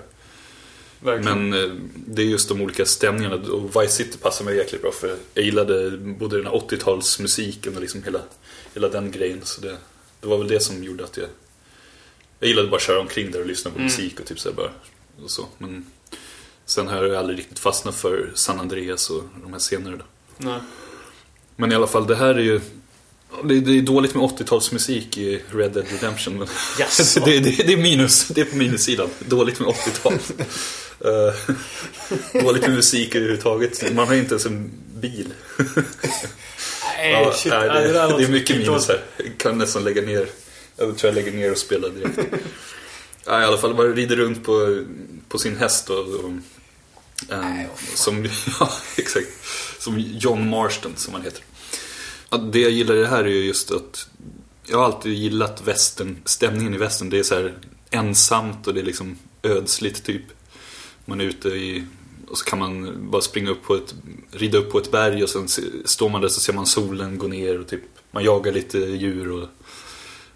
verkligen. 1.00 1.48
Men 1.50 1.64
eh, 1.64 1.76
det 1.94 2.22
är 2.22 2.26
just 2.26 2.48
de 2.48 2.60
olika 2.60 2.86
stämningarna 2.86 3.34
och 3.36 3.82
Vice 3.82 3.92
City 3.92 4.18
passar 4.18 4.44
mig 4.44 4.56
jäkligt 4.56 4.82
bra 4.82 4.90
för 4.92 5.16
jag 5.34 5.44
gillade 5.44 5.90
både 5.98 6.36
den 6.36 6.46
här 6.46 6.52
80-talsmusiken 6.52 7.74
och 7.76 7.80
liksom 7.80 8.02
hela, 8.02 8.20
hela 8.74 8.88
den 8.88 9.10
grejen. 9.10 9.40
Så 9.44 9.60
det, 9.60 9.76
det 10.20 10.26
var 10.26 10.38
väl 10.38 10.48
det 10.48 10.60
som 10.60 10.84
gjorde 10.84 11.04
att 11.04 11.16
jag 11.16 11.26
Jag 12.42 12.48
gillade 12.48 12.68
bara 12.68 12.76
att 12.76 12.82
köra 12.82 13.00
omkring 13.00 13.30
där 13.30 13.40
och 13.40 13.46
lyssna 13.46 13.70
på 13.70 13.80
musik 13.80 14.20
och 14.20 14.26
typ 14.26 14.40
så 14.40 14.52
bara. 14.52 14.70
Och 15.24 15.30
så. 15.30 15.46
Men 15.58 15.86
sen 16.66 16.88
har 16.88 17.04
jag 17.04 17.14
aldrig 17.16 17.38
riktigt 17.38 17.58
fastnat 17.58 17.94
för 17.94 18.30
San 18.34 18.60
Andreas 18.60 19.10
och 19.10 19.22
de 19.42 19.52
här 19.52 19.60
scenerna. 19.60 19.96
Då. 19.96 20.04
Nej. 20.38 20.60
Men 21.56 21.72
i 21.72 21.74
alla 21.74 21.86
fall, 21.86 22.06
det 22.06 22.16
här 22.16 22.34
är 22.34 22.42
ju... 22.42 22.60
Det, 23.44 23.60
det 23.60 23.78
är 23.78 23.82
dåligt 23.82 24.14
med 24.14 24.22
80-talsmusik 24.22 25.18
i 25.18 25.42
Red 25.50 25.72
Dead 25.72 25.86
Redemption. 25.90 26.38
Men 26.38 26.48
Jaså? 26.78 27.20
det, 27.24 27.40
det, 27.40 27.66
det 27.66 27.72
är 27.72 27.76
minus. 27.76 28.28
Det 28.28 28.40
är 28.40 28.44
på 28.44 28.56
minussidan. 28.56 29.08
Dåligt 29.18 29.60
med 29.60 29.68
80-tal. 29.68 30.14
Eh, 31.04 31.54
dåligt 32.42 32.62
med 32.62 32.74
musik 32.74 33.14
överhuvudtaget. 33.14 33.94
Man 33.94 34.08
har 34.08 34.14
inte 34.14 34.30
ens 34.30 34.46
en 34.46 34.70
bil. 34.94 35.28
Nej, 36.96 37.12
Ja, 37.12 37.32
shit. 37.32 37.52
nej, 37.52 37.68
det, 37.68 37.98
är 38.24 38.28
mycket 38.28 38.56
minus 38.56 38.88
här. 38.88 39.00
Jag 39.16 39.38
kan 39.38 39.58
nästan 39.58 39.84
lägga 39.84 40.02
ner. 40.02 40.28
Jag 40.76 40.98
tror 40.98 41.14
jag 41.14 41.14
lägger 41.14 41.38
ner 41.38 41.50
och 41.52 41.58
spelar 41.58 41.88
direkt. 41.88 42.18
ja, 43.26 43.40
I 43.40 43.44
alla 43.44 43.58
fall, 43.58 43.74
man 43.74 43.94
rider 43.94 44.16
runt 44.16 44.44
på, 44.44 44.84
på 45.28 45.38
sin 45.38 45.56
häst 45.56 45.90
och, 45.90 45.98
och 45.98 46.30
ehm, 47.30 47.66
som, 47.94 48.24
ja, 48.60 48.72
exakt. 48.96 49.28
Som 49.78 49.98
John 49.98 50.48
Marston 50.48 50.92
som 50.96 51.14
han 51.14 51.22
heter. 51.22 51.44
Det 52.52 52.60
jag 52.60 52.70
gillar 52.70 52.94
i 52.94 52.98
det 53.00 53.06
här 53.06 53.24
är 53.24 53.28
ju 53.28 53.44
just 53.44 53.70
att 53.70 54.08
jag 54.66 54.78
har 54.78 54.84
alltid 54.84 55.12
gillat 55.12 55.62
västern, 55.66 56.16
stämningen 56.24 56.74
i 56.74 56.78
västern. 56.78 57.10
Det 57.10 57.18
är 57.18 57.22
så 57.22 57.34
här 57.34 57.54
ensamt 57.90 58.66
och 58.66 58.74
det 58.74 58.80
är 58.80 58.84
liksom 58.84 59.18
ödsligt 59.42 60.04
typ. 60.04 60.22
Man 61.04 61.20
är 61.20 61.24
ute 61.24 61.48
i 61.48 61.84
och 62.28 62.38
så 62.38 62.44
kan 62.44 62.58
man 62.58 62.96
bara 63.10 63.22
springa 63.22 63.50
upp 63.50 63.62
på 63.62 63.74
ett, 63.74 63.94
rida 64.30 64.58
upp 64.58 64.70
på 64.72 64.78
ett 64.78 64.90
berg 64.90 65.22
och 65.22 65.28
sen 65.28 65.48
se- 65.48 65.62
står 65.84 66.08
man 66.08 66.20
där 66.20 66.28
så 66.28 66.40
ser 66.40 66.52
man 66.52 66.66
solen 66.66 67.18
gå 67.18 67.26
ner 67.26 67.60
och 67.60 67.68
typ 67.68 67.82
man 68.10 68.24
jagar 68.24 68.52
lite 68.52 68.78
djur 68.78 69.30
och 69.32 69.48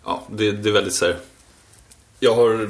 ja, 0.07 0.27
det, 0.31 0.53
det 0.53 0.69
är 0.69 0.73
väldigt 0.73 0.95
så 0.95 1.05
här. 1.05 1.16
Jag 2.21 2.35
har 2.35 2.69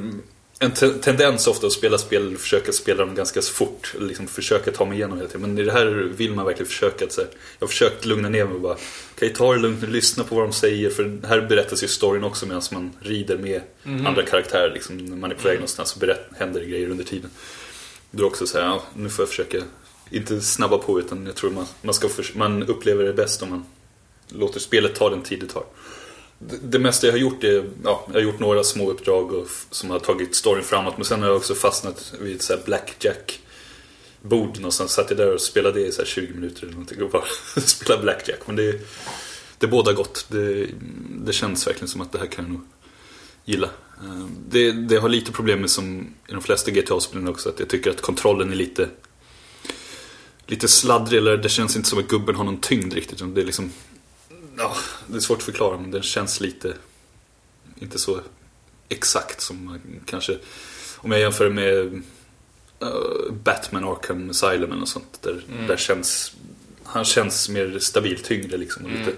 en 0.59 0.71
te- 0.71 0.89
tendens 0.89 1.47
ofta 1.47 1.67
att 1.67 1.73
spela 1.73 1.99
spel, 1.99 2.37
försöka 2.37 2.73
spela 2.73 3.05
dem 3.05 3.15
ganska 3.15 3.43
fort, 3.43 3.95
liksom 3.99 4.27
försöka 4.27 4.71
ta 4.71 4.85
mig 4.85 4.99
igenom 4.99 5.17
hela 5.17 5.29
tiden. 5.29 5.43
Men 5.43 5.59
i 5.59 5.63
det 5.63 5.73
här 5.73 5.87
vill 6.17 6.35
man 6.35 6.47
verkligen 6.47 6.69
försöka 6.69 7.05
att 7.05 7.13
så 7.13 7.21
här, 7.21 7.31
jag 7.59 7.67
har 7.67 7.69
försökt 7.69 8.05
lugna 8.05 8.29
ner 8.29 8.45
mig 8.45 8.55
och 8.55 8.61
bara, 8.61 8.77
okej 9.15 9.33
ta 9.35 9.53
det 9.53 9.61
lugnt 9.61 9.83
och 9.83 9.89
lyssna 9.89 10.25
på 10.25 10.35
vad 10.35 10.45
de 10.45 10.53
säger 10.53 10.91
för 10.91 11.19
här 11.27 11.41
berättas 11.41 11.83
ju 11.85 11.89
storyn 11.89 12.25
också 12.25 12.47
medan 12.47 12.63
man 12.73 12.93
rider 13.01 13.39
med 13.39 13.63
andra 14.07 14.23
karaktärer 14.23 14.73
liksom. 14.75 14.97
När 14.97 15.17
man 15.17 15.31
är 15.31 15.35
på 15.35 15.49
väg 15.49 15.57
någonstans 15.57 15.89
så 15.89 15.99
berätt, 15.99 16.27
händer 16.37 16.61
det 16.61 16.67
grejer 16.67 16.91
under 16.91 17.05
tiden. 17.05 17.31
Då 18.11 18.25
är 18.25 18.27
också 18.27 18.47
så 18.47 18.59
här, 18.59 18.65
ja, 18.65 18.83
nu 18.95 19.09
får 19.09 19.23
jag 19.23 19.29
försöka 19.29 19.59
inte 20.11 20.41
snabba 20.41 20.79
på 20.79 21.01
utan 21.01 21.27
jag 21.27 21.35
tror 21.35 21.51
man, 21.51 21.67
man, 21.83 21.95
ska 21.95 22.09
man 22.35 22.63
upplever 22.63 23.05
det 23.05 23.13
bäst 23.13 23.43
om 23.43 23.51
man 23.51 23.65
låter 24.29 24.61
spelet 24.61 24.95
ta 24.95 25.11
den 25.11 25.23
tid 25.23 25.41
det 25.41 25.47
tar. 25.47 25.65
Det, 26.39 26.79
mesta 26.79 27.07
jag 27.07 27.15
har 27.15 27.19
gjort 27.19 27.45
är, 27.45 27.71
ja, 27.85 28.05
jag 28.07 28.15
har 28.15 28.21
gjort 28.21 28.39
några 28.39 28.65
små 28.65 28.91
uppdrag 28.91 29.33
och, 29.33 29.49
som 29.71 29.91
har 29.91 29.99
tagit 29.99 30.35
storyn 30.35 30.65
framåt 30.65 30.97
men 30.97 31.05
sen 31.05 31.21
har 31.21 31.29
jag 31.29 31.37
också 31.37 31.55
fastnat 31.55 32.15
vid 32.21 32.37
ett 32.37 32.43
så 32.43 32.53
här 32.53 32.63
blackjack 32.65 33.41
bord 34.23 34.57
någonstans. 34.57 34.93
Satt 34.93 35.11
jag 35.11 35.19
där 35.19 35.35
och 35.35 35.41
spelade 35.41 35.81
det 35.81 35.87
i 35.87 35.93
så 35.93 36.03
här 36.03 36.07
20 36.07 36.35
minuter 36.35 36.63
eller 36.63 36.73
någonting 36.73 37.03
och 37.03 37.11
bara 37.11 37.25
spelade 37.61 38.03
blackjack. 38.03 38.41
Men 38.47 38.57
det, 38.57 38.81
det 39.59 39.67
båda 39.67 39.93
gott. 39.93 40.27
Det, 40.29 40.67
det 41.25 41.33
känns 41.33 41.67
verkligen 41.67 41.89
som 41.89 42.01
att 42.01 42.13
det 42.13 42.19
här 42.19 42.27
kan 42.27 42.45
jag 42.45 42.53
nog 42.53 42.63
gilla. 43.45 43.71
Ehm, 44.05 44.37
det, 44.49 44.73
det 44.73 44.97
har 44.97 45.09
lite 45.09 45.33
problem 45.33 45.61
med 45.61 45.71
som 45.71 46.15
i 46.29 46.33
de 46.33 46.43
flesta 46.43 46.71
GTA-spelen 46.71 47.29
också 47.29 47.49
att 47.49 47.61
jag 47.61 47.69
tycker 47.69 47.91
att 47.91 48.01
kontrollen 48.01 48.53
är 48.53 48.57
lite 48.57 48.89
lite 50.47 50.69
sladdrig 50.69 51.19
eller 51.19 51.37
det 51.37 51.49
känns 51.49 51.77
inte 51.77 51.89
som 51.89 51.99
att 51.99 52.09
gubben 52.09 52.35
har 52.35 52.45
någon 52.45 52.61
tyngd 52.61 52.93
riktigt. 52.93 53.35
Det 53.35 53.41
är 53.41 53.45
liksom 53.45 53.71
ja, 54.59 54.77
det 55.07 55.17
är 55.17 55.21
svårt 55.21 55.39
att 55.39 55.45
förklara 55.45 55.79
men 55.79 55.91
den 55.91 56.03
känns 56.03 56.41
lite 56.41 56.75
inte 57.79 57.99
så 57.99 58.21
exakt 58.89 59.41
som 59.41 59.65
man 59.65 59.81
kanske 60.07 60.39
om 60.97 61.13
jag 61.13 61.21
jämför 61.21 61.51
med 61.51 62.03
eh, 62.81 63.33
Batman 63.33 63.85
Arkham 63.85 64.31
Asylum 64.31 64.73
eller 64.73 64.87
sånt. 64.87 65.23
Där, 65.23 65.45
där 65.69 65.77
känns 65.77 66.37
han 66.87 67.05
känns 67.05 67.49
mer 67.49 67.79
stabil, 67.79 68.23
tyngre 68.23 68.57
liksom 68.57 68.85
och 68.85 68.91
lite, 68.91 69.13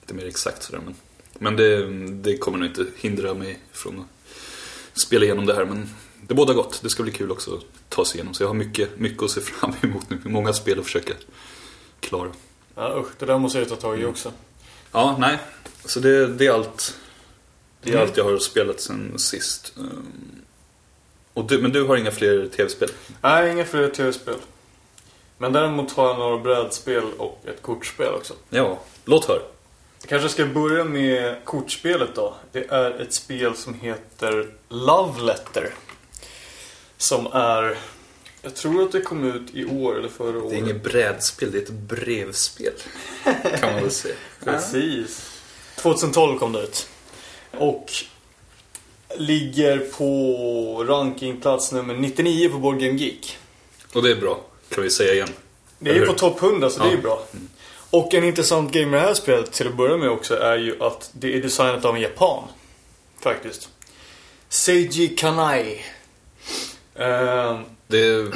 lite 0.00 0.14
mer 0.14 0.26
exakt 0.26 0.62
sådär. 0.62 0.80
Men, 0.84 0.94
men 1.38 1.56
det, 1.56 1.86
det 2.08 2.38
kommer 2.38 2.58
nog 2.58 2.68
inte 2.68 2.86
hindra 2.96 3.34
mig 3.34 3.58
från 3.72 3.98
att 4.00 5.00
spela 5.00 5.24
igenom 5.24 5.46
det 5.46 5.54
här. 5.54 5.64
Men 5.64 5.90
det 6.28 6.34
båda 6.34 6.54
gott. 6.54 6.80
Det 6.82 6.90
ska 6.90 7.02
bli 7.02 7.12
kul 7.12 7.30
också 7.30 7.54
att 7.54 7.64
ta 7.88 8.04
sig 8.04 8.16
igenom. 8.16 8.34
Så 8.34 8.42
jag 8.42 8.48
har 8.48 8.54
mycket, 8.54 8.98
mycket 8.98 9.22
att 9.22 9.30
se 9.30 9.40
fram 9.40 9.72
emot 9.80 10.10
nu. 10.10 10.20
Många 10.24 10.52
spel 10.52 10.78
att 10.78 10.84
försöka 10.84 11.14
klara. 12.00 12.32
Ja, 12.74 13.00
usch, 13.00 13.12
det 13.18 13.26
där 13.26 13.38
måste 13.38 13.58
jag 13.58 13.68
ta 13.68 13.76
tag 13.76 14.00
i 14.00 14.04
också. 14.04 14.32
Ja, 14.92 15.16
nej. 15.18 15.38
Så 15.84 16.00
det, 16.00 16.26
det 16.26 16.46
är 16.46 16.52
allt. 16.52 16.98
Det 17.82 17.90
är 17.90 17.94
Mm. 17.94 18.06
allt 18.08 18.16
jag 18.16 18.24
har 18.24 18.38
spelat 18.38 18.80
sen 18.80 19.18
sist. 19.18 19.72
Ehm, 19.76 20.42
Och 21.34 21.44
du, 21.44 21.58
men 21.62 21.72
du 21.72 21.82
har 21.84 21.96
inga 21.96 22.10
fler 22.10 22.46
tv-spel? 22.56 22.88
Nej, 23.22 23.50
inga 23.52 23.64
fler 23.64 23.88
tv-spel. 23.88 24.34
Men 25.38 25.52
däremot 25.52 25.92
har 25.92 26.08
jag 26.08 26.18
några 26.18 26.38
brädspel 26.38 27.02
och 27.18 27.42
ett 27.46 27.62
kortspel 27.62 28.14
också. 28.14 28.34
Ja, 28.50 28.78
låt 29.04 29.24
höra. 29.24 29.40
Jag 30.00 30.08
kanske 30.08 30.28
ska 30.28 30.46
börja 30.46 30.84
med 30.84 31.44
kortspelet 31.44 32.14
då. 32.14 32.34
Det 32.52 32.70
är 32.70 32.90
ett 33.00 33.14
spel 33.14 33.56
som 33.56 33.74
heter 33.74 34.50
Love 34.68 35.22
Letter. 35.22 35.74
Som 36.96 37.26
är... 37.32 37.78
Jag 38.42 38.54
tror 38.54 38.82
att 38.82 38.92
det 38.92 39.00
kom 39.00 39.24
ut 39.24 39.54
i 39.54 39.64
år 39.64 39.98
eller 39.98 40.08
förra 40.08 40.38
året. 40.38 40.50
Det 40.50 40.56
är 40.56 40.58
inget 40.58 40.82
brädspel, 40.82 41.52
det 41.52 41.58
är 41.58 41.62
ett 41.62 41.70
brevspel. 41.70 42.72
Kan 43.60 43.72
man 43.72 43.82
väl 43.82 43.90
säga. 43.90 44.14
Precis. 44.44 45.40
2012 45.76 46.38
kom 46.38 46.52
det 46.52 46.62
ut. 46.62 46.88
Och 47.58 47.90
ligger 49.16 49.78
på 49.78 50.84
rankingplats 50.88 51.72
nummer 51.72 51.94
99 51.94 52.48
på 52.48 52.58
Board 52.58 52.78
Game 52.80 52.98
Geek. 52.98 53.38
Och 53.92 54.02
det 54.02 54.10
är 54.10 54.16
bra, 54.16 54.40
kan 54.68 54.82
vi 54.84 54.90
säga 54.90 55.12
igen. 55.14 55.28
Det 55.78 55.90
är 55.90 55.94
ju 55.94 56.06
på 56.06 56.12
topp 56.12 56.42
100 56.42 56.70
så 56.70 56.82
det 56.82 56.88
är 56.88 56.92
Ja. 56.92 56.96
bra. 57.02 57.26
Och 57.90 58.14
en 58.14 58.24
intressant 58.24 58.72
grej 58.72 58.86
med 58.86 59.02
det 59.02 59.06
här 59.06 59.14
spelet 59.14 59.52
till 59.52 59.68
att 59.68 59.76
börja 59.76 59.96
med 59.96 60.08
också 60.10 60.36
är 60.38 60.58
ju 60.58 60.82
att 60.82 61.10
det 61.12 61.36
är 61.36 61.42
designat 61.42 61.84
av 61.84 61.94
en 61.96 62.02
japan. 62.02 62.44
Faktiskt. 63.20 63.68
Seiji 64.48 65.08
Kanai. 65.08 65.80
Ehm, 66.96 67.58
Det 67.92 68.32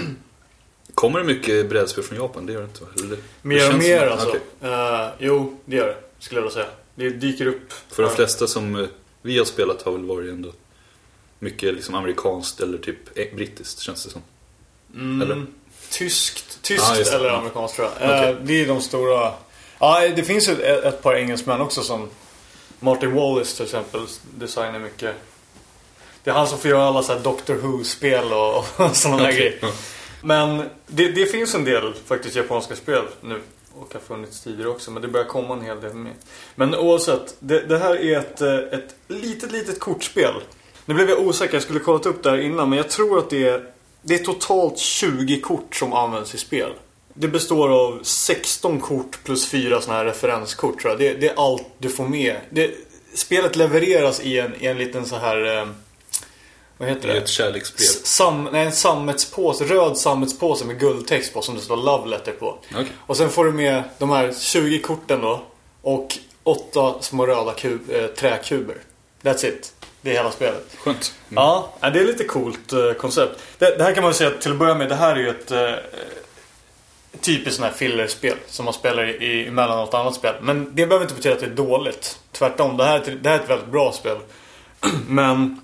kommer 0.94 1.18
det 1.18 1.24
mycket 1.24 1.68
brädspel 1.68 2.04
från 2.04 2.18
Japan? 2.18 2.46
Det 2.46 2.52
gör 2.52 2.60
det 2.60 2.66
inte 2.66 2.84
va? 2.84 3.16
Mer 3.42 3.68
och 3.72 3.78
mer 3.78 4.00
som- 4.00 4.12
alltså. 4.12 4.28
okej. 4.28 4.40
Eh, 4.70 5.08
jo, 5.18 5.60
det 5.64 5.76
gör 5.76 5.86
det. 5.86 5.96
Skulle 6.24 6.40
jag 6.40 6.52
säga. 6.52 6.66
Det 6.94 7.10
dyker 7.10 7.46
upp. 7.46 7.72
För 7.88 8.02
de 8.02 8.12
flesta 8.12 8.46
som 8.46 8.76
eh, 8.76 8.86
vi 9.22 9.38
har 9.38 9.44
spelat 9.44 9.82
har 9.82 9.92
väl 9.92 10.04
varit 10.04 10.30
ändå 10.30 10.52
mycket 11.38 11.74
liksom 11.74 11.94
amerikanskt 11.94 12.60
eller 12.60 12.78
typ 12.78 13.18
eh, 13.18 13.36
brittiskt 13.36 13.80
känns 13.80 14.04
det 14.04 14.10
som. 14.10 14.22
Mm, 14.94 15.22
Eller? 15.22 15.46
Tyskt, 15.90 16.62
tyskt 16.62 16.84
Ja, 16.88 16.96
just 16.98 17.10
det. 17.10 17.16
eller 17.16 17.28
amerikanskt 17.30 17.76
tror 17.76 17.88
jag. 18.00 18.28
Eh, 18.28 18.36
det 18.42 18.62
är 18.62 18.66
de 18.66 18.80
stora. 18.80 19.32
Ja, 19.78 20.08
det 20.16 20.22
finns 20.24 20.48
ett, 20.48 20.60
ett 20.60 21.02
par 21.02 21.14
engelsmän 21.14 21.60
också 21.60 21.82
som 21.82 22.08
Martin 22.80 23.12
Wallace 23.14 23.56
till 23.56 23.64
exempel 23.64 24.00
designar 24.38 24.78
mycket. 24.78 25.14
Det 26.26 26.30
är 26.30 26.34
han 26.34 26.46
som 26.48 26.58
får 26.58 26.70
göra 26.70 26.84
alla 26.84 27.02
så 27.02 27.12
här 27.12 27.20
Doctor 27.20 27.54
Who-spel 27.54 28.32
och, 28.32 28.56
och 28.86 28.96
sådana 28.96 29.22
där 29.22 29.28
Okej, 29.28 29.38
grejer. 29.38 29.72
Men 30.22 30.62
det, 30.86 31.08
det 31.08 31.26
finns 31.26 31.54
en 31.54 31.64
del 31.64 31.94
faktiskt 32.06 32.36
japanska 32.36 32.76
spel 32.76 33.02
nu. 33.20 33.42
Och 33.80 33.92
har 33.92 34.00
funnits 34.00 34.40
tidigare 34.40 34.68
också. 34.68 34.90
Men 34.90 35.02
det 35.02 35.08
börjar 35.08 35.26
komma 35.26 35.54
en 35.54 35.60
hel 35.60 35.80
del 35.80 35.94
mer. 35.94 36.12
Men 36.54 36.74
oavsett. 36.74 37.36
Det, 37.38 37.60
det 37.60 37.78
här 37.78 38.04
är 38.04 38.18
ett, 38.18 38.40
eh, 38.40 38.54
ett 38.54 38.94
litet, 39.08 39.52
litet 39.52 39.80
kortspel. 39.80 40.34
Nu 40.84 40.94
blev 40.94 41.10
jag 41.10 41.20
osäker. 41.20 41.54
Jag 41.54 41.62
skulle 41.62 41.80
kollat 41.80 42.06
upp 42.06 42.22
det 42.22 42.30
här 42.30 42.38
innan. 42.38 42.70
Men 42.70 42.76
jag 42.76 42.90
tror 42.90 43.18
att 43.18 43.30
det 43.30 43.48
är, 43.48 43.70
det 44.02 44.14
är 44.14 44.24
totalt 44.24 44.78
20 44.78 45.40
kort 45.40 45.76
som 45.76 45.92
används 45.92 46.34
i 46.34 46.38
spel. 46.38 46.70
Det 47.14 47.28
består 47.28 47.68
av 47.68 48.00
16 48.02 48.80
kort 48.80 49.18
plus 49.24 49.48
4 49.48 49.80
sådana 49.80 49.98
här 49.98 50.06
referenskort 50.06 50.80
tror 50.80 50.90
jag. 50.92 51.00
Det, 51.00 51.14
det 51.14 51.28
är 51.28 51.34
allt 51.36 51.66
du 51.78 51.88
får 51.88 52.08
med. 52.08 52.36
Det, 52.50 52.70
spelet 53.14 53.56
levereras 53.56 54.20
i 54.20 54.38
en, 54.38 54.54
i 54.60 54.66
en 54.66 54.78
liten 54.78 55.06
så 55.06 55.16
här... 55.16 55.68
Vad 56.78 56.88
heter 56.88 57.08
Det 57.08 57.14
är 57.14 57.20
ett 57.20 57.28
kärleksbrev. 57.28 57.86
Sam, 57.86 58.48
nej, 58.52 58.66
en 58.66 58.72
sammetspåse, 58.72 59.64
röd 59.64 59.98
sammetspåse 59.98 60.64
med 60.64 60.80
guldtext 60.80 61.34
på 61.34 61.42
som 61.42 61.54
det 61.54 61.60
står 61.60 61.76
Love 61.76 62.08
Letter 62.08 62.32
på. 62.32 62.58
Okej. 62.70 62.86
Och 62.98 63.16
sen 63.16 63.30
får 63.30 63.44
du 63.44 63.52
med 63.52 63.82
de 63.98 64.10
här 64.10 64.34
20 64.40 64.78
korten 64.78 65.20
då. 65.20 65.42
Och 65.82 66.18
åtta 66.42 67.02
små 67.02 67.26
röda 67.26 67.52
kub, 67.52 67.90
eh, 67.90 68.06
träkuber. 68.06 68.76
That's 69.22 69.46
it. 69.46 69.72
Det 70.00 70.10
är 70.10 70.14
hela 70.14 70.30
spelet. 70.30 70.76
Skönt. 70.78 71.14
Ja, 71.28 71.72
ja, 71.80 71.90
det 71.90 72.00
är 72.00 72.04
lite 72.04 72.24
coolt 72.24 72.72
eh, 72.72 72.92
koncept. 72.92 73.42
Det, 73.58 73.76
det 73.78 73.84
här 73.84 73.94
kan 73.94 74.04
man 74.04 74.14
säga 74.14 74.30
till 74.30 74.52
att 74.52 74.58
börja 74.58 74.74
med, 74.74 74.88
det 74.88 74.94
här 74.94 75.16
är 75.16 75.20
ju 75.20 75.28
ett 75.28 75.50
eh, 75.50 75.72
typiskt 77.20 77.56
sån 77.56 77.64
här 77.64 77.72
fillerspel 77.72 78.36
som 78.46 78.64
man 78.64 78.74
spelar 78.74 79.08
i, 79.08 79.26
i, 79.26 79.46
emellan 79.46 79.78
något 79.78 79.94
annat 79.94 80.14
spel. 80.14 80.34
Men 80.40 80.64
det 80.64 80.86
behöver 80.86 81.04
inte 81.04 81.14
betyda 81.14 81.34
att 81.34 81.40
det 81.40 81.46
är 81.46 81.50
dåligt. 81.50 82.18
Tvärtom, 82.32 82.76
det 82.76 82.84
här, 82.84 83.00
är 83.00 83.10
det 83.10 83.28
här 83.28 83.38
är 83.38 83.42
ett 83.42 83.50
väldigt 83.50 83.70
bra 83.70 83.92
spel. 83.92 84.18
Men 85.08 85.60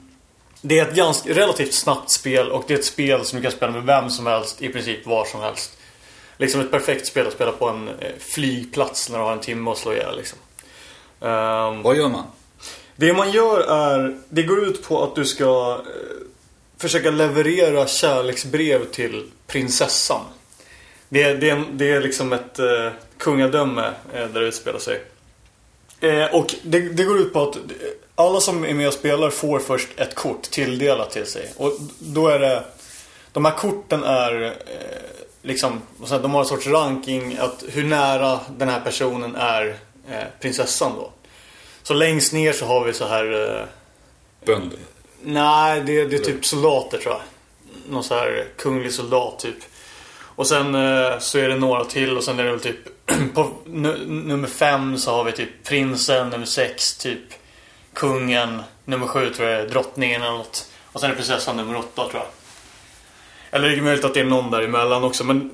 det 0.63 0.79
är 0.79 0.89
ett 0.89 0.95
ganska, 0.97 1.31
relativt 1.35 1.75
snabbt 1.75 2.11
spel 2.11 2.51
och 2.51 2.65
det 2.67 2.75
är 2.75 2.79
ett 2.79 2.85
spel 2.85 3.25
som 3.25 3.37
du 3.39 3.43
kan 3.43 3.53
spela 3.53 3.73
med 3.73 3.83
vem 3.83 4.11
som 4.11 4.27
helst 4.27 4.63
i 4.63 4.69
princip 4.69 5.07
var 5.07 5.25
som 5.25 5.41
helst. 5.41 5.79
Liksom 6.39 6.61
ett 6.61 6.71
perfekt 6.71 7.07
spel 7.07 7.27
att 7.27 7.33
spela 7.33 7.53
på 7.53 7.69
en 7.69 7.89
eh, 7.89 7.95
flygplats 8.19 9.11
när 9.11 9.19
du 9.19 9.25
har 9.25 9.33
en 9.33 9.41
timme 9.41 9.71
att 9.71 9.79
slå 9.79 9.93
ihjäl 9.93 10.17
liksom. 10.17 10.39
Ehm, 11.21 11.83
Vad 11.83 11.97
gör 11.97 12.09
man? 12.09 12.25
Det 12.97 13.13
man 13.13 13.31
gör 13.31 13.61
är, 13.61 14.19
det 14.29 14.43
går 14.43 14.65
ut 14.65 14.83
på 14.89 15.03
att 15.05 15.15
du 15.15 15.25
ska 15.25 15.81
eh, 15.87 16.27
försöka 16.79 17.11
leverera 17.11 17.87
kärleksbrev 17.87 18.85
till 18.85 19.31
prinsessan. 19.47 20.21
Det, 21.09 21.23
är- 21.23 21.35
det, 21.35 21.65
det 21.73 21.91
är 21.93 22.01
liksom 22.01 22.33
ett 22.33 22.59
eh, 22.59 22.89
kungadöme 23.19 23.87
eh, 24.15 24.27
där 24.29 24.41
det 24.41 24.47
utspelar 24.47 24.79
sig. 24.79 25.01
Eh, 26.03 26.35
och 26.35 26.55
det, 26.63 26.81
det 26.81 27.05
går 27.05 27.19
ut 27.19 27.33
på 27.33 27.43
att 27.43 27.57
alla 28.15 28.41
som 28.41 28.65
är 28.65 28.75
med 28.75 28.89
och 28.89 28.95
spelar 28.95 29.31
får 29.31 29.59
först 29.59 29.89
ett 29.97 30.15
kort 30.15 30.43
tilldelat 30.43 31.11
till 31.11 31.27
sig. 31.27 31.53
Och 31.57 31.73
då 31.99 32.29
är 32.29 32.39
det... 32.39 32.65
De 33.33 33.45
här 33.45 33.53
korten 33.53 34.05
är 34.05 34.45
eh, 34.45 34.53
liksom... 35.43 35.83
De 36.09 36.35
har 36.35 36.41
en 36.41 36.47
sorts 36.47 36.67
ranking 36.67 37.37
att 37.41 37.65
hur 37.69 37.85
nära 37.85 38.41
den 38.59 38.69
här 38.69 38.81
personen 38.81 39.37
är 39.37 39.79
eh, 40.11 40.25
prinsessan 40.41 40.93
då. 40.97 41.11
Så 41.83 41.95
längst 41.95 42.33
ner 42.33 42.53
så 42.53 42.67
har 42.67 42.85
vi 42.85 42.93
så 42.93 43.07
här... 43.07 43.59
Eh, 43.59 43.67
Bönder. 44.47 44.79
Nej, 45.23 45.81
det, 45.81 46.05
det 46.05 46.17
är 46.17 46.25
typ 46.25 46.47
soldater 46.47 46.99
tror 46.99 47.15
jag. 47.15 47.23
Någon 47.93 48.05
så 48.05 48.15
här 48.15 48.47
kunglig 48.57 48.93
soldat 48.93 49.39
typ. 49.39 49.57
Och 50.37 50.47
sen 50.47 50.75
eh, 50.75 51.19
så 51.19 51.39
är 51.39 51.49
det 51.49 51.57
några 51.57 51.85
till 51.85 52.17
och 52.17 52.25
sen 52.25 52.39
är 52.39 52.45
det 52.45 52.51
väl 52.51 52.61
typ 52.61 53.07
på 53.35 53.51
nummer 54.07 54.49
fem 54.49 54.99
så 54.99 55.11
har 55.11 55.25
vi 55.25 55.33
typ 55.33 55.65
prinsen, 55.65 56.29
nummer 56.29 56.47
sex 56.47 56.97
typ 56.97 57.23
kungen, 57.93 58.63
nummer 58.85 59.07
sju 59.07 59.31
tror 59.31 59.49
jag 59.49 59.61
är 59.61 59.69
drottningen 59.69 60.23
eller 60.23 60.33
något. 60.33 60.69
Och 60.93 61.01
sen 61.01 61.11
är 61.11 61.15
prinsessan 61.15 61.57
nummer 61.57 61.77
åtta 61.77 62.09
tror 62.09 62.23
jag. 62.23 62.27
Eller 63.51 63.69
det 63.69 63.77
är 63.77 63.83
möjligt 63.83 64.05
att 64.05 64.15
det 64.15 64.21
är 64.21 64.25
någon 64.25 64.51
däremellan 64.51 65.05
också 65.05 65.25
men 65.25 65.51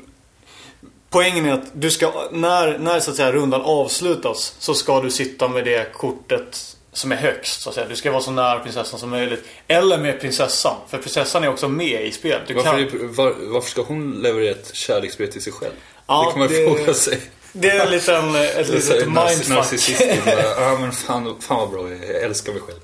Poängen 1.10 1.46
är 1.46 1.52
att 1.52 1.70
du 1.72 1.90
ska, 1.90 2.28
när, 2.32 2.78
när 2.78 3.00
så 3.00 3.10
att 3.10 3.16
säga 3.16 3.32
rundan 3.32 3.62
avslutas 3.62 4.54
så 4.58 4.74
ska 4.74 5.00
du 5.00 5.10
sitta 5.10 5.48
med 5.48 5.64
det 5.64 5.92
kortet 5.92 6.76
som 6.92 7.12
är 7.12 7.16
högst 7.16 7.60
så 7.62 7.68
att 7.68 7.74
säga. 7.74 7.86
Du 7.88 7.96
ska 7.96 8.10
vara 8.10 8.22
så 8.22 8.30
nära 8.30 8.58
prinsessan 8.60 9.00
som 9.00 9.10
möjligt. 9.10 9.44
Eller 9.68 9.98
med 9.98 10.20
prinsessan. 10.20 10.76
För 10.88 10.98
prinsessan 10.98 11.44
är 11.44 11.48
också 11.48 11.68
med 11.68 12.06
i 12.06 12.12
spelet. 12.12 12.42
Du 12.48 12.54
Varför, 12.54 12.70
kan, 12.70 12.80
är, 12.80 13.06
var, 13.06 13.34
varför 13.40 13.70
ska 13.70 13.82
hon 13.82 14.12
leverera 14.22 14.50
ett 14.50 14.74
kärleksbrev 14.74 15.26
till 15.30 15.42
sig 15.42 15.52
själv? 15.52 15.72
Ja, 16.06 16.24
det 16.26 16.30
kan 16.32 16.38
man 16.38 16.48
det- 16.48 16.76
fråga 16.78 16.94
sig. 16.94 17.20
det 17.52 17.70
är 17.70 17.84
en 17.86 17.90
liten, 17.90 18.34
ett 18.34 18.68
litet 18.68 19.06
mindfuck. 19.06 19.48
Narcissistiskt. 19.48 20.02
Ja 20.56 20.76
men 20.80 20.92
fan, 20.92 21.36
fan 21.40 21.58
vad 21.58 21.70
bra, 21.70 21.90
jag 21.90 22.22
älskar 22.22 22.52
mig 22.52 22.62
själv. 22.62 22.78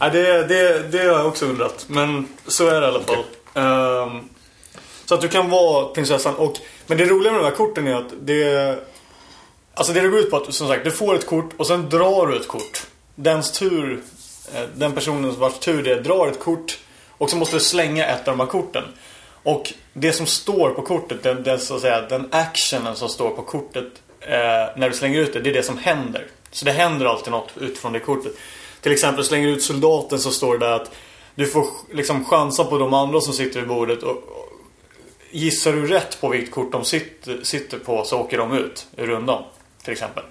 Ja, 0.00 0.08
det, 0.08 0.46
det, 0.46 0.78
det 0.88 0.98
har 0.98 1.04
jag 1.04 1.26
också 1.26 1.46
undrat. 1.46 1.84
Men 1.88 2.28
så 2.46 2.66
är 2.68 2.80
det 2.80 2.86
i 2.86 2.90
alla 2.90 3.02
fall. 3.02 3.24
Ehm, 3.54 4.28
så 5.04 5.14
att 5.14 5.20
du 5.20 5.28
kan 5.28 5.50
vara 5.50 5.84
prinsessan. 5.88 6.34
Och, 6.34 6.56
men 6.86 6.98
det 6.98 7.04
roliga 7.04 7.32
med 7.32 7.40
de 7.40 7.44
här 7.44 7.54
korten 7.56 7.86
är 7.86 7.94
att 7.94 8.12
det... 8.20 8.78
Alltså 9.74 9.92
det 9.92 10.00
det 10.00 10.08
går 10.08 10.18
ut 10.20 10.30
på 10.30 10.36
att 10.36 10.54
som 10.54 10.68
sagt, 10.68 10.84
du 10.84 10.90
får 10.90 11.14
ett 11.14 11.26
kort 11.26 11.50
och 11.56 11.66
sen 11.66 11.88
drar 11.90 12.26
du 12.26 12.36
ett 12.36 12.48
kort. 12.48 12.86
Dens 13.14 13.52
tur, 13.52 14.02
eh, 14.54 14.62
den 14.76 14.92
personen 14.92 15.34
vars 15.38 15.58
tur 15.58 15.82
det 15.82 15.92
är, 15.92 16.00
drar 16.00 16.28
ett 16.28 16.40
kort. 16.40 16.78
Och 17.18 17.30
så 17.30 17.36
måste 17.36 17.56
du 17.56 17.60
slänga 17.60 18.06
ett 18.06 18.28
av 18.28 18.36
de 18.36 18.40
här 18.40 18.46
korten. 18.46 18.84
Och 19.42 19.72
det 19.92 20.12
som 20.12 20.26
står 20.26 20.70
på 20.70 20.82
kortet, 20.82 21.22
den, 21.22 21.42
den, 21.42 21.60
så 21.60 21.74
att 21.74 21.80
säga, 21.80 22.00
den 22.00 22.28
actionen 22.30 22.96
som 22.96 23.08
står 23.08 23.30
på 23.30 23.42
kortet 23.42 24.02
eh, 24.20 24.76
när 24.76 24.88
du 24.88 24.94
slänger 24.94 25.20
ut 25.20 25.32
det, 25.32 25.40
det 25.40 25.50
är 25.50 25.54
det 25.54 25.62
som 25.62 25.78
händer. 25.78 26.26
Så 26.50 26.64
det 26.64 26.72
händer 26.72 27.06
alltid 27.06 27.32
något 27.32 27.50
utifrån 27.60 27.92
det 27.92 28.00
kortet. 28.00 28.32
Till 28.80 28.92
exempel 28.92 29.24
slänger 29.24 29.46
du 29.46 29.52
ut 29.52 29.62
soldaten 29.62 30.18
så 30.18 30.30
står 30.30 30.58
det 30.58 30.66
där 30.66 30.72
att 30.72 30.90
du 31.34 31.46
får 31.46 31.66
liksom 31.92 32.24
chansa 32.24 32.64
på 32.64 32.78
de 32.78 32.94
andra 32.94 33.20
som 33.20 33.32
sitter 33.32 33.60
vid 33.60 33.68
bordet. 33.68 34.02
Och, 34.02 34.10
och 34.10 34.48
gissar 35.30 35.72
du 35.72 35.86
rätt 35.86 36.20
på 36.20 36.28
vilket 36.28 36.50
kort 36.50 36.72
de 36.72 36.84
sitter, 36.84 37.38
sitter 37.42 37.78
på 37.78 38.04
så 38.04 38.20
åker 38.20 38.38
de 38.38 38.52
ut 38.52 38.86
ur 38.96 39.06
rundan. 39.06 39.42
Till 39.82 39.92
exempel. 39.92 40.24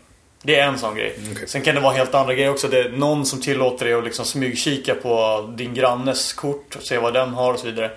Det 0.46 0.56
är 0.56 0.68
en 0.68 0.80
sån 0.80 0.96
grej. 0.96 1.20
Okej. 1.32 1.48
Sen 1.48 1.62
kan 1.62 1.76
det 1.76 1.82
vara 1.82 1.94
helt 1.94 2.14
andra 2.14 2.34
grejer 2.34 2.50
också. 2.50 2.68
Det 2.68 2.80
är 2.80 2.90
någon 2.90 3.26
som 3.26 3.42
tillåter 3.42 3.86
dig 3.86 3.94
att 3.94 4.04
liksom 4.04 4.26
smygkika 4.26 4.96
på 4.96 5.54
din 5.58 5.74
grannes 5.74 6.34
kort 6.34 6.76
och 6.76 6.84
se 6.84 6.98
vad 6.98 7.14
den 7.14 7.30
har 7.30 7.54
och 7.54 7.60
så 7.60 7.66
vidare. 7.66 7.92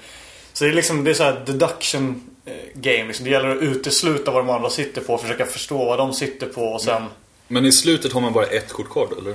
Så 0.53 0.65
det 0.65 0.71
är 0.71 0.75
liksom 0.75 1.05
det 1.05 1.11
är 1.11 1.15
så 1.15 1.23
här 1.23 1.43
deduction 1.47 2.31
eh, 2.45 2.53
game. 2.75 3.05
Liksom. 3.05 3.25
Det 3.25 3.31
gäller 3.31 3.57
att 3.57 3.63
utesluta 3.63 4.31
vad 4.31 4.47
de 4.47 4.51
andra 4.51 4.71
sitter 4.71 5.01
på. 5.01 5.19
Försöka 5.19 5.47
förstå 5.47 5.85
vad 5.85 5.99
de 5.99 6.13
sitter 6.13 6.47
på 6.47 6.63
och 6.63 6.81
sen... 6.83 7.03
Men 7.49 7.67
i 7.67 7.73
slutet 7.73 8.13
har 8.13 8.21
man 8.21 8.33
bara 8.33 8.47
ett 8.47 8.73
kort 8.73 8.91
kvar 8.91 9.09
då, 9.11 9.19
eller? 9.19 9.35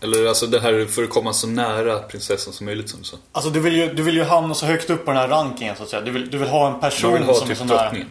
Eller 0.00 0.26
alltså 0.26 0.46
det 0.46 0.60
här 0.60 0.86
för 0.86 1.02
att 1.02 1.10
komma 1.10 1.32
så 1.32 1.46
nära 1.46 1.98
prinsessan 1.98 2.52
som 2.52 2.66
möjligt 2.66 2.88
som 2.88 2.98
du 3.00 3.04
sa. 3.04 3.16
Alltså 3.32 3.50
du 3.50 3.60
vill 3.60 3.76
ju, 3.76 3.94
du 3.94 4.02
vill 4.02 4.16
ju 4.16 4.22
hamna 4.24 4.54
så 4.54 4.66
högt 4.66 4.90
upp 4.90 5.04
på 5.04 5.10
den 5.10 5.20
här 5.20 5.28
rankingen 5.28 5.76
så 5.76 5.82
att 5.82 5.88
säga. 5.88 6.02
Du 6.02 6.10
vill, 6.10 6.30
du 6.30 6.38
vill 6.38 6.48
ha 6.48 6.74
en 6.74 6.80
person 6.80 7.12
vill 7.12 7.22
ha 7.22 7.34
som 7.34 7.48
typ 7.48 7.50
är 7.50 7.58
så 7.58 7.64
nära. 7.64 7.82
drottningen. 7.82 8.08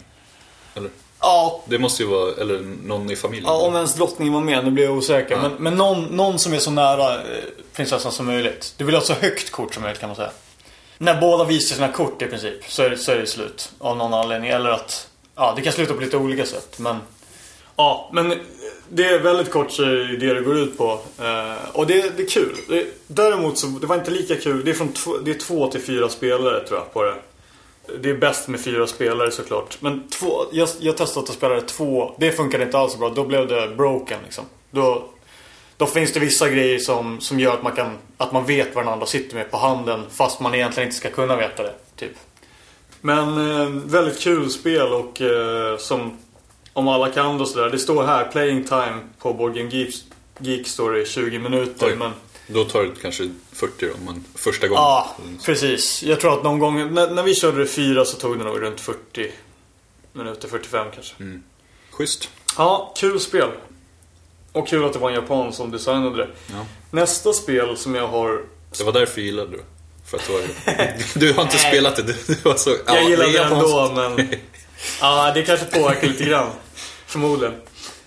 Eller? 0.76 0.90
Ja, 1.24 1.62
Det 1.66 1.80
måste 1.80 2.04
ju 2.04 2.10
vara, 2.10 2.32
eller 2.42 2.60
någon 2.86 3.12
i 3.12 3.16
familjen. 3.16 3.46
Ja, 3.48 3.58
om 3.68 3.76
ens 3.76 3.94
drottningen 3.96 4.34
var 4.34 4.42
med, 4.42 4.66
nu 4.66 4.72
blir 4.72 4.84
jag 4.84 4.98
osäker. 4.98 5.36
Ja. 5.36 5.42
Men, 5.42 5.52
men 5.60 5.76
någon, 5.76 6.04
någon 6.04 6.40
som 6.40 6.54
är 6.54 6.60
så 6.60 6.72
nära 6.72 7.14
eh, 7.14 7.20
prinsessan 7.74 8.12
som 8.12 8.26
möjligt. 8.26 8.74
Du 8.78 8.84
vill 8.86 8.96
ha 8.96 9.02
så 9.02 9.14
högt 9.14 9.52
kort 9.52 9.74
som 9.74 9.84
möjligt 9.84 10.00
kan 10.00 10.10
man 10.10 10.16
säga. 10.16 10.32
När 10.98 11.22
båda 11.22 11.44
visar 11.44 11.76
sina 11.76 11.88
kort 11.92 12.22
i 12.22 12.26
princip 12.26 12.72
så 12.72 12.84
är, 12.84 12.90
det- 12.90 12.98
så 12.98 13.12
är 13.12 13.16
det 13.18 13.28
slut. 13.28 13.72
Av 13.80 13.98
någon 13.98 14.14
anledning. 14.14 14.50
Eller 14.50 14.70
att, 14.70 15.08
ja 15.36 15.54
det 15.56 15.62
kan 15.62 15.74
sluta 15.74 15.94
på 15.94 16.02
lite 16.02 16.18
olika 16.18 16.46
sätt. 16.46 16.80
Men, 16.80 16.98
ja, 17.76 18.10
men 18.14 18.40
det 18.90 19.04
är 19.06 19.20
väldigt 19.20 19.52
kort 19.52 19.72
så 19.72 19.84
är 19.84 19.88
det 19.88 20.18
det 20.28 20.34
det 20.34 20.42
går 20.42 20.58
ut 20.60 20.78
på. 20.78 21.00
Eh, 21.22 21.70
och 21.74 21.88
det, 21.88 22.18
det 22.18 22.24
är 22.24 22.28
kul. 22.28 22.56
Det, 22.70 22.86
däremot 23.08 23.58
så, 23.58 23.68
det 23.68 23.88
var 23.88 23.96
inte 23.96 24.12
lika 24.12 24.36
kul. 24.36 24.66
Det 24.66 24.72
är, 24.72 24.76
från 24.76 24.94
det 25.26 25.32
är 25.32 25.40
två 25.40 25.68
till 25.72 25.82
fyra 25.82 26.10
spelare 26.10 26.68
tror 26.68 26.80
jag 26.80 26.94
på 26.94 27.04
det. 27.04 27.16
Det 28.00 28.10
är 28.10 28.18
bäst 28.18 28.48
med 28.48 28.60
fyra 28.62 28.88
spelare 28.88 29.32
såklart. 29.32 29.78
Men 29.80 30.08
två, 30.10 30.46
jag, 30.52 30.70
jag 30.80 30.98
testade 30.98 31.24
att 31.24 31.34
spela 31.34 31.56
det 31.56 31.62
två. 31.62 32.16
Det 32.18 32.32
funkade 32.32 32.64
inte 32.64 32.78
alls 32.78 32.94
så 32.94 33.00
bra. 33.00 33.10
Då 33.10 33.24
blev 33.24 33.48
det 33.48 33.68
broken 33.78 34.20
liksom. 34.24 34.46
Då, 34.72 35.04
då 35.78 35.86
finns 35.86 36.14
det 36.14 36.20
vissa 36.20 36.50
grejer 36.50 36.80
som, 36.80 37.22
som 37.22 37.40
gör 37.40 37.54
att 37.54 37.64
man, 37.64 37.72
kan, 37.72 37.98
att 38.18 38.32
man 38.32 38.46
vet 38.46 38.76
vad 38.76 38.86
den 38.86 38.94
andra 38.94 39.06
sitter 39.06 39.36
med 39.36 39.52
på 39.52 39.58
handen. 39.58 40.04
Fast 40.12 40.40
man 40.40 40.56
egentligen 40.56 40.88
inte 40.88 40.98
ska 40.98 41.10
kunna 41.10 41.36
veta 41.36 41.64
det. 41.64 41.74
Typ. 41.96 42.12
Men 43.02 43.52
eh, 43.52 43.68
väldigt 43.70 44.20
kul 44.20 44.50
spel 44.50 44.94
och 44.94 45.22
eh, 45.22 45.78
som 45.78 46.18
om 46.74 46.88
alla 46.88 47.10
kan 47.10 47.42
och 47.42 47.48
sådär. 47.48 47.70
Det 47.70 47.80
står 47.80 48.04
här 48.04 48.26
playing 48.32 48.64
time 48.64 49.00
på 49.20 49.34
Board 49.34 49.56
Game 49.56 49.70
Geek, 49.70 49.96
Geek 50.38 50.68
står 50.68 50.92
det 50.92 51.06
20 51.06 51.40
minuter. 51.40 51.88
Oj. 51.88 51.96
Men 51.96 52.12
Då 52.48 52.64
tar 52.64 52.84
det 52.84 52.92
kanske 53.02 53.30
40 53.52 53.86
då, 53.86 54.06
man, 54.06 54.24
första 54.36 54.68
gången. 54.68 54.84
Ja, 54.84 55.16
precis. 55.46 56.04
Jag 56.04 56.20
tror 56.20 56.34
att 56.34 56.44
någon 56.44 56.60
gång, 56.60 56.94
när, 56.94 57.12
när 57.12 57.24
vi 57.24 57.36
körde 57.36 57.60
det 57.60 57.68
fyra 57.68 58.06
så 58.06 58.18
tog 58.18 58.38
det 58.38 58.44
nog 58.44 58.62
runt 58.62 58.82
40 58.82 59.32
minuter, 60.14 60.48
45 60.48 60.88
kanske. 60.94 61.14
Schysst. 61.92 62.30
Ja, 62.58 62.94
kul 62.98 63.20
spel. 63.20 63.50
Och 64.52 64.68
kul 64.68 64.86
att 64.86 64.94
det 64.94 65.00
var 65.00 65.10
en 65.10 65.16
japan 65.16 65.54
som 65.54 65.72
designade 65.72 66.18
det. 66.18 66.30
Ja. 66.52 66.66
Nästa 66.92 67.34
spel 67.34 67.78
som 67.78 67.96
jag 67.96 68.08
har... 68.08 68.42
Det 68.78 68.84
var 68.84 68.92
därför 68.92 69.22
jag 69.22 69.26
gillade 69.26 69.58
det. 69.58 69.64
För 70.06 70.18
att 70.18 70.30
var, 70.30 70.42
du 71.20 71.34
har 71.34 71.44
inte 71.44 71.58
spelat 71.58 71.96
det. 71.96 72.04
Du, 72.04 72.14
du 72.28 72.36
var 72.44 72.56
så, 72.56 72.70
ja, 72.70 72.96
jag 72.96 73.10
gillar 73.10 73.26
är 73.26 73.32
det 73.32 73.44
ändå, 73.44 73.92
men... 73.96 74.30
Ja, 75.02 75.32
det 75.36 75.44
kanske 75.44 75.66
påverkar 75.66 76.08
lite 76.08 76.24
grann. 76.24 76.50
Förmodligen. 77.06 77.54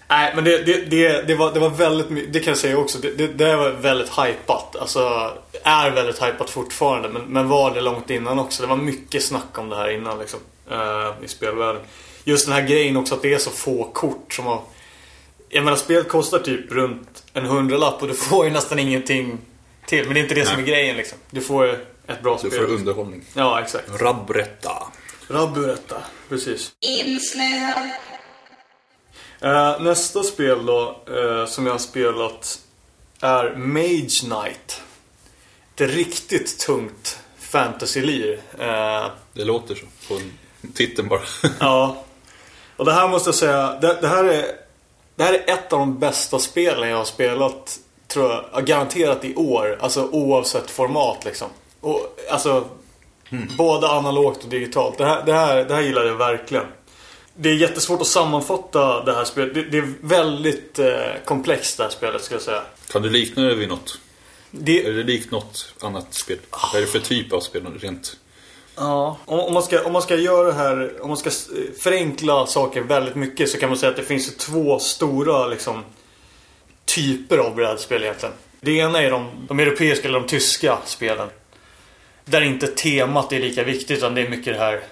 Nej, 0.08 0.32
men 0.34 0.44
det, 0.44 0.58
det, 0.62 0.84
det, 0.84 1.22
det, 1.22 1.34
var, 1.34 1.52
det 1.54 1.60
var 1.60 1.70
väldigt 1.70 2.32
Det 2.32 2.40
kan 2.40 2.50
jag 2.50 2.58
säga 2.58 2.78
också. 2.78 2.98
Det, 2.98 3.10
det, 3.10 3.26
det 3.26 3.56
var 3.56 3.70
väldigt 3.70 4.08
hypat. 4.18 4.76
Alltså, 4.76 5.32
är 5.62 5.90
väldigt 5.90 6.22
hypat 6.22 6.50
fortfarande. 6.50 7.08
Men, 7.08 7.22
men 7.22 7.48
var 7.48 7.70
det 7.74 7.80
långt 7.80 8.10
innan 8.10 8.38
också. 8.38 8.62
Det 8.62 8.68
var 8.68 8.76
mycket 8.76 9.22
snack 9.24 9.58
om 9.58 9.68
det 9.68 9.76
här 9.76 9.90
innan 9.90 10.18
liksom. 10.18 10.40
eh, 10.70 11.24
I 11.24 11.28
spelvärlden. 11.28 11.82
Just 12.24 12.46
den 12.46 12.54
här 12.54 12.62
grejen 12.62 12.96
också 12.96 13.14
att 13.14 13.22
det 13.22 13.34
är 13.34 13.38
så 13.38 13.50
få 13.50 13.84
kort 13.84 14.32
som 14.34 14.46
har... 14.46 14.62
Jag 15.48 15.64
menar, 15.64 15.76
spelet 15.76 16.08
kostar 16.08 16.38
typ 16.38 16.72
runt 16.72 17.24
en 17.32 17.46
hundralapp 17.46 18.02
och 18.02 18.08
du 18.08 18.14
får 18.14 18.44
ju 18.44 18.50
nästan 18.50 18.78
ingenting 18.78 19.38
till. 19.86 20.04
Men 20.04 20.14
det 20.14 20.20
är 20.20 20.22
inte 20.22 20.34
det 20.34 20.44
som 20.44 20.52
är 20.54 20.62
Nej. 20.62 20.70
grejen 20.70 20.96
liksom. 20.96 21.18
Du 21.30 21.40
får 21.40 21.66
ett 22.06 22.22
bra 22.22 22.38
Du 22.42 22.50
spel. 22.50 22.60
får 22.66 22.74
underhållning. 22.74 23.24
Ja, 23.34 23.60
exakt. 23.60 24.00
Rabbretta. 24.00 24.82
Raburetta. 25.28 25.96
Precis. 26.28 26.72
insnöad, 26.80 27.90
Eh, 29.40 29.80
nästa 29.80 30.22
spel 30.22 30.66
då, 30.66 31.00
eh, 31.06 31.46
som 31.46 31.66
jag 31.66 31.74
har 31.74 31.78
spelat 31.78 32.58
är 33.20 33.54
Mage 33.56 34.20
Knight. 34.20 34.82
Ett 35.74 35.80
riktigt 35.90 36.58
tungt 36.58 37.18
fantasy-lir. 37.38 38.40
Eh, 38.58 39.06
Det 39.32 39.44
låter 39.44 39.74
så. 39.74 39.86
På 40.08 40.20
titeln 40.74 41.08
bara. 41.08 41.20
ja. 41.60 42.02
Och 42.76 42.84
det 42.84 42.92
här 42.92 43.08
måste 43.08 43.28
jag 43.28 43.34
säga, 43.34 43.78
det, 43.80 43.98
det, 44.00 44.08
här 44.08 44.24
är, 44.24 44.46
det 45.16 45.24
här 45.24 45.32
är 45.32 45.50
ett 45.52 45.72
av 45.72 45.78
de 45.78 45.98
bästa 45.98 46.38
spelen 46.38 46.88
jag 46.88 46.96
har 46.96 47.04
spelat, 47.04 47.78
tror 48.08 48.30
jag, 48.30 48.44
ja, 48.52 48.60
garanterat 48.60 49.24
i 49.24 49.34
år. 49.34 49.78
Alltså 49.80 50.08
oavsett 50.12 50.70
format 50.70 51.24
liksom. 51.24 51.48
Och, 51.80 52.16
alltså, 52.30 52.64
både 53.58 53.88
analogt 53.88 54.44
och 54.44 54.50
digitalt. 54.50 54.98
Det 54.98 55.04
här, 55.06 55.22
det, 55.26 55.32
här, 55.32 55.64
det 55.64 55.74
här 55.74 55.82
gillar 55.82 56.04
jag 56.04 56.14
verkligen. 56.14 56.66
Det 57.38 57.48
är 57.48 57.54
jättesvårt 57.54 58.00
att 58.00 58.06
sammanfatta 58.06 59.04
det 59.04 59.14
här 59.14 59.24
spelet. 59.24 59.54
Det, 59.54 59.62
det 59.62 59.78
är 59.78 59.92
väldigt 60.00 60.78
eh, 60.78 60.88
komplext 61.24 61.76
det 61.76 61.82
här 61.82 61.90
spelet 61.90 62.22
ska 62.22 62.34
jag 62.34 62.42
säga. 62.42 62.62
Kan 62.92 63.02
du 63.02 63.10
likna 63.10 63.42
det 63.42 63.54
vid 63.54 63.68
något? 63.68 63.98
Det, 64.50 64.86
Är 64.86 64.92
det 64.92 65.02
likt 65.02 65.30
något 65.30 65.74
annat 65.80 66.14
spel? 66.14 66.38
Vad 66.50 66.74
är 66.74 66.80
det 66.80 66.86
för 66.86 66.98
typ 66.98 67.32
av 67.32 67.40
spel 67.40 67.66
rent? 67.80 68.16
Ja, 68.76 69.18
om, 69.24 69.40
om, 69.40 69.54
man 69.54 69.62
ska, 69.62 69.84
om 69.84 69.92
man 69.92 70.02
ska 70.02 70.16
göra 70.16 70.46
det 70.46 70.52
här, 70.52 71.02
om 71.02 71.08
man 71.08 71.16
ska 71.16 71.28
eh, 71.28 71.72
förenkla 71.78 72.46
saker 72.46 72.80
väldigt 72.80 73.14
mycket 73.14 73.50
så 73.50 73.58
kan 73.58 73.68
man 73.68 73.78
säga 73.78 73.90
att 73.90 73.96
det 73.96 74.02
finns 74.02 74.36
två 74.36 74.78
stora 74.78 75.46
liksom, 75.46 75.84
typer 76.84 77.38
av 77.38 77.54
brädspel 77.54 78.02
egentligen. 78.02 78.34
Det 78.60 78.72
ena 78.72 79.02
är 79.02 79.10
de, 79.10 79.46
de 79.48 79.60
europeiska 79.60 80.08
eller 80.08 80.20
de 80.20 80.26
tyska 80.26 80.78
spelen. 80.84 81.28
Där 82.24 82.40
inte 82.40 82.66
temat 82.66 83.32
är 83.32 83.40
lika 83.40 83.64
viktigt 83.64 83.98
utan 83.98 84.14
det 84.14 84.20
är 84.20 84.28
mycket 84.28 84.54
det 84.54 84.60
här 84.60 84.82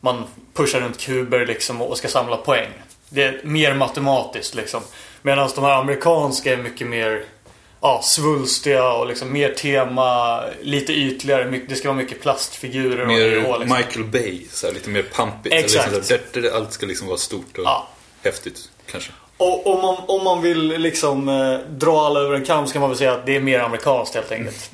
man 0.00 0.24
pushar 0.54 0.80
runt 0.80 1.00
kuber 1.00 1.46
liksom 1.46 1.82
och 1.82 1.98
ska 1.98 2.08
samla 2.08 2.36
poäng. 2.36 2.68
Det 3.08 3.22
är 3.22 3.40
mer 3.44 3.74
matematiskt 3.74 4.54
liksom. 4.54 4.82
Medan 5.22 5.50
de 5.54 5.64
här 5.64 5.80
amerikanska 5.80 6.52
är 6.52 6.56
mycket 6.56 6.86
mer 6.86 7.24
ja, 7.80 8.00
svulstiga 8.04 8.92
och 8.92 9.06
liksom 9.06 9.32
mer 9.32 9.52
tema, 9.54 10.40
lite 10.62 10.92
ytligare. 10.92 11.50
mycket- 11.50 11.68
Det 11.68 11.74
ska 11.76 11.88
vara 11.88 11.96
mycket 11.98 12.22
plastfigurer 12.22 13.00
och 13.00 13.06
Mer 13.08 13.46
och 13.46 13.60
liksom. 13.60 13.76
Michael 13.78 14.04
Bay, 14.04 14.42
så 14.52 14.66
här, 14.66 14.74
lite 14.74 14.90
mer 14.90 15.02
pampigt. 15.02 15.54
Exakt. 15.54 15.86
Eller 15.88 15.96
liksom, 15.98 16.16
där, 16.32 16.42
där 16.42 16.50
allt 16.56 16.72
ska 16.72 16.86
liksom 16.86 17.06
vara 17.06 17.18
stort 17.18 17.58
och 17.58 17.64
Ja. 17.64 17.88
häftigt 18.22 18.70
kanske. 18.90 19.10
Och 19.36 19.66
om 19.66 19.80
man, 19.82 19.96
om 20.06 20.24
man 20.24 20.42
vill 20.42 20.66
liksom 20.68 21.28
eh, 21.28 21.58
dra 21.70 22.06
alla 22.06 22.20
över 22.20 22.34
en 22.34 22.44
kam 22.44 22.66
så 22.66 22.72
kan 22.72 22.80
man 22.80 22.90
väl 22.90 22.98
säga 22.98 23.12
att 23.12 23.26
det 23.26 23.36
är 23.36 23.40
mer 23.40 23.60
amerikanskt 23.60 24.14
helt 24.14 24.32
enkelt. 24.32 24.70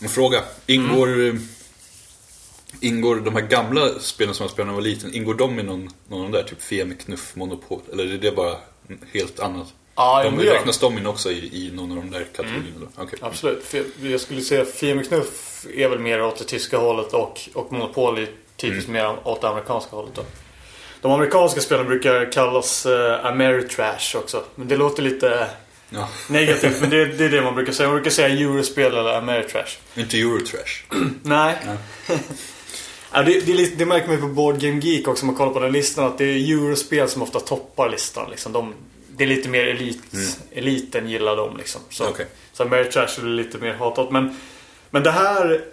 En 0.00 0.08
fråga. 0.08 0.38
Ingår, 0.66 1.06
Mm. 1.08 1.48
Ingår 2.80 3.16
de 3.16 3.34
här 3.34 3.42
gamla 3.42 3.98
spelen 4.00 4.34
som 4.34 4.44
jag 4.44 4.50
spelade 4.50 4.66
när 4.66 4.72
jag 4.72 4.82
var 4.82 4.88
liten, 4.88 5.14
ingår 5.14 5.34
de 5.34 5.60
i 5.60 5.62
någon, 5.62 5.90
någon 6.08 6.24
av 6.24 6.30
de 6.32 6.38
där? 6.38 6.44
Typ 6.44 6.62
Femi, 6.62 6.94
Knuff, 6.94 7.36
Monopol? 7.36 7.80
Eller 7.92 8.14
är 8.14 8.18
det 8.18 8.32
bara 8.32 8.56
helt 9.12 9.40
annat? 9.40 9.66
Ja, 9.94 10.22
de 10.22 10.36
de. 10.36 10.44
räknas 10.44 10.78
de 10.78 10.98
in 10.98 11.06
också 11.06 11.30
i, 11.30 11.36
i 11.66 11.70
någon 11.74 11.90
av 11.90 11.96
de 11.96 12.10
där 12.10 12.26
kategorierna? 12.36 12.72
då? 12.80 13.02
Okej. 13.02 13.18
Absolut. 13.22 13.74
Jag 14.02 14.20
skulle 14.20 14.40
säga 14.40 14.64
Fiem 14.64 15.02
Knuff 15.04 15.66
är 15.74 15.88
väl 15.88 15.98
mer 15.98 16.22
åt 16.22 16.38
det 16.38 16.44
tyska 16.44 16.78
hållet 16.78 17.12
och, 17.14 17.40
och 17.54 17.72
Monopol 17.72 18.18
är 18.18 18.28
typiskt 18.56 18.88
mer 18.90 19.16
åt 19.28 19.40
det 19.40 19.48
amerikanska 19.48 19.96
hållet 19.96 20.14
då. 20.14 20.22
De 21.00 21.12
amerikanska 21.12 21.60
spelen 21.60 21.86
brukar 21.86 22.32
kallas 22.32 22.86
uh, 22.86 23.26
Ameritrash 23.26 24.16
också. 24.16 24.44
Men 24.54 24.68
det 24.68 24.76
låter 24.76 25.02
lite 25.02 25.50
Ja. 25.90 26.08
negativt. 26.28 26.80
men 26.80 26.90
det, 26.90 27.04
det 27.04 27.24
är 27.24 27.28
det 27.28 27.42
man 27.42 27.54
brukar 27.54 27.72
säga. 27.72 27.88
Man 27.88 27.96
brukar 27.96 28.10
säga 28.10 28.28
Eurospel 28.28 28.92
eller 28.94 29.14
Ameritrash. 29.18 29.76
Inte 29.94 30.18
Eurotrash. 30.20 30.82
Nej. 31.22 31.56
ja, 33.12 33.22
det, 33.22 33.40
det, 33.40 33.78
det 33.78 33.86
märker 33.86 34.06
man 34.06 34.16
ju 34.16 34.22
på 34.22 34.28
Board 34.28 34.60
Game 34.60 34.80
Geek 34.80 35.08
också 35.08 35.22
om 35.22 35.26
man 35.26 35.36
kollar 35.36 35.52
på 35.52 35.60
den 35.60 35.72
listan. 35.72 36.04
Att 36.04 36.18
det 36.18 36.24
är 36.24 36.52
Eurospel 36.52 37.08
som 37.08 37.22
ofta 37.22 37.40
toppar 37.40 37.88
listan. 37.88 38.30
Liksom. 38.30 38.52
De, 38.52 38.74
det 39.16 39.24
är 39.24 39.28
lite 39.28 39.48
mer 39.48 39.64
elit, 39.64 40.02
eliten 40.52 41.08
gillar 41.08 41.36
dem 41.36 41.56
liksom. 41.56 41.80
Så, 41.90 42.08
Okej. 42.08 42.26
så 42.52 42.62
Ameritrash 42.62 43.20
är 43.20 43.24
lite 43.24 43.58
mer 43.58 43.72
hatat. 43.72 44.10
Men, 44.10 44.36
men 44.90 45.02
det 45.02 45.10
här... 45.10 45.64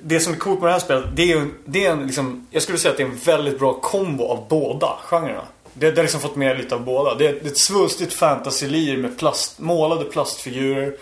Det 0.00 0.20
som 0.20 0.32
är 0.32 0.36
coolt 0.36 0.60
med 0.60 0.68
det 0.68 0.72
här 0.72 0.80
spelet, 0.80 1.04
det 1.14 1.32
är, 1.32 1.48
det 1.64 1.86
är 1.86 1.92
en 1.92 2.06
liksom, 2.06 2.46
Jag 2.50 2.62
skulle 2.62 2.78
säga 2.78 2.92
att 2.92 2.96
det 2.96 3.02
är 3.02 3.06
en 3.06 3.16
väldigt 3.16 3.58
bra 3.58 3.74
kombo 3.74 4.24
av 4.24 4.46
båda 4.48 4.98
genrerna. 5.02 5.44
Det, 5.74 5.90
det 5.90 5.96
har 5.96 6.02
liksom 6.02 6.20
fått 6.20 6.36
med 6.36 6.58
lite 6.58 6.74
av 6.74 6.84
båda. 6.84 7.14
Det 7.14 7.26
är, 7.26 7.32
det 7.32 7.46
är 7.46 7.50
ett 7.50 7.58
svulstigt 7.58 8.14
fantasylir 8.14 8.96
med 8.96 9.18
plast, 9.18 9.58
målade 9.58 10.04
plastfigurer. 10.04 10.96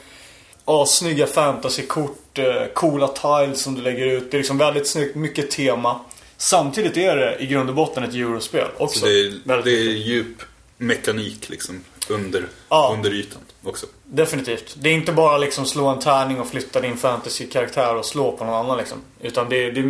Assnygga 0.64 1.26
fantasykort, 1.26 2.18
eh, 2.38 2.66
coola 2.74 3.08
tiles 3.08 3.62
som 3.62 3.74
du 3.74 3.82
lägger 3.82 4.06
ut. 4.06 4.30
Det 4.30 4.36
är 4.36 4.38
liksom 4.38 4.58
väldigt 4.58 4.86
snyggt, 4.88 5.14
mycket 5.14 5.50
tema. 5.50 6.00
Samtidigt 6.36 6.96
är 6.96 7.16
det 7.16 7.36
i 7.42 7.46
grund 7.46 7.68
och 7.68 7.74
botten 7.76 8.04
ett 8.04 8.14
eurospel 8.14 8.68
också. 8.76 8.98
Så 9.00 9.06
det 9.06 9.20
är, 9.20 9.62
det 9.62 9.70
är 9.70 9.82
djup 9.92 10.42
mekanik 10.76 11.48
liksom 11.48 11.84
under, 12.08 12.44
Ja. 12.68 12.90
under 12.96 13.10
ytan 13.14 13.40
också. 13.62 13.86
Definitivt. 14.04 14.76
Det 14.80 14.88
är 14.88 14.92
inte 14.94 15.12
bara 15.12 15.38
liksom 15.38 15.66
slå 15.66 15.86
en 15.86 15.98
tärning 16.00 16.40
och 16.40 16.48
flytta 16.48 16.80
din 16.80 16.96
fantasy-karaktär 16.96 17.96
och 17.96 18.04
slå 18.06 18.32
på 18.36 18.44
någon 18.44 18.54
annan 18.54 18.78
liksom. 18.78 18.98
Utan 19.20 19.48
det, 19.48 19.70
det, 19.70 19.82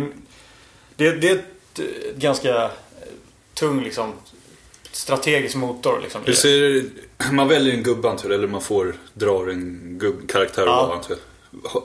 det, 0.95 1.11
det 1.11 1.29
är 1.29 1.35
ett 1.35 1.79
eh, 1.79 1.85
ganska 2.17 2.63
eh, 2.63 2.69
tung 3.53 3.83
liksom 3.83 4.13
strategisk 4.91 5.55
motor 5.55 5.99
liksom. 6.03 6.21
Hur 6.25 6.33
ser, 6.33 6.83
man 7.31 7.47
väljer 7.47 7.73
en 7.73 7.83
jag, 7.83 8.31
eller 8.31 8.47
man 8.47 8.61
får 8.61 8.95
dra 9.13 9.49
en 9.51 9.95
gubb, 9.99 10.29
karaktär 10.29 10.63
Ja. 10.65 10.71
Ha- 10.85 11.15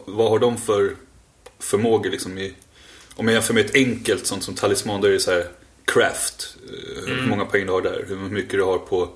Vad 0.06 0.30
har 0.30 0.38
de 0.38 0.56
för 0.58 0.96
förmågor 1.58 2.10
liksom 2.10 2.38
i... 2.38 2.54
Om 3.16 3.26
jag 3.28 3.34
jämför 3.34 3.54
med 3.54 3.66
ett 3.66 3.74
enkelt 3.74 4.26
sånt 4.26 4.42
som 4.42 4.54
talisman, 4.54 5.00
då 5.00 5.06
är 5.08 5.12
det 5.12 5.20
så 5.20 5.30
här 5.32 5.46
craft. 5.84 6.56
eh, 6.68 7.02
Hur 7.06 7.12
Mm. 7.18 7.28
många 7.28 7.44
poäng 7.44 7.66
du 7.66 7.72
har 7.72 7.82
där, 7.82 8.04
hur 8.08 8.16
mycket 8.16 8.50
du 8.50 8.62
har 8.62 8.78
på 8.78 9.08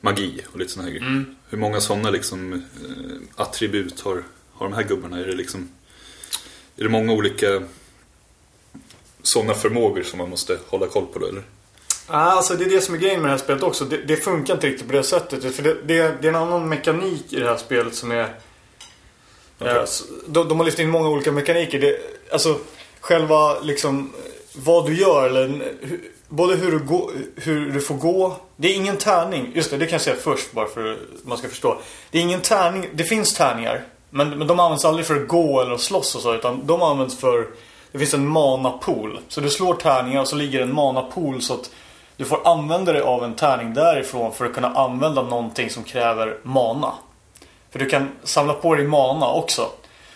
magi 0.00 0.40
och 0.52 0.58
lite 0.58 0.72
såna 0.72 0.84
här 0.84 0.90
grejer. 0.90 1.06
Mm. 1.06 1.36
Hur 1.48 1.58
många 1.58 1.80
sådana 1.80 2.10
liksom 2.10 2.52
eh, 2.52 2.60
attribut 3.36 4.00
har, 4.00 4.22
har 4.52 4.68
de 4.68 4.72
här 4.74 4.82
gubbarna? 4.82 5.18
Är 5.18 5.26
det 5.26 5.34
liksom... 5.34 5.68
Är 6.76 6.82
det 6.82 6.88
många 6.88 7.12
olika 7.12 7.62
sådana 9.22 9.54
förmågor 9.54 10.02
som 10.02 10.18
man 10.18 10.30
måste 10.30 10.58
hålla 10.68 10.86
koll 10.86 11.06
på 11.12 11.18
då 11.18 11.26
eller? 11.26 11.42
Ja, 12.08 12.14
alltså 12.16 12.54
det 12.54 12.64
är 12.64 12.68
det 12.70 12.80
som 12.80 12.94
är 12.94 12.98
grejen 12.98 13.20
med 13.22 13.26
det 13.28 13.32
här 13.32 13.38
spelet 13.44 13.62
också. 13.62 13.84
Det, 13.84 13.96
det 13.96 14.16
funkar 14.16 14.54
inte 14.54 14.66
riktigt 14.66 14.86
på 14.86 14.92
det 14.92 15.02
sättet. 15.02 15.54
För 15.54 15.62
det, 15.62 15.74
det, 15.74 16.16
det 16.20 16.28
är 16.28 16.28
en 16.28 16.34
annan 16.34 16.68
mekanik 16.68 17.32
i 17.32 17.36
det 17.40 17.46
här 17.46 17.56
spelet 17.56 17.94
som 17.94 18.10
är... 18.10 18.34
S- 19.60 20.02
de, 20.26 20.48
de 20.48 20.58
har 20.58 20.64
lyft 20.64 20.78
in 20.78 20.90
många 20.90 21.08
olika 21.08 21.32
mekaniker. 21.32 21.80
Det, 21.80 21.96
alltså 22.32 22.58
själva 23.00 23.60
liksom 23.60 24.12
vad 24.52 24.86
du 24.86 24.94
gör 24.96 25.26
eller 25.26 25.62
både 26.28 26.54
hur 26.56 26.70
du, 26.72 26.78
gå, 26.78 27.10
hur 27.36 27.70
du 27.70 27.80
får 27.80 27.94
gå. 27.94 28.36
Det 28.56 28.68
är 28.68 28.76
ingen 28.76 28.96
tärning. 28.96 29.52
Just 29.54 29.70
det, 29.70 29.76
det 29.76 29.86
kan 29.86 29.92
jag 29.92 30.00
säga 30.00 30.16
först 30.16 30.52
bara 30.52 30.66
för 30.66 30.92
att 30.92 30.98
man 31.22 31.38
ska 31.38 31.48
förstå. 31.48 31.78
Det 32.10 32.18
är 32.18 32.22
ingen 32.22 32.40
tärning. 32.40 32.86
Det 32.92 33.04
finns 33.04 33.34
tärningar. 33.34 33.84
Men, 34.10 34.38
men 34.38 34.46
de 34.46 34.60
används 34.60 34.84
aldrig 34.84 35.06
för 35.06 35.16
att 35.16 35.28
gå 35.28 35.60
eller 35.60 35.72
att 35.72 35.80
slåss 35.80 36.14
och 36.14 36.20
så. 36.22 36.34
Utan 36.34 36.66
de 36.66 36.82
används 36.82 37.16
för... 37.18 37.46
Det 37.92 37.98
finns 37.98 38.14
en 38.14 38.28
mana-pool. 38.28 39.18
Så 39.28 39.40
du 39.40 39.50
slår 39.50 39.74
tärningar 39.74 40.20
och 40.20 40.28
så 40.28 40.36
ligger 40.36 40.60
en 40.60 40.72
mana-pool 40.72 41.40
så 41.40 41.54
att 41.54 41.70
du 42.16 42.24
får 42.24 42.48
använda 42.48 42.92
dig 42.92 43.02
av 43.02 43.24
en 43.24 43.34
tärning 43.34 43.74
därifrån 43.74 44.32
för 44.32 44.44
att 44.46 44.54
kunna 44.54 44.68
använda 44.68 45.22
någonting 45.22 45.70
som 45.70 45.84
kräver 45.84 46.38
mana. 46.42 46.92
För 47.70 47.78
du 47.78 47.86
kan 47.86 48.08
samla 48.24 48.54
på 48.54 48.74
dig 48.74 48.86
mana 48.86 49.32
också. 49.32 49.70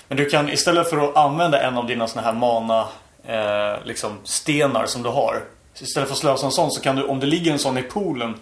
Men 0.08 0.16
du 0.16 0.30
kan 0.30 0.48
istället 0.48 0.90
för 0.90 1.08
att 1.08 1.16
använda 1.16 1.62
en 1.62 1.78
av 1.78 1.86
dina 1.86 2.08
såna 2.08 2.22
här 2.22 2.32
mana 2.32 2.88
eh, 3.26 3.84
liksom 3.84 4.18
stenar 4.24 4.86
som 4.86 5.02
du 5.02 5.08
har. 5.08 5.44
Istället 5.74 6.08
för 6.08 6.14
att 6.14 6.18
slösa 6.18 6.46
en 6.46 6.52
sån 6.52 6.70
så 6.70 6.80
kan 6.80 6.96
du, 6.96 7.02
om 7.02 7.20
det 7.20 7.26
ligger 7.26 7.52
en 7.52 7.58
sån 7.58 7.78
i 7.78 7.82
poolen 7.82 8.34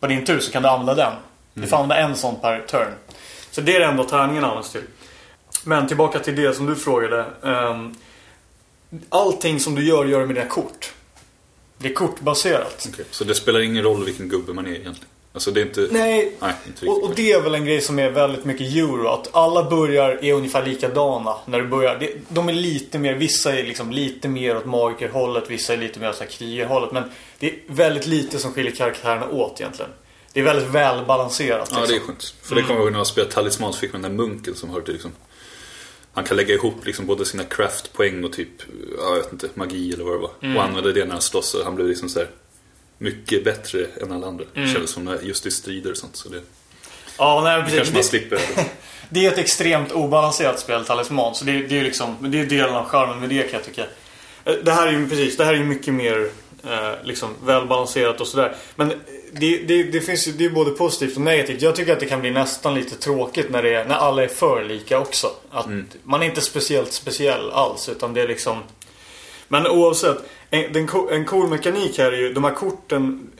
på 0.00 0.06
din 0.06 0.24
tur 0.24 0.40
så 0.40 0.52
kan 0.52 0.62
du 0.62 0.68
använda 0.68 0.94
den. 0.94 1.12
Du 1.54 1.66
får 1.66 1.76
använda 1.76 1.96
en 1.96 2.16
sån 2.16 2.40
per 2.40 2.60
turn. 2.60 2.92
Så 3.50 3.60
det 3.60 3.76
är 3.76 3.80
det 3.80 3.86
enda 3.86 4.04
tärningen 4.04 4.44
används 4.44 4.72
till. 4.72 4.82
Men 5.64 5.88
tillbaka 5.88 6.18
till 6.18 6.36
det 6.36 6.54
som 6.54 6.66
du 6.66 6.76
frågade. 6.76 7.24
Ehm, 7.44 7.94
allting 9.08 9.60
som 9.60 9.74
du 9.74 9.84
gör, 9.84 10.04
gör 10.04 10.20
du 10.20 10.26
med 10.26 10.36
dina 10.36 10.48
kort. 10.48 10.92
Det 11.78 11.88
är 11.88 11.94
kortbaserat. 11.94 12.88
Okej, 12.92 13.04
Så 13.10 13.24
det 13.24 13.34
spelar 13.34 13.60
ingen 13.60 13.82
roll 13.84 14.04
vilken 14.04 14.28
gubbe 14.28 14.52
man 14.52 14.66
är 14.66 14.70
egentligen? 14.70 15.08
Alltså 15.36 15.50
det 15.50 15.60
är 15.60 15.64
inte... 15.64 15.88
Nej, 15.90 16.32
Nej, 16.40 16.54
inte. 16.66 16.86
Och, 16.86 17.04
och 17.04 17.14
det 17.14 17.32
är 17.32 17.40
väl 17.40 17.54
en 17.54 17.64
grej 17.64 17.80
som 17.80 17.98
är 17.98 18.10
väldigt 18.10 18.44
mycket 18.44 18.76
euro. 18.76 19.08
Att 19.08 19.34
alla 19.34 19.70
börjar 19.70 20.24
är 20.24 20.32
ungefär 20.32 20.66
likadana 20.66 21.34
när 21.46 21.60
du 21.60 21.66
börjar. 21.66 21.98
Det, 21.98 22.12
de 22.28 22.48
är 22.48 22.52
lite 22.52 22.98
mer, 22.98 23.14
vissa 23.14 23.58
är 23.58 23.62
liksom 23.62 23.90
lite 23.90 24.28
mer 24.28 24.56
åt 24.56 24.64
magikerhållet, 24.64 25.50
vissa 25.50 25.72
är 25.72 25.76
lite 25.76 26.00
mer 26.00 26.08
åt 26.08 26.28
krigarhållet. 26.28 26.92
Men 26.92 27.02
det 27.38 27.46
är 27.46 27.54
väldigt 27.66 28.06
lite 28.06 28.38
som 28.38 28.52
skiljer 28.52 28.72
karaktärerna 28.72 29.28
åt 29.28 29.60
egentligen. 29.60 29.90
Det 30.32 30.40
är 30.40 30.44
väldigt 30.44 30.68
välbalanserat. 30.68 31.68
Ja, 31.72 31.80
det 31.80 31.82
är 31.82 31.88
liksom. 31.88 32.06
skönt. 32.06 32.34
För 32.42 32.54
det 32.54 32.62
kommer 32.62 32.74
jag 32.74 32.82
ihåg 32.82 32.92
när 32.92 32.98
jag 32.98 33.06
spelade 33.06 33.32
Talisman 33.32 33.72
så 33.72 33.78
fick 33.78 33.92
man 33.92 34.02
den 34.02 34.16
där 34.16 34.24
munken 34.24 34.54
som 34.54 34.70
hör 34.70 34.80
till 34.80 34.92
liksom... 34.92 35.12
Han 36.12 36.24
kan 36.24 36.36
lägga 36.36 36.54
ihop 36.54 36.86
liksom 36.86 37.06
både 37.06 37.24
sina 37.24 37.44
craftpoäng 37.44 38.24
och 38.24 38.32
typ, 38.32 38.48
ja, 38.98 39.14
jag 39.14 39.16
vet 39.16 39.32
inte, 39.32 39.48
magi 39.54 39.92
eller 39.92 40.04
vad 40.04 40.14
det 40.14 40.18
var. 40.18 40.30
Mm. 40.42 40.56
Och 40.56 40.64
använde 40.64 40.92
det 40.92 41.04
när 41.04 41.12
han 41.12 41.20
slåss 41.20 41.56
han 41.64 41.74
blev 41.74 41.88
liksom 41.88 42.08
så 42.08 42.18
här 42.18 42.28
mycket 42.98 43.44
bättre 43.44 43.86
än 44.02 44.12
alla 44.12 44.26
andra. 44.26 44.44
Mm. 44.54 44.72
Kändes 44.72 44.90
som 44.90 45.18
just 45.22 45.46
i 45.46 45.50
strider 45.50 45.90
och 45.90 45.96
sånt. 45.96 46.16
Så 46.16 46.28
det 46.28 46.40
Ja, 47.18 47.40
nej, 47.44 47.62
precis. 47.62 47.76
kanske 47.76 47.94
man 47.94 48.04
slipper. 48.04 48.40
det 49.08 49.26
är 49.26 49.32
ett 49.32 49.38
extremt 49.38 49.92
obalanserat 49.92 50.60
spel, 50.60 50.84
Talisman. 50.84 51.34
Så 51.34 51.44
det, 51.44 51.52
det 51.52 51.78
är 51.78 51.82
liksom, 51.84 52.16
det 52.20 52.40
är 52.40 52.46
delen 52.46 52.74
av 52.74 52.84
charmen 52.88 53.20
med 53.20 53.28
det 53.28 53.42
kan 53.42 53.52
jag 53.52 53.64
tycka. 53.64 53.86
Eh, 54.44 54.54
Det 54.64 54.72
här 54.72 54.86
är 54.86 54.92
ju 54.92 55.08
precis, 55.08 55.36
det 55.36 55.44
här 55.44 55.52
är 55.52 55.58
ju 55.58 55.64
mycket 55.64 55.94
mer 55.94 56.30
eh, 56.64 56.92
liksom 57.04 57.28
välbalanserat 57.44 58.20
och 58.20 58.26
sådär. 58.26 58.56
Men 58.76 58.92
det, 59.32 59.56
det, 59.56 59.82
det 59.82 60.00
finns 60.00 60.28
ju, 60.28 60.32
det 60.32 60.44
är 60.44 60.50
både 60.50 60.70
positivt 60.70 61.16
och 61.16 61.22
negativt. 61.22 61.62
Jag 61.62 61.76
tycker 61.76 61.92
att 61.92 62.00
det 62.00 62.06
kan 62.06 62.20
bli 62.20 62.30
nästan 62.30 62.74
lite 62.74 62.94
tråkigt 62.96 63.50
när, 63.50 63.62
det 63.62 63.74
är, 63.74 63.84
när 63.84 63.94
alla 63.94 64.22
är 64.22 64.28
för 64.28 64.64
lika 64.64 64.98
också. 64.98 65.30
Att 65.50 65.66
Man 66.02 66.22
är 66.22 66.26
inte 66.26 66.40
speciellt 66.40 66.92
speciell 66.92 67.50
alls 67.50 67.88
utan 67.88 68.14
det 68.14 68.22
är 68.22 68.28
liksom 68.28 68.62
men 69.48 69.66
oavsett, 69.66 70.18
en, 70.50 70.88
en 71.10 71.24
cool 71.24 71.48
mekanik 71.48 71.98
här 71.98 72.12
är 72.12 72.16
ju 72.16 72.32
de 72.32 72.44
här 72.44 72.54
korten 72.54 73.30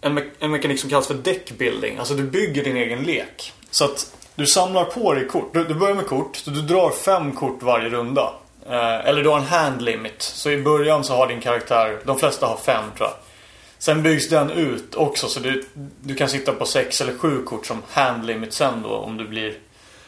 en, 0.00 0.18
me- 0.18 0.30
en 0.38 0.50
mekanik 0.50 0.80
som 0.80 0.90
kallas 0.90 1.06
för 1.06 1.14
deckbuilding. 1.14 1.98
Alltså 1.98 2.14
du 2.14 2.22
bygger 2.22 2.64
din 2.64 2.76
egen 2.76 3.02
lek. 3.02 3.52
Så 3.70 3.84
att 3.84 4.16
du 4.34 4.46
samlar 4.46 4.84
på 4.84 5.14
dig 5.14 5.28
kort. 5.28 5.50
Du, 5.52 5.64
du 5.64 5.74
börjar 5.74 5.94
med 5.94 6.06
kort, 6.06 6.36
så 6.36 6.50
du 6.50 6.62
drar 6.62 6.90
fem 6.90 7.32
kort 7.32 7.62
varje 7.62 7.88
runda. 7.88 8.32
Eh, 8.66 9.08
eller 9.08 9.22
du 9.22 9.28
har 9.28 9.36
en 9.38 9.44
hand 9.44 9.82
limit. 9.82 10.22
Så 10.22 10.50
i 10.50 10.62
början 10.62 11.04
så 11.04 11.14
har 11.14 11.26
din 11.26 11.40
karaktär, 11.40 11.98
de 12.04 12.18
flesta 12.18 12.46
har 12.46 12.56
fem 12.56 12.84
tror 12.96 13.08
jag. 13.08 13.16
Sen 13.78 14.02
byggs 14.02 14.28
den 14.28 14.50
ut 14.50 14.94
också 14.94 15.28
så 15.28 15.40
du, 15.40 15.64
du 16.00 16.14
kan 16.14 16.28
sitta 16.28 16.52
på 16.52 16.66
sex 16.66 17.00
eller 17.00 17.18
sju 17.18 17.42
kort 17.42 17.66
som 17.66 17.82
hand 17.90 18.26
limit 18.26 18.52
sen 18.52 18.82
då 18.82 18.88
om 18.88 19.16
du 19.16 19.28
blir 19.28 19.54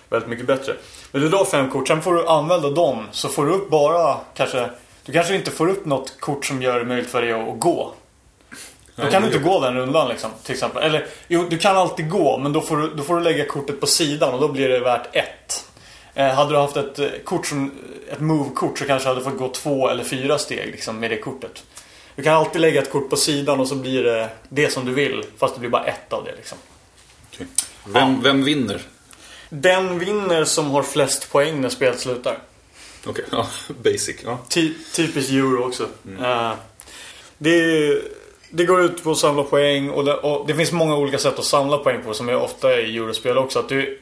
väldigt 0.08 0.30
mycket 0.30 0.46
bättre. 0.46 0.76
Men 1.12 1.22
du 1.22 1.28
drar 1.28 1.44
fem 1.44 1.70
kort, 1.70 1.88
sen 1.88 2.02
får 2.02 2.14
du 2.14 2.26
använda 2.26 2.70
dem. 2.70 3.06
Så 3.10 3.28
får 3.28 3.46
du 3.46 3.52
upp 3.52 3.70
bara 3.70 4.16
kanske, 4.34 4.70
du 5.04 5.12
kanske 5.12 5.34
inte 5.34 5.50
får 5.50 5.68
upp 5.68 5.84
något 5.84 6.20
kort 6.20 6.46
som 6.46 6.62
gör 6.62 6.78
det 6.78 6.84
möjligt 6.84 7.10
för 7.10 7.22
dig 7.22 7.32
att, 7.32 7.60
gå. 7.60 7.92
Då 8.96 9.10
kan 9.10 9.22
du 9.22 9.28
inte 9.28 9.38
gå 9.38 9.60
den 9.60 9.74
rundan 9.74 10.08
liksom, 10.08 10.30
till 10.42 10.52
exempel. 10.52 10.82
Eller 10.82 11.06
jo, 11.28 11.46
du 11.50 11.58
kan 11.58 11.76
alltid 11.76 12.10
gå, 12.10 12.38
men 12.38 12.52
då 12.52 12.60
får 12.60 12.76
du, 12.76 12.94
då 12.94 13.02
får 13.02 13.16
du 13.16 13.22
lägga 13.22 13.46
kortet 13.46 13.80
på 13.80 13.86
sidan 13.86 14.34
och 14.34 14.40
då 14.40 14.48
blir 14.48 14.68
det 14.68 14.80
värt 14.80 15.16
ett. 15.16 15.66
Eh, 16.14 16.28
hade 16.28 16.50
du 16.50 16.56
haft 16.56 16.76
ett 16.76 16.98
eh, 16.98 17.08
kort 17.24 17.46
som, 17.46 17.72
ett 18.12 18.20
move-kort 18.20 18.78
så 18.78 18.84
kanske 18.84 19.08
du 19.08 19.14
hade 19.14 19.24
fått 19.24 19.38
gå 19.38 19.48
två 19.48 19.88
eller 19.88 20.04
fyra 20.04 20.38
steg 20.38 20.66
liksom, 20.66 21.00
med 21.00 21.10
det 21.10 21.18
kortet. 21.18 21.64
Du 22.16 22.22
kan 22.22 22.34
alltid 22.34 22.60
lägga 22.60 22.82
ett 22.82 22.90
kort 22.90 23.10
på 23.10 23.16
sidan 23.16 23.60
och 23.60 23.68
så 23.68 23.74
blir 23.74 24.04
det 24.04 24.28
det 24.48 24.72
som 24.72 24.84
du 24.84 24.94
vill, 24.94 25.24
fast 25.38 25.54
det 25.54 25.60
blir 25.60 25.70
bara 25.70 25.84
ett 25.84 26.12
av 26.12 26.24
det 26.24 26.32
liksom. 26.36 26.58
Vem, 27.84 28.22
vem 28.22 28.44
vinner? 28.44 28.80
Den 29.48 29.98
vinner 29.98 30.44
som 30.44 30.70
har 30.70 30.82
flest 30.82 31.32
poäng 31.32 31.60
när 31.60 31.68
spelet 31.68 32.00
slutar. 32.00 32.38
Okej, 33.06 33.24
ja, 33.30 33.46
basic. 33.82 34.16
Ja. 34.24 34.38
Ty, 34.48 34.74
typiskt 34.94 35.32
euro 35.32 35.66
också. 35.66 35.88
Eh, 36.20 36.52
det, 37.38 38.02
det 38.50 38.64
går 38.64 38.82
ut 38.82 39.04
på 39.04 39.10
att 39.10 39.18
samla 39.18 39.42
poäng 39.42 39.90
och 39.90 40.04
det, 40.04 40.14
och 40.14 40.46
det 40.46 40.54
finns 40.54 40.72
många 40.72 40.96
olika 40.96 41.18
sätt 41.18 41.38
att 41.38 41.44
samla 41.44 41.78
poäng 41.78 42.02
på 42.02 42.14
som 42.14 42.28
är 42.28 42.36
ofta 42.36 42.80
i 42.80 42.96
eurospel 42.96 43.38
också. 43.38 43.58
Att 43.58 43.68
du, 43.68 44.00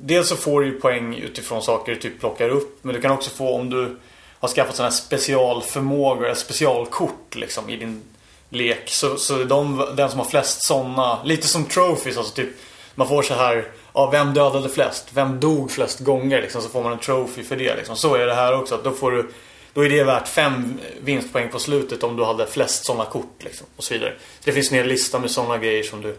dels 0.00 0.28
så 0.28 0.36
får 0.36 0.60
du 0.60 0.72
poäng 0.72 1.14
utifrån 1.14 1.62
saker 1.62 1.92
du 1.92 2.00
typ 2.00 2.20
plockar 2.20 2.48
upp. 2.48 2.84
Men 2.84 2.94
du 2.94 3.00
kan 3.00 3.10
också 3.10 3.30
få 3.30 3.54
om 3.54 3.70
du 3.70 3.96
har 4.40 4.48
skaffat 4.48 4.76
sådana 4.76 4.90
här 4.90 4.96
specialförmågor, 4.96 6.34
specialkort 6.34 7.34
liksom 7.34 7.70
i 7.70 7.76
din 7.76 8.02
lek. 8.50 8.90
Så, 8.90 9.16
så 9.16 9.44
de, 9.44 9.84
den 9.96 10.10
som 10.10 10.18
har 10.18 10.26
flest 10.26 10.62
sådana, 10.62 11.24
lite 11.24 11.48
som 11.48 11.64
trophies, 11.64 12.16
alltså 12.16 12.34
typ 12.34 12.50
man 12.98 13.08
får 13.08 13.22
så 13.22 13.34
här, 13.34 13.64
ja 13.94 14.10
vem 14.10 14.34
dödade 14.34 14.68
flest? 14.68 15.08
Vem 15.12 15.40
dog 15.40 15.70
flest 15.70 16.00
gånger? 16.00 16.42
Liksom, 16.42 16.62
så 16.62 16.68
får 16.68 16.82
man 16.82 16.92
en 16.92 16.98
trophy 16.98 17.42
för 17.42 17.56
det. 17.56 17.76
Liksom. 17.76 17.96
Så 17.96 18.14
är 18.14 18.26
det 18.26 18.34
här 18.34 18.54
också. 18.60 18.74
Att 18.74 18.84
då, 18.84 18.90
får 18.90 19.10
du, 19.10 19.30
då 19.72 19.84
är 19.84 19.88
det 19.88 20.04
värt 20.04 20.28
fem 20.28 20.78
vinstpoäng 21.00 21.48
på 21.48 21.58
slutet 21.58 22.02
om 22.02 22.16
du 22.16 22.24
hade 22.24 22.46
flest 22.46 22.84
sådana 22.84 23.04
kort. 23.04 23.36
Liksom, 23.38 23.66
och 23.76 23.84
så 23.84 23.94
vidare. 23.94 24.12
Så 24.18 24.44
det 24.44 24.52
finns 24.52 24.70
en 24.70 24.76
hel 24.76 24.86
lista 24.86 25.18
med 25.18 25.30
sådana 25.30 25.58
grejer 25.58 25.82
som 25.82 26.02
du 26.02 26.16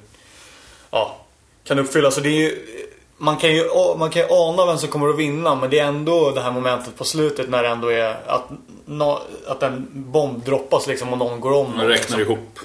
ja, 0.91 1.17
kan 1.63 1.79
uppfylla. 1.79 2.11
Så 2.11 2.21
det 2.21 2.29
är 2.29 2.39
ju, 2.39 2.65
man, 3.17 3.37
kan 3.37 3.55
ju, 3.55 3.69
man 3.97 4.09
kan 4.09 4.21
ju 4.21 4.27
ana 4.31 4.65
vem 4.65 4.77
som 4.77 4.89
kommer 4.89 5.09
att 5.09 5.17
vinna 5.17 5.55
men 5.55 5.69
det 5.69 5.79
är 5.79 5.87
ändå 5.87 6.31
det 6.31 6.41
här 6.41 6.51
momentet 6.51 6.95
på 6.97 7.03
slutet 7.03 7.49
när 7.49 7.63
det 7.63 7.69
ändå 7.69 7.87
är 7.87 8.17
att, 8.25 8.49
nå- 8.85 9.21
att 9.47 9.63
en 9.63 9.87
bomb 9.91 10.45
droppas 10.45 10.87
liksom 10.87 11.11
och 11.13 11.17
någon 11.17 11.39
går 11.39 11.51
om. 11.51 11.77
Man 11.77 11.87
räknar 11.87 12.17
liksom. 12.17 12.21
ihop 12.21 12.59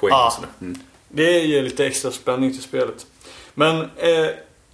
poäng 0.00 0.10
Ja. 0.10 0.32
Mm. 0.60 0.80
Det 1.08 1.40
ger 1.40 1.62
lite 1.62 1.86
extra 1.86 2.10
spänning 2.10 2.52
till 2.52 2.62
spelet. 2.62 3.06
Men 3.54 3.80
eh, 3.80 4.26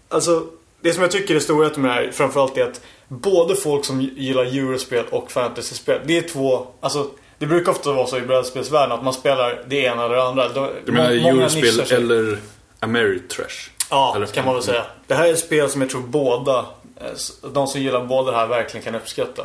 alltså 0.09 0.47
det 0.81 0.93
som 0.93 1.03
jag 1.03 1.11
tycker 1.11 1.35
är 1.35 1.41
storheten 1.41 1.83
med 1.83 1.91
det 1.91 1.95
här 1.95 2.11
framförallt 2.12 2.57
är 2.57 2.64
att 2.64 2.81
både 3.09 3.57
folk 3.57 3.85
som 3.85 4.01
gillar 4.01 4.45
eurospel 4.45 5.05
och 5.11 5.31
fantasyspel, 5.33 6.01
det 6.05 6.18
är 6.18 6.22
två, 6.22 6.66
alltså 6.81 7.11
det 7.39 7.47
brukar 7.47 7.72
ofta 7.72 7.93
vara 7.93 8.07
så 8.07 8.18
i 8.18 8.20
brädspelsvärlden 8.20 8.99
att 8.99 9.05
man 9.05 9.12
spelar 9.12 9.64
det 9.66 9.77
ena 9.77 10.05
eller 10.05 10.14
det 10.16 10.22
andra. 10.22 10.49
Du 10.85 10.93
menar 10.93 11.11
eurospel 11.11 11.81
eller 11.93 12.39
Ameritrash? 12.81 13.70
Ja, 13.91 14.12
Eller- 14.16 14.27
kan 14.27 14.45
man 14.45 14.55
väl 14.55 14.62
säga. 14.62 14.85
Det 15.07 15.14
här 15.14 15.29
är 15.29 15.33
ett 15.33 15.39
spel 15.39 15.70
som 15.70 15.81
jag 15.81 15.91
tror 15.91 16.01
båda, 16.01 16.59
eh, 17.01 17.51
de 17.53 17.66
som 17.66 17.81
gillar 17.81 18.05
båda 18.05 18.31
det 18.31 18.37
här 18.37 18.47
verkligen 18.47 18.85
kan 18.85 18.95
uppskatta. 18.95 19.45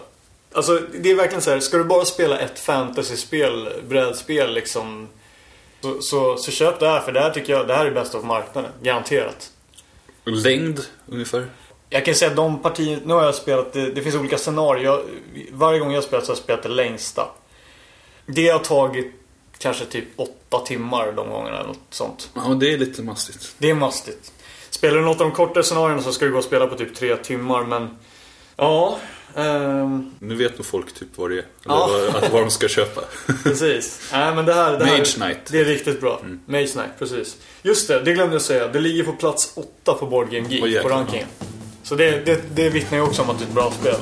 Alltså 0.53 0.79
det 0.99 1.11
är 1.11 1.15
verkligen 1.15 1.41
så 1.41 1.51
här, 1.51 1.59
ska 1.59 1.77
du 1.77 1.83
bara 1.83 2.05
spela 2.05 2.39
ett 2.39 2.59
fantasyspel, 2.59 3.69
brädspel 3.89 4.53
liksom. 4.53 5.07
Så, 5.81 6.01
så, 6.01 6.37
så 6.37 6.51
köp 6.51 6.79
det 6.79 6.87
här 6.87 6.99
för 6.99 7.11
det 7.11 7.19
här 7.19 7.29
tycker 7.29 7.53
jag, 7.53 7.67
det 7.67 7.73
här 7.73 7.85
är 7.85 7.91
bäst 7.91 8.15
av 8.15 8.25
marknaden. 8.25 8.71
Garanterat. 8.81 9.51
Längd 10.23 10.79
ungefär? 11.07 11.45
Jag 11.89 12.05
kan 12.05 12.15
säga 12.15 12.31
att 12.31 12.37
de 12.37 12.61
partier, 12.61 12.99
nu 13.05 13.13
har 13.13 13.23
jag 13.23 13.35
spelat, 13.35 13.73
det, 13.73 13.91
det 13.91 14.01
finns 14.01 14.15
olika 14.15 14.37
scenarier. 14.37 14.85
Jag, 14.85 15.01
varje 15.51 15.79
gång 15.79 15.93
jag 15.93 16.03
spelat 16.03 16.25
så 16.25 16.31
har 16.31 16.35
jag 16.35 16.43
spelat 16.43 16.63
det 16.63 16.69
längsta. 16.69 17.27
Det 18.25 18.47
har 18.47 18.59
tagit 18.59 19.13
kanske 19.57 19.85
typ 19.85 20.05
åtta 20.15 20.65
timmar 20.65 21.11
de 21.11 21.29
gångerna 21.29 21.57
eller 21.57 21.67
något 21.67 21.79
sånt. 21.89 22.29
Ja, 22.33 22.47
men 22.47 22.59
det 22.59 22.73
är 22.73 22.77
lite 22.77 23.03
mastigt. 23.03 23.55
Det 23.57 23.69
är 23.69 23.73
mastigt. 23.73 24.31
Spelar 24.69 24.97
du 24.97 25.03
något 25.03 25.21
av 25.21 25.27
de 25.27 25.35
kortare 25.35 25.63
scenarierna 25.63 26.01
så 26.01 26.11
ska 26.11 26.25
du 26.25 26.31
gå 26.31 26.37
och 26.37 26.43
spela 26.43 26.67
på 26.67 26.75
typ 26.75 26.95
tre 26.95 27.15
timmar 27.15 27.63
men... 27.63 27.97
Ja, 28.55 28.97
ehm, 29.35 30.11
Nu 30.19 30.35
vet 30.35 30.57
nog 30.57 30.65
folk 30.65 30.93
typ 30.93 31.07
vad 31.15 31.29
det 31.29 31.35
är. 31.35 31.37
Eller 31.37 31.47
Ja. 31.63 31.89
vad, 32.13 32.23
att 32.23 32.31
vad 32.31 32.41
de 32.41 32.51
ska 32.51 32.67
köpa. 32.67 33.01
precis. 33.43 34.09
Nej 34.11 34.35
men 34.35 34.45
det 34.45 34.53
här... 34.53 34.79
Det 34.79 34.85
här 34.85 34.97
Mage 34.97 35.05
Knight. 35.11 35.37
Det 35.51 35.59
är 35.59 35.65
riktigt 35.65 36.01
bra. 36.01 36.21
Mage 36.45 36.67
Knight, 36.67 36.99
precis. 36.99 37.37
Just 37.63 37.87
det, 37.87 37.99
det 37.99 38.13
glömde 38.13 38.35
jag 38.35 38.41
säga. 38.41 38.67
Det 38.67 38.79
ligger 38.79 39.03
på 39.03 39.11
plats 39.13 39.51
åtta 39.55 39.93
på 39.93 40.05
Board 40.05 40.29
Game 40.31 40.49
Geek 40.49 40.65
jäklar. 40.65 40.81
på 40.83 40.89
rankingen. 40.89 41.27
Så 41.83 41.95
det, 41.95 42.25
det, 42.25 42.41
det 42.55 42.69
vittnar 42.69 42.97
ju 42.97 43.03
också 43.03 43.21
om 43.21 43.29
att 43.29 43.37
det 43.39 43.43
är 43.43 43.47
ett 43.47 43.53
bra 43.53 43.71
spel. 43.81 43.95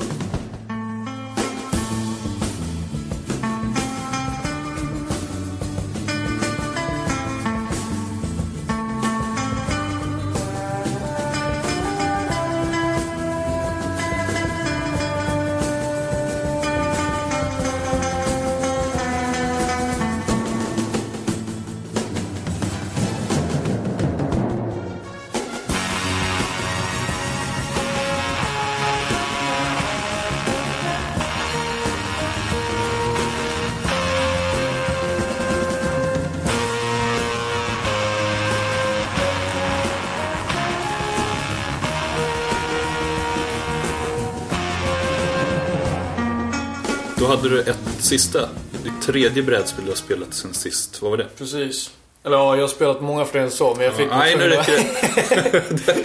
Hade 47.39 47.49
du 47.49 47.61
ett 47.61 47.77
sista. 47.99 48.49
Ditt 48.83 49.01
tredje 49.01 49.43
brädspel 49.43 49.85
du 49.85 49.91
har 49.91 49.95
spelat 49.95 50.33
sen 50.33 50.53
sist. 50.53 51.01
Vad 51.01 51.11
var 51.11 51.17
det? 51.17 51.27
Precis. 51.37 51.91
Eller 52.23 52.37
ja, 52.37 52.55
jag 52.55 52.63
har 52.63 52.67
spelat 52.67 53.01
många 53.01 53.25
fler 53.25 53.41
än 53.41 53.51
så 53.51 53.75
men 53.75 53.85
jag 53.85 53.95
fick... 53.95 54.09
Nej, 54.09 54.37
nu 54.37 54.49
räcker 54.49 54.71
det. 54.71 54.83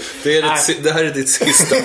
det, 0.22 0.38
är 0.38 0.42
ditt, 0.42 0.84
det 0.84 0.90
här 0.90 1.04
är 1.04 1.10
ditt 1.10 1.30
sista. 1.30 1.76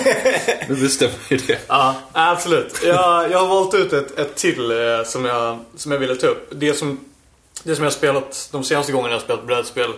Nu 0.69 0.75
bestämmer 0.75 1.15
vi 1.29 1.37
det. 1.37 1.59
Ja, 1.67 1.95
absolut. 2.11 2.81
Jag, 2.83 3.31
jag 3.31 3.39
har 3.39 3.47
valt 3.47 3.73
ut 3.73 3.93
ett, 3.93 4.19
ett 4.19 4.35
till 4.35 4.71
eh, 4.71 5.03
som, 5.05 5.25
jag, 5.25 5.59
som 5.75 5.91
jag 5.91 5.99
ville 5.99 6.15
ta 6.15 6.27
upp. 6.27 6.51
Det 6.51 6.73
som, 6.73 6.99
det 7.63 7.75
som 7.75 7.83
jag 7.83 7.91
har 7.91 7.97
spelat 7.97 8.49
de 8.51 8.63
senaste 8.63 8.91
gångerna 8.91 9.09
jag 9.09 9.19
har 9.19 9.23
spelat 9.23 9.47
brädspel. 9.47 9.91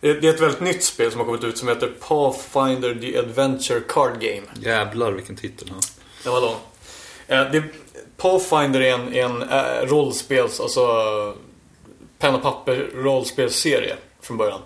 Det, 0.00 0.12
det 0.12 0.28
är 0.28 0.34
ett 0.34 0.40
väldigt 0.40 0.60
nytt 0.60 0.84
spel 0.84 1.10
som 1.10 1.20
har 1.20 1.26
kommit 1.26 1.44
ut 1.44 1.58
som 1.58 1.68
heter 1.68 1.92
Pathfinder 2.08 2.94
The 2.94 3.18
Adventure 3.18 3.80
Card 3.88 4.20
Game. 4.20 4.46
Jävlar 4.60 5.12
vilken 5.12 5.36
titel. 5.36 5.68
Ja. 5.70 5.80
Den 6.24 6.32
var 6.32 6.40
lång. 6.40 6.56
Eh, 7.26 7.50
det, 7.52 7.62
Pathfinder 8.20 8.80
är 8.80 8.94
en, 8.94 9.14
en 9.14 9.42
äh, 9.42 9.86
rollspels, 9.86 10.60
alltså 10.60 10.84
penna 12.18 12.36
och 12.36 12.42
papper 12.42 12.90
rollspelsserie 12.94 13.96
från 14.20 14.36
början. 14.36 14.60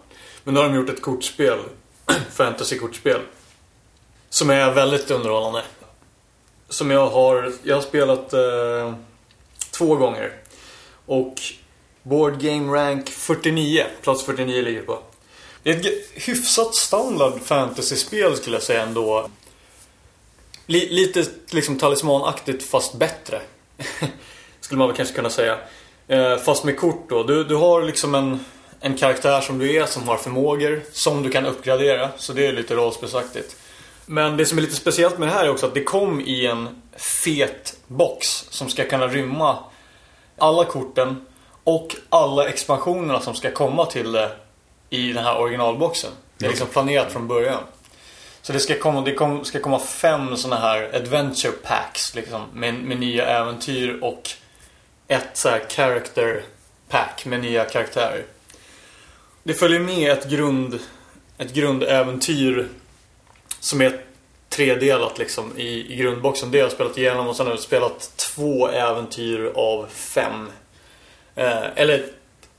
Men 0.45 0.55
nu 0.55 0.61
har 0.61 0.69
de 0.69 0.75
gjort 0.75 0.89
ett 0.89 1.03
kortspel, 1.03 1.59
fantasy-kortspel. 2.31 3.21
Som 4.29 4.51
är 4.51 4.73
väldigt 4.73 5.11
underhållande. 5.11 5.63
Som 6.69 6.91
jag 6.91 7.07
har, 7.07 7.53
jag 7.63 7.75
har 7.75 7.83
spelat 7.83 8.33
eh, 8.33 8.95
två 9.71 9.97
gånger. 9.97 10.33
Och 11.07 11.35
Board 12.03 12.41
Game 12.41 12.77
Rank 12.77 13.09
49, 13.09 13.85
plats 14.03 14.25
49 14.25 14.63
ligger 14.63 14.83
på. 14.83 14.99
Det 15.63 15.71
är 15.71 15.79
ett 15.79 15.87
hyfsat 16.15 16.75
standard 16.75 17.41
fantasy-spel 17.43 18.37
skulle 18.37 18.57
jag 18.57 18.63
säga 18.63 18.83
ändå. 18.83 19.31
Li- 20.67 20.89
lite 20.91 21.25
liksom 21.51 21.79
talismanaktigt 21.79 22.63
fast 22.71 22.95
bättre. 22.95 23.41
Skulle 24.61 24.79
man 24.79 24.89
väl 24.89 24.97
kanske 24.97 25.15
kunna 25.15 25.31
säga. 25.31 25.59
Eh, 26.09 26.37
fast 26.37 26.65
med 26.65 26.79
kort 26.79 27.07
då. 27.09 27.23
Du, 27.23 27.45
du 27.45 27.55
har 27.57 27.83
liksom 27.83 28.15
en, 28.15 28.45
en 28.81 28.97
karaktär 28.97 29.41
som 29.41 29.59
du 29.59 29.77
är 29.77 29.87
som 29.87 30.09
har 30.09 30.17
förmågor 30.17 30.83
som 30.93 31.23
du 31.23 31.31
kan 31.31 31.47
uppgradera. 31.47 32.09
Så 32.17 32.33
det 32.33 32.47
är 32.47 32.53
lite 32.53 32.75
rollspelsaktigt. 32.75 33.57
Men 34.07 34.37
det 34.37 34.47
som 34.47 34.59
är 34.59 34.63
lite 34.63 34.75
speciellt 34.77 35.19
med 35.19 35.29
det 35.29 35.33
här 35.33 35.45
är 35.45 35.51
också 35.51 35.67
att 35.67 35.75
det 35.75 35.85
kom 35.85 36.21
i 36.21 36.47
en 36.47 36.83
fet 37.23 37.77
box 37.87 38.27
som 38.51 38.69
ska 38.69 38.85
kunna 38.85 39.07
rymma 39.09 39.59
alla 40.39 40.65
korten 40.65 41.27
och 41.65 41.97
alla 42.09 42.49
expansionerna 42.49 43.21
som 43.21 43.35
ska 43.35 43.51
komma 43.51 43.87
till 43.87 44.13
det 44.13 44.31
i 44.91 45.13
den 45.13 45.25
här 45.25 45.39
originalboxen. 45.39 46.11
Det 46.39 46.45
är 46.47 46.51
liksom 46.51 46.67
planerat 46.69 47.13
från 47.13 47.29
början. 47.29 47.61
Så 48.45 48.53
det 48.53 48.61
ska 48.61 48.79
komma, 48.79 49.01
det 49.01 49.15
kom, 49.15 49.45
ska 49.45 49.61
komma 49.61 49.79
fem 49.79 50.37
sådana 50.37 50.61
här 50.61 50.91
adventure 50.95 51.53
packs 51.53 52.15
liksom, 52.15 52.43
med, 52.53 52.75
med 52.75 53.01
nya 53.01 53.27
äventyr 53.27 53.99
och 54.03 54.31
ett 55.09 55.31
så 55.33 55.49
här 55.49 55.63
character 55.69 56.43
pack 56.89 57.25
med 57.25 57.41
nya 57.41 57.65
karaktärer. 57.65 58.25
Det 59.43 59.55
följer 59.55 59.81
med 59.81 60.13
ett 60.13 60.31
grund 60.31 60.79
ett 61.39 61.55
grundäventyr 61.55 62.69
som 63.61 63.81
är 63.81 64.01
tredelat 64.49 65.19
liksom 65.19 65.59
i, 65.59 65.93
i 65.93 65.97
grundboxen. 65.97 66.51
Det 66.51 66.59
har 66.59 66.65
jag 66.65 66.73
spelat 66.73 66.99
igenom 66.99 67.29
och 67.29 67.37
sen 67.37 67.47
har 67.47 67.53
jag 67.53 67.61
spelat 67.61 68.17
två 68.17 68.69
äventyr 68.69 69.53
av 69.55 69.87
fem. 69.91 70.51
Eh, 71.35 71.67
eller 71.75 72.07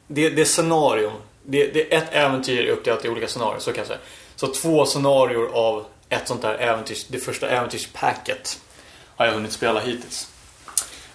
det, 0.07 0.29
det 0.29 0.41
är 0.41 0.45
scenarion. 0.45 1.13
Det, 1.43 1.67
det 1.67 1.93
är 1.93 1.97
ett 1.97 2.09
äventyr 2.11 2.65
uppdelat 2.65 3.05
i 3.05 3.09
olika 3.09 3.27
scenarier, 3.27 3.59
så 3.59 3.71
kan 3.71 3.77
jag 3.77 3.87
säga. 3.87 3.99
Så 4.35 4.47
två 4.47 4.85
scenarier 4.85 5.47
av 5.53 5.85
ett 6.09 6.27
sånt 6.27 6.41
där 6.41 6.53
äventyrs, 6.53 7.05
det 7.07 7.19
första 7.19 7.49
äventyrspacket 7.49 8.59
har 9.15 9.25
jag 9.25 9.33
hunnit 9.33 9.51
spela 9.51 9.79
hittills. 9.79 10.27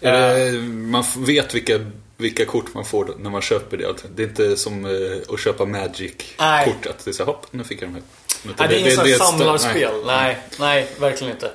Eh, 0.01 0.53
man 0.62 1.05
vet 1.16 1.55
vilka, 1.55 1.91
vilka 2.16 2.45
kort 2.45 2.75
man 2.75 2.85
får 2.85 3.14
när 3.18 3.31
man 3.31 3.43
köper 3.43 3.77
det. 3.77 3.89
Alltså. 3.89 4.07
Det 4.14 4.23
är 4.23 4.29
inte 4.29 4.57
som 4.57 4.85
eh, 4.85 5.35
att 5.35 5.41
köpa. 5.41 5.64
Magic-kort. 5.64 6.87
Att 6.87 7.05
det 7.05 7.11
är 7.11 7.12
så 7.12 7.25
hopp, 7.25 7.47
nu 7.51 7.64
fick 7.64 7.83
jag 7.83 7.89
de 7.89 7.95
här. 7.95 8.03
Nej, 8.43 8.68
det 8.68 8.75
är 8.75 9.07
inget 9.07 9.18
sånt 9.18 9.39
samlarspel. 9.39 9.91
nej. 10.07 10.07
Nej, 10.07 10.39
nej, 10.61 10.89
verkligen 11.01 11.33
inte. 11.33 11.51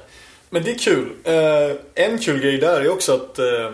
Men 0.49 0.63
det 0.63 0.72
är 0.72 0.78
kul. 0.78 1.13
Eh, 1.24 2.05
en 2.05 2.20
kul 2.20 2.41
grej 2.41 2.57
där 2.57 2.82
är 2.82 2.89
också 2.89 3.13
att 3.13 3.39
eh, 3.39 3.72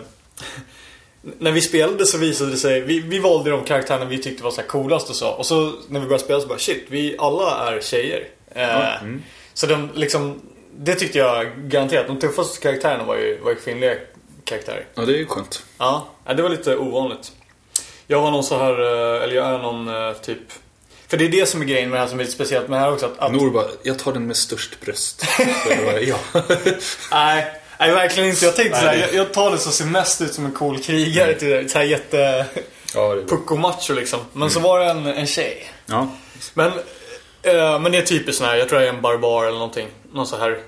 när 1.22 1.52
vi 1.52 1.60
spelade 1.60 2.06
så 2.06 2.18
visade 2.18 2.50
det 2.50 2.56
sig, 2.56 2.80
vi, 2.80 3.00
vi 3.00 3.18
valde 3.18 3.50
de 3.50 3.64
karaktärerna 3.64 4.04
vi 4.04 4.18
tyckte 4.18 4.44
var 4.44 4.50
så 4.50 4.62
coolast 4.62 5.10
och 5.10 5.16
så. 5.16 5.30
Och 5.30 5.46
så 5.46 5.72
när 5.88 6.00
vi 6.00 6.06
började 6.06 6.24
spela 6.24 6.40
så 6.40 6.46
bara 6.46 6.58
shit, 6.58 6.84
vi 6.88 7.16
alla 7.18 7.68
är 7.68 7.80
tjejer. 7.80 8.28
Eh, 8.54 9.02
mm. 9.02 9.22
Så 9.54 9.66
de 9.66 9.90
liksom, 9.94 10.40
det 10.76 10.94
tyckte 10.94 11.18
jag 11.18 11.46
garanterat. 11.56 12.06
De 12.06 12.18
tuffaste 12.18 12.60
karaktärerna 12.60 13.04
var 13.04 13.16
ju, 13.16 13.38
var 13.38 13.50
ju 13.50 13.56
kvinnliga 13.56 13.94
karaktärer. 14.44 14.86
Ja, 14.94 15.02
det 15.02 15.12
är 15.12 15.18
ju 15.18 15.26
skönt. 15.26 15.64
Ja, 15.78 16.06
det 16.36 16.42
var 16.42 16.48
lite 16.50 16.76
ovanligt. 16.76 17.32
Jag 18.06 18.20
var 18.20 18.30
någon 18.30 18.44
så 18.44 18.58
här, 18.58 18.72
eh, 18.72 19.22
eller 19.22 19.34
jag 19.34 19.46
är 19.46 19.58
någon 19.58 19.88
eh, 19.88 20.12
typ... 20.12 20.38
För 21.08 21.16
det 21.16 21.24
är 21.24 21.28
det 21.28 21.46
som 21.46 21.60
är 21.60 21.64
grejen 21.64 21.90
med 21.90 21.96
det 21.96 22.00
här 22.00 22.08
som 22.08 22.18
är 22.18 22.24
lite 22.24 22.34
speciellt 22.34 22.68
med 22.68 22.80
det 22.80 22.84
här 22.84 22.92
också. 22.92 23.06
Att, 23.06 23.18
att, 23.18 23.32
Nor 23.32 23.50
bara, 23.50 23.66
jag 23.82 23.98
tar 23.98 24.12
den 24.12 24.26
med 24.26 24.36
störst 24.36 24.80
bröst. 24.80 25.24
Ja. 26.02 26.18
nej, 27.10 27.61
nej, 27.86 27.94
verkligen 27.94 28.28
inte. 28.28 28.44
Jag 28.44 28.56
tänkte 28.56 28.78
såhär, 28.78 28.92
det- 28.96 29.00
jag, 29.00 29.14
jag 29.14 29.32
tar 29.32 29.50
det 29.50 29.58
som 29.58 29.72
ser 29.72 29.84
mest 29.84 30.20
ut 30.20 30.34
som 30.34 30.44
en 30.46 30.52
cool 30.52 30.78
krigare. 30.78 31.34
Till 31.34 31.48
det. 31.50 31.68
Så 31.68 31.78
här 31.78 31.84
jätte... 31.84 32.46
ja, 32.94 33.14
det. 33.14 33.22
Pucko 33.26 33.56
macho 33.56 33.92
liksom. 33.94 34.20
Men 34.32 34.50
så 34.50 34.60
var 34.60 34.80
det 34.80 34.86
en, 34.90 35.06
en 35.06 35.26
tjej. 35.26 35.66
ja. 35.86 36.08
Men, 36.54 36.72
eh, 37.42 37.78
men 37.80 37.92
det 37.92 37.98
är 37.98 38.02
typiskt 38.02 38.38
sån 38.38 38.46
här, 38.46 38.56
jag 38.56 38.68
tror 38.68 38.80
jag 38.80 38.88
är 38.90 38.94
en 38.94 39.00
barbar 39.02 39.44
eller 39.44 39.58
någonting. 39.58 39.88
Någon 40.12 40.26
så 40.26 40.36
här 40.38 40.58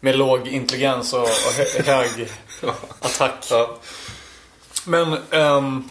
med 0.00 0.16
låg 0.16 0.48
intelligens 0.48 1.12
och, 1.12 1.20
och 1.22 1.28
hö- 1.56 1.82
hög 1.92 2.28
attack. 3.00 3.46
ja. 3.50 3.78
Men 4.84 5.16
ehm, 5.30 5.88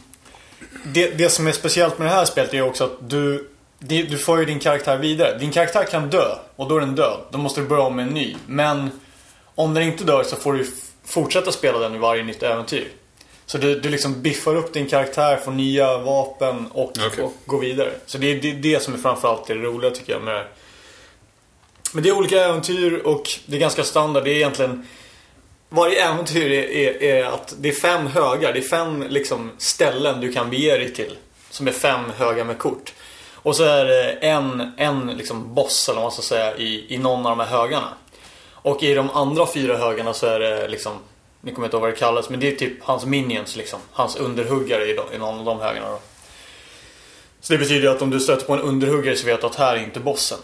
det, 0.85 1.09
det 1.09 1.29
som 1.29 1.47
är 1.47 1.51
speciellt 1.51 1.97
med 1.97 2.07
det 2.07 2.11
här 2.13 2.25
spelet 2.25 2.53
är 2.53 2.61
också 2.61 2.83
att 2.83 3.09
du, 3.09 3.49
det- 3.79 4.03
du 4.03 4.17
får 4.17 4.39
ju 4.39 4.45
din 4.45 4.59
karaktär 4.59 4.97
vidare. 4.97 5.37
Din 5.37 5.51
karaktär 5.51 5.83
kan 5.83 6.09
dö 6.09 6.35
och 6.55 6.69
då 6.69 6.75
är 6.75 6.79
den 6.79 6.95
död. 6.95 7.19
Då 7.31 7.37
måste 7.37 7.61
du 7.61 7.67
börja 7.67 7.83
om 7.83 7.95
med 7.95 8.07
en 8.07 8.13
ny. 8.13 8.35
Men 8.47 8.91
om 9.55 9.73
den 9.73 9.83
inte 9.83 10.03
dör 10.03 10.23
så 10.23 10.35
får 10.35 10.53
du 10.53 10.67
fortsätta 11.05 11.51
spela 11.51 11.79
den 11.79 11.95
i 11.95 11.97
varje 11.97 12.23
nytt 12.23 12.43
äventyr. 12.43 12.87
Så 13.45 13.57
du, 13.57 13.79
du 13.79 13.89
liksom 13.89 14.21
biffar 14.21 14.55
upp 14.55 14.73
din 14.73 14.87
karaktär, 14.87 15.37
får 15.37 15.51
nya 15.51 15.97
vapen 15.97 16.67
och, 16.71 16.93
Okej. 17.07 17.23
och 17.23 17.33
går 17.45 17.59
vidare. 17.59 17.91
Så 18.05 18.17
det 18.17 18.31
är 18.31 18.41
det, 18.41 18.51
det 18.51 18.83
som 18.83 18.93
är 18.93 18.97
framförallt 18.97 19.47
det 19.47 19.53
roliga 19.53 19.91
tycker 19.91 20.13
jag 20.13 20.21
med 20.21 20.35
det. 20.35 20.45
Men 21.93 22.03
det 22.03 22.09
är 22.09 22.17
olika 22.17 22.45
äventyr 22.45 23.01
och 23.05 23.29
det 23.45 23.55
är 23.55 23.59
ganska 23.59 23.83
standard. 23.83 24.23
Det 24.23 24.29
är 24.29 24.35
egentligen 24.35 24.87
varje 25.69 26.09
äventyr 26.09 26.51
är, 26.51 26.71
är, 26.71 27.03
är 27.03 27.23
att 27.23 27.55
det 27.59 27.69
är 27.69 27.73
fem 27.73 28.07
högar. 28.07 28.53
Det 28.53 28.59
är 28.59 28.63
fem 28.63 29.05
liksom, 29.09 29.51
ställen 29.57 30.21
du 30.21 30.33
kan 30.33 30.49
bege 30.49 30.77
dig 30.77 30.93
till. 30.93 31.17
Som 31.49 31.67
är 31.67 31.71
fem 31.71 32.01
högar 32.17 32.43
med 32.43 32.57
kort. 32.57 32.93
Och 33.33 33.55
så 33.55 33.63
är 33.63 33.85
det 33.85 34.11
en, 34.11 34.71
en 34.77 35.07
liksom 35.07 35.53
boss, 35.55 35.89
eller 35.89 35.95
vad 35.95 36.05
man 36.05 36.11
ska 36.11 36.21
säga, 36.21 36.57
i, 36.57 36.95
i 36.95 36.97
någon 36.97 37.25
av 37.25 37.37
de 37.37 37.43
här 37.43 37.57
högarna. 37.57 37.93
Och 38.61 38.83
i 38.83 38.93
de 38.93 39.09
andra 39.09 39.47
fyra 39.47 39.77
högarna 39.77 40.13
så 40.13 40.25
är 40.25 40.39
det 40.39 40.67
liksom, 40.67 40.93
ni 41.41 41.53
kommer 41.53 41.67
inte 41.67 41.77
ihåg 41.77 41.81
vad 41.81 41.91
det 41.91 41.97
kallas, 41.97 42.29
men 42.29 42.39
det 42.39 42.47
är 42.47 42.55
typ 42.55 42.83
hans 42.83 43.05
minions 43.05 43.55
liksom. 43.55 43.79
Hans 43.91 44.15
underhuggare 44.15 44.85
i, 44.85 44.93
de, 44.93 45.15
i 45.15 45.17
någon 45.17 45.39
av 45.39 45.45
de 45.45 45.59
högarna 45.59 45.89
då. 45.89 45.99
Så 47.41 47.53
det 47.53 47.59
betyder 47.59 47.89
att 47.89 48.01
om 48.01 48.09
du 48.09 48.19
stöter 48.19 48.45
på 48.45 48.53
en 48.53 48.59
underhuggare 48.59 49.15
så 49.15 49.25
vet 49.25 49.41
du 49.41 49.47
att 49.47 49.55
här 49.55 49.75
är 49.75 49.83
inte 49.83 49.99
bossen. 49.99 50.37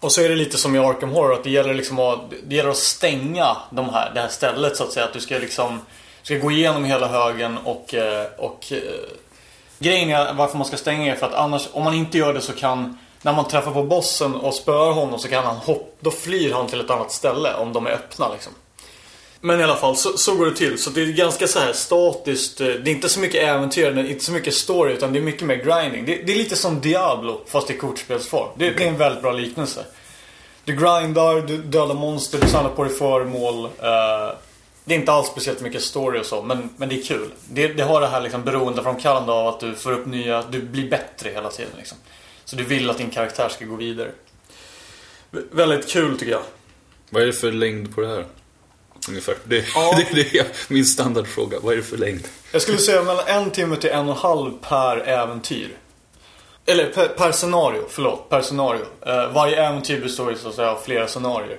Och 0.00 0.12
så 0.12 0.20
är 0.22 0.28
det 0.28 0.34
lite 0.34 0.58
som 0.58 0.76
i 0.76 0.78
Arkham 0.78 1.10
Horror 1.10 1.34
att 1.34 1.44
det 1.44 1.50
gäller 1.50 1.74
liksom 1.74 1.98
att, 1.98 2.20
det 2.44 2.54
gäller 2.54 2.70
att 2.70 2.76
stänga 2.76 3.56
de 3.70 3.88
här, 3.88 4.14
det 4.14 4.20
här 4.20 4.28
stället 4.28 4.76
så 4.76 4.84
att 4.84 4.92
säga. 4.92 5.06
Att 5.06 5.12
du 5.12 5.20
ska 5.20 5.38
liksom 5.38 5.80
ska 6.22 6.38
gå 6.38 6.50
igenom 6.50 6.84
hela 6.84 7.08
högen 7.08 7.58
och, 7.64 7.94
eh, 7.94 8.26
och 8.38 8.72
eh, 8.72 8.78
grejen 9.78 10.10
är 10.10 10.34
varför 10.34 10.58
man 10.58 10.66
ska 10.66 10.76
stänga 10.76 11.12
är 11.12 11.16
för 11.16 11.26
att 11.26 11.34
annars, 11.34 11.68
om 11.72 11.84
man 11.84 11.94
inte 11.94 12.18
gör 12.18 12.34
det 12.34 12.40
så 12.40 12.52
kan 12.52 12.98
när 13.22 13.32
man 13.32 13.48
träffar 13.48 13.70
på 13.70 13.82
bossen 13.82 14.34
och 14.34 14.54
spöar 14.54 14.92
honom 14.92 15.18
så 15.18 15.28
kan 15.28 15.44
han 15.44 15.56
hoppa, 15.56 15.86
då 16.00 16.10
flyr 16.10 16.52
han 16.52 16.66
till 16.66 16.80
ett 16.80 16.90
annat 16.90 17.12
ställe 17.12 17.54
om 17.54 17.72
de 17.72 17.86
är 17.86 17.90
öppna 17.90 18.32
liksom. 18.32 18.52
Men 19.40 19.60
i 19.60 19.62
alla 19.64 19.76
fall, 19.76 19.96
så, 19.96 20.18
så 20.18 20.34
går 20.34 20.46
det 20.46 20.56
till. 20.56 20.78
Så 20.78 20.90
det 20.90 21.02
är 21.02 21.06
ganska 21.06 21.46
så 21.48 21.58
här 21.58 21.72
statiskt. 21.72 22.60
eh, 22.60 22.66
Det 22.66 22.90
är 22.90 22.94
inte 22.94 23.08
så 23.08 23.20
mycket 23.20 23.42
äventyr, 23.42 23.98
inte 23.98 24.24
så 24.24 24.32
mycket 24.32 24.54
story, 24.54 24.92
utan 24.92 25.12
det 25.12 25.18
är 25.18 25.22
mycket 25.22 25.42
mer 25.46 25.56
grinding. 25.56 26.04
Det, 26.04 26.22
det 26.26 26.32
är 26.32 26.36
lite 26.36 26.56
som 26.56 26.80
Diablo, 26.80 27.40
fast 27.46 27.70
i 27.70 27.76
kortspelsform. 27.76 28.48
Det, 28.56 28.70
det 28.70 28.84
är 28.84 28.88
en 28.88 28.96
väldigt 28.96 29.22
bra 29.22 29.32
liknelse. 29.32 29.84
Du 30.64 30.72
grindar, 30.72 31.46
du 31.46 31.56
dödar 31.56 31.94
monster, 31.94 32.38
du 32.40 32.48
samlar 32.48 32.70
på 32.70 32.84
dig 32.84 32.92
föremål. 32.92 33.64
eh, 33.64 34.34
det 34.84 34.94
är 34.94 34.98
inte 34.98 35.12
alls 35.12 35.26
speciellt 35.26 35.60
mycket 35.60 35.82
story 35.82 36.20
och 36.20 36.26
så, 36.26 36.42
men, 36.42 36.68
men 36.76 36.88
det 36.88 36.94
är 36.94 37.02
kul. 37.02 37.30
Det, 37.48 37.68
det 37.68 37.82
har 37.82 38.00
det 38.00 38.06
här 38.06 38.20
liksom 38.20 38.44
beroendeframkallande 38.44 39.32
av 39.32 39.46
att 39.48 39.60
du 39.60 39.74
får 39.74 39.92
upp 39.92 40.06
nya, 40.06 40.42
du 40.50 40.62
blir 40.62 40.90
bättre 40.90 41.30
hela 41.30 41.50
tiden 41.50 41.72
liksom. 41.76 41.98
Så 42.50 42.56
du 42.56 42.64
vill 42.64 42.90
att 42.90 42.98
din 42.98 43.10
karaktär 43.10 43.48
ska 43.48 43.64
gå 43.64 43.76
vidare. 43.76 44.10
Vä- 45.30 45.46
väldigt 45.50 45.88
kul 45.88 46.18
tycker 46.18 46.32
jag. 46.32 46.42
Vad 47.10 47.22
är 47.22 47.26
det 47.26 47.32
för 47.32 47.52
längd 47.52 47.94
på 47.94 48.00
det 48.00 48.08
här? 48.08 48.24
Ungefär. 49.08 49.34
Det, 49.44 49.64
Ja. 49.74 49.94
det, 50.12 50.14
det 50.14 50.38
är 50.38 50.46
min 50.68 50.84
standardfråga. 50.84 51.58
Vad 51.62 51.72
är 51.72 51.76
det 51.76 51.82
för 51.82 51.96
längd? 51.96 52.28
Jag 52.52 52.62
skulle 52.62 52.78
säga 52.78 53.02
mellan 53.02 53.26
en 53.26 53.50
timme 53.50 53.76
till 53.76 53.90
en 53.90 54.08
och 54.08 54.14
en 54.14 54.20
halv 54.20 54.52
per 54.60 54.96
äventyr. 54.96 55.76
Eller 56.66 56.86
per, 56.86 57.08
per 57.08 57.32
scenario, 57.32 57.84
förlåt. 57.88 58.28
Per 58.28 58.42
scenario. 58.42 58.82
Eh, 59.06 59.32
varje 59.32 59.66
äventyr 59.66 60.00
består 60.00 60.30
ju 60.30 60.36
så 60.38 60.48
att 60.48 60.54
säga 60.54 60.70
av 60.70 60.80
flera 60.84 61.06
scenarier. 61.08 61.58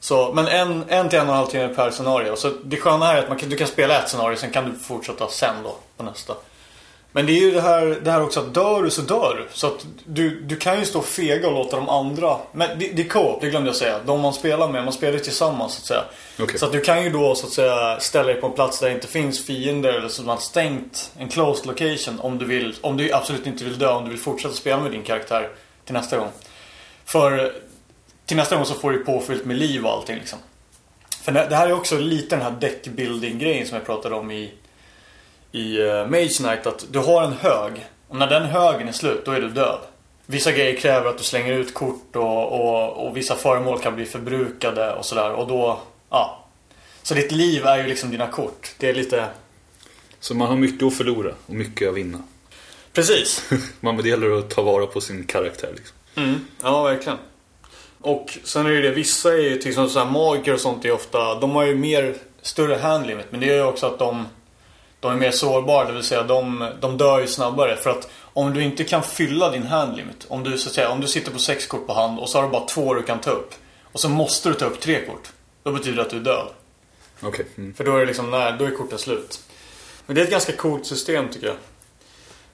Så, 0.00 0.32
men 0.34 0.46
en, 0.48 0.84
en 0.88 1.08
till 1.08 1.18
en 1.18 1.26
och 1.28 1.32
en 1.32 1.38
halv 1.38 1.46
timme 1.46 1.68
per 1.68 1.90
scenario. 1.90 2.36
Så 2.36 2.50
det 2.64 2.76
sköna 2.76 3.06
här 3.06 3.16
är 3.16 3.22
att 3.22 3.28
man 3.28 3.38
kan, 3.38 3.48
du 3.48 3.56
kan 3.56 3.66
spela 3.68 4.02
ett 4.02 4.08
scenario, 4.08 4.36
sen 4.36 4.50
kan 4.50 4.70
du 4.70 4.78
fortsätta 4.78 5.28
sen 5.28 5.54
då 5.64 5.76
på 5.96 6.02
nästa. 6.02 6.34
Men 7.12 7.26
det 7.26 7.32
är 7.32 7.40
ju 7.40 7.50
det 7.50 7.60
här, 7.60 7.98
det 8.02 8.10
här 8.10 8.22
också 8.22 8.40
att 8.40 8.54
dör 8.54 8.82
du 8.82 8.90
så 8.90 9.02
dör 9.02 9.36
du. 9.38 9.48
Så 9.52 9.66
att 9.66 9.86
du, 10.04 10.40
du 10.40 10.56
kan 10.56 10.78
ju 10.78 10.84
stå 10.84 11.02
fega 11.02 11.48
och 11.48 11.54
låta 11.54 11.76
de 11.76 11.88
andra... 11.88 12.36
Men 12.52 12.78
det, 12.78 12.88
det 12.88 13.02
är 13.02 13.08
co-op, 13.08 13.40
det 13.40 13.50
glömde 13.50 13.68
jag 13.68 13.76
säga. 13.76 13.98
De 14.06 14.20
man 14.20 14.32
spelar 14.32 14.68
med, 14.68 14.84
man 14.84 14.92
spelar 14.92 15.12
ju 15.12 15.18
tillsammans 15.18 15.74
så 15.74 15.80
att 15.80 15.86
säga. 15.86 16.04
Okej. 16.40 16.58
Så 16.58 16.66
att 16.66 16.72
du 16.72 16.80
kan 16.80 17.04
ju 17.04 17.10
då 17.10 17.34
så 17.34 17.46
att 17.46 17.52
säga 17.52 18.00
ställa 18.00 18.26
dig 18.26 18.40
på 18.40 18.46
en 18.46 18.52
plats 18.52 18.80
där 18.80 18.88
det 18.88 18.94
inte 18.94 19.06
finns 19.06 19.46
fiender 19.46 19.92
eller 19.92 20.08
så 20.08 20.22
man 20.22 20.36
har 20.36 20.42
stängt 20.42 21.12
en 21.18 21.28
closed 21.28 21.66
location 21.66 22.20
om 22.20 22.38
du 22.38 22.44
vill. 22.44 22.74
Om 22.80 22.96
du 22.96 23.12
absolut 23.12 23.46
inte 23.46 23.64
vill 23.64 23.78
dö, 23.78 23.92
om 23.92 24.04
du 24.04 24.10
vill 24.10 24.18
fortsätta 24.18 24.54
spela 24.54 24.82
med 24.82 24.90
din 24.90 25.02
karaktär 25.02 25.48
till 25.84 25.94
nästa 25.94 26.16
gång. 26.18 26.28
För 27.04 27.52
till 28.26 28.36
nästa 28.36 28.56
gång 28.56 28.64
så 28.64 28.74
får 28.74 28.90
du 28.90 28.98
påfyllt 28.98 29.44
med 29.44 29.56
liv 29.56 29.84
och 29.84 29.92
allting 29.92 30.16
liksom. 30.16 30.38
För 31.22 31.32
det 31.32 31.46
det 31.50 31.56
här 31.56 31.68
är 31.68 31.72
också 31.72 31.98
lite 31.98 32.36
den 32.36 32.44
här 32.44 32.60
deckbuilding 32.60 33.38
grejen 33.38 33.66
som 33.66 33.76
jag 33.76 33.86
pratade 33.86 34.14
om 34.14 34.30
i 34.30 34.52
i 35.52 35.78
uh, 35.78 36.06
Mage 36.06 36.28
Knight 36.28 36.66
att 36.66 36.86
du 36.90 36.98
har 36.98 37.22
en 37.22 37.32
hög. 37.32 37.86
Och 38.08 38.16
när 38.16 38.26
den 38.26 38.44
högen 38.44 38.88
är 38.88 38.92
slut, 38.92 39.24
då 39.24 39.30
är 39.30 39.40
du 39.40 39.48
död. 39.48 39.78
Vissa 40.26 40.52
grejer 40.52 40.76
kräver 40.76 41.10
att 41.10 41.18
du 41.18 41.24
slänger 41.24 41.52
ut 41.52 41.74
kort 41.74 42.16
och, 42.16 42.52
och, 42.52 43.06
och 43.06 43.16
vissa 43.16 43.34
föremål 43.34 43.78
kan 43.78 43.94
bli 43.94 44.04
förbrukade 44.04 44.92
och 44.92 45.04
sådär. 45.04 45.32
Och 45.32 45.46
då, 45.46 45.80
ja. 46.10 46.44
Så 47.02 47.14
ditt 47.14 47.32
liv 47.32 47.66
är 47.66 47.78
ju 47.78 47.86
liksom 47.86 48.10
dina 48.10 48.26
kort. 48.26 48.74
Det 48.78 48.88
är 48.88 48.94
lite... 48.94 49.26
Så 50.20 50.34
man 50.34 50.48
har 50.48 50.56
mycket 50.56 50.86
att 50.86 50.96
förlora 50.96 51.34
och 51.46 51.54
mycket 51.54 51.88
att 51.88 51.94
vinna. 51.94 52.22
Precis. 52.92 53.50
Man 53.80 53.96
det 53.96 54.08
gäller 54.08 54.38
att 54.38 54.50
ta 54.50 54.62
vara 54.62 54.86
på 54.86 55.00
sin 55.00 55.26
karaktär. 55.26 55.72
Liksom. 55.76 55.96
Mm, 56.14 56.46
ja, 56.62 56.82
verkligen. 56.82 57.18
Och 58.00 58.38
sen 58.44 58.66
är 58.66 58.70
det 58.70 58.80
det, 58.80 58.90
vissa 58.90 59.32
är 59.32 59.38
ju 59.38 59.56
till 59.56 59.68
exempel 59.68 59.90
så 59.90 59.98
här 59.98 60.10
magiker 60.10 60.54
och 60.54 60.60
sånt 60.60 60.84
är 60.84 60.92
ofta, 60.92 61.34
de 61.34 61.50
har 61.50 61.64
ju 61.64 61.74
mer, 61.74 62.14
större 62.42 62.74
handlimit. 62.74 63.26
Men 63.30 63.40
det 63.40 63.46
gör 63.46 63.56
ju 63.56 63.64
också 63.64 63.86
att 63.86 63.98
de, 63.98 64.26
de 65.02 65.12
är 65.12 65.16
mer 65.16 65.30
sårbara, 65.30 65.84
det 65.84 65.92
vill 65.92 66.02
säga 66.02 66.22
de, 66.22 66.70
de 66.80 66.98
dör 66.98 67.20
ju 67.20 67.26
snabbare. 67.26 67.76
För 67.76 67.90
att 67.90 68.08
om 68.32 68.54
du 68.54 68.62
inte 68.62 68.84
kan 68.84 69.02
fylla 69.02 69.50
din 69.50 69.66
handlimit, 69.66 70.26
om 70.28 70.44
du, 70.44 70.58
så 70.58 70.68
att 70.68 70.74
säga, 70.74 70.88
om 70.88 71.00
du 71.00 71.08
sitter 71.08 71.30
på 71.30 71.38
sex 71.38 71.66
kort 71.66 71.86
på 71.86 71.92
hand 71.92 72.18
och 72.18 72.28
så 72.28 72.38
har 72.38 72.44
du 72.44 72.50
bara 72.50 72.66
två 72.66 72.94
du 72.94 73.02
kan 73.02 73.20
ta 73.20 73.30
upp. 73.30 73.54
Och 73.92 74.00
så 74.00 74.08
måste 74.08 74.48
du 74.48 74.54
ta 74.54 74.64
upp 74.64 74.80
tre 74.80 75.06
kort. 75.06 75.32
Då 75.62 75.72
betyder 75.72 75.96
det 75.96 76.02
att 76.02 76.10
du 76.10 76.16
är 76.16 76.20
död. 76.20 76.46
Okej. 77.22 77.46
Mm. 77.56 77.74
För 77.74 77.84
då 77.84 77.96
är 77.96 78.00
det 78.00 78.06
liksom, 78.06 78.30
nej, 78.30 78.54
då 78.58 78.64
är 78.64 78.70
korten 78.70 78.98
slut. 78.98 79.40
Men 80.06 80.14
det 80.14 80.20
är 80.20 80.24
ett 80.24 80.30
ganska 80.30 80.52
coolt 80.52 80.86
system 80.86 81.28
tycker 81.28 81.46
jag. 81.46 81.56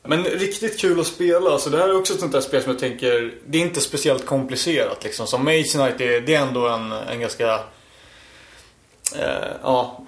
Men 0.03 0.24
riktigt 0.24 0.80
kul 0.80 1.01
att 1.01 1.07
spela. 1.07 1.51
Alltså 1.51 1.70
det 1.70 1.78
här 1.78 1.88
är 1.88 1.96
också 1.96 2.14
ett 2.14 2.20
sånt 2.20 2.32
där 2.32 2.40
spel 2.40 2.62
som 2.62 2.72
jag 2.72 2.80
tänker, 2.80 3.34
det 3.46 3.59
är 3.59 3.62
inte 3.62 3.80
speciellt 3.80 4.26
komplicerat 4.26 5.05
liksom. 5.05 5.26
Som 5.26 5.44
Mage 5.44 5.72
Knight 5.72 6.01
är, 6.01 6.20
det 6.20 6.34
är 6.34 6.42
ändå 6.42 6.68
en, 6.68 6.92
en 6.92 7.20
ganska, 7.20 7.55
eh, 9.16 9.53
ja, 9.62 10.07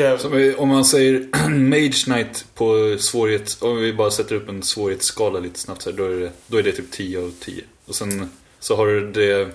eh, 0.00 0.60
om 0.60 0.68
man 0.68 0.84
säger 0.84 1.48
Mage 1.48 2.04
Knight 2.04 2.44
på 2.54 2.96
svårighet, 2.98 3.56
om 3.62 3.76
vi 3.76 3.92
bara 3.92 4.10
sätter 4.10 4.34
upp 4.34 4.48
en 4.48 4.62
svårighetsskala 4.62 5.38
lite 5.40 5.58
snabbt 5.58 5.82
så 5.82 5.90
här, 5.90 5.96
då, 5.96 6.04
är 6.04 6.16
det, 6.16 6.30
då 6.46 6.56
är 6.58 6.62
det 6.62 6.72
typ 6.72 6.90
10 6.90 7.18
av 7.18 7.32
10. 7.40 7.64
Och 7.86 7.94
sen 7.94 8.30
så 8.60 8.76
har 8.76 8.86
du 8.86 9.10
det 9.12 9.48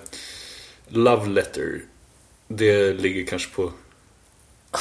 Love 0.88 1.28
Letter. 1.28 1.80
Det 2.48 2.92
ligger 2.92 3.26
kanske 3.26 3.54
på 3.54 3.72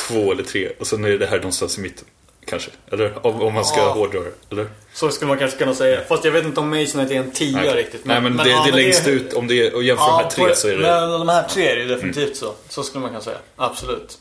två 0.07 0.31
eller 0.31 0.43
tre. 0.43 0.69
Och 0.79 0.87
sen 0.87 1.05
är 1.05 1.09
det 1.17 1.25
här 1.27 1.37
någonstans 1.37 1.77
i 1.77 1.81
mitten. 1.81 2.05
kanske. 2.45 2.71
Eller 2.91 3.25
om 3.27 3.41
om 3.41 3.53
man 3.53 3.65
ska 3.65 3.79
Ja. 3.79 3.93
hårdra 3.93 4.19
det. 4.19 4.31
Eller? 4.51 4.69
Så 4.93 5.09
skulle 5.11 5.27
man 5.29 5.37
kanske 5.37 5.57
kunna 5.57 5.73
säga. 5.73 6.01
Fast 6.07 6.25
jag 6.25 6.31
vet 6.31 6.45
inte 6.45 6.59
om 6.59 6.69
Masonite 6.69 7.15
är 7.15 7.19
en 7.19 7.31
tia 7.31 7.57
Nej, 7.57 7.75
riktigt. 7.75 8.05
Nej, 8.05 8.21
men, 8.21 8.37
det, 8.37 8.49
ja, 8.49 8.63
det 8.63 8.69
är 8.69 8.73
men 8.73 8.81
längst 8.83 9.07
ut. 9.07 9.33
Om 9.33 9.47
det 9.47 9.67
är, 9.67 9.75
och 9.75 9.83
jämför 9.83 10.05
de 10.05 10.23
här 10.23 10.29
tre 10.29 10.55
så 10.55 10.67
är 10.67 10.77
det... 10.77 10.87
Mm. 10.89 11.09
Men 11.09 11.19
de 11.19 11.29
här 11.29 11.43
tre 11.43 11.67
är 11.67 11.75
det 11.75 11.81
ju 11.81 11.87
definitivt 11.87 12.35
så. 12.37 12.53
Så 12.69 12.83
skulle 12.83 13.01
man 13.01 13.09
kunna 13.09 13.21
säga. 13.21 13.37
Absolut. 13.55 14.17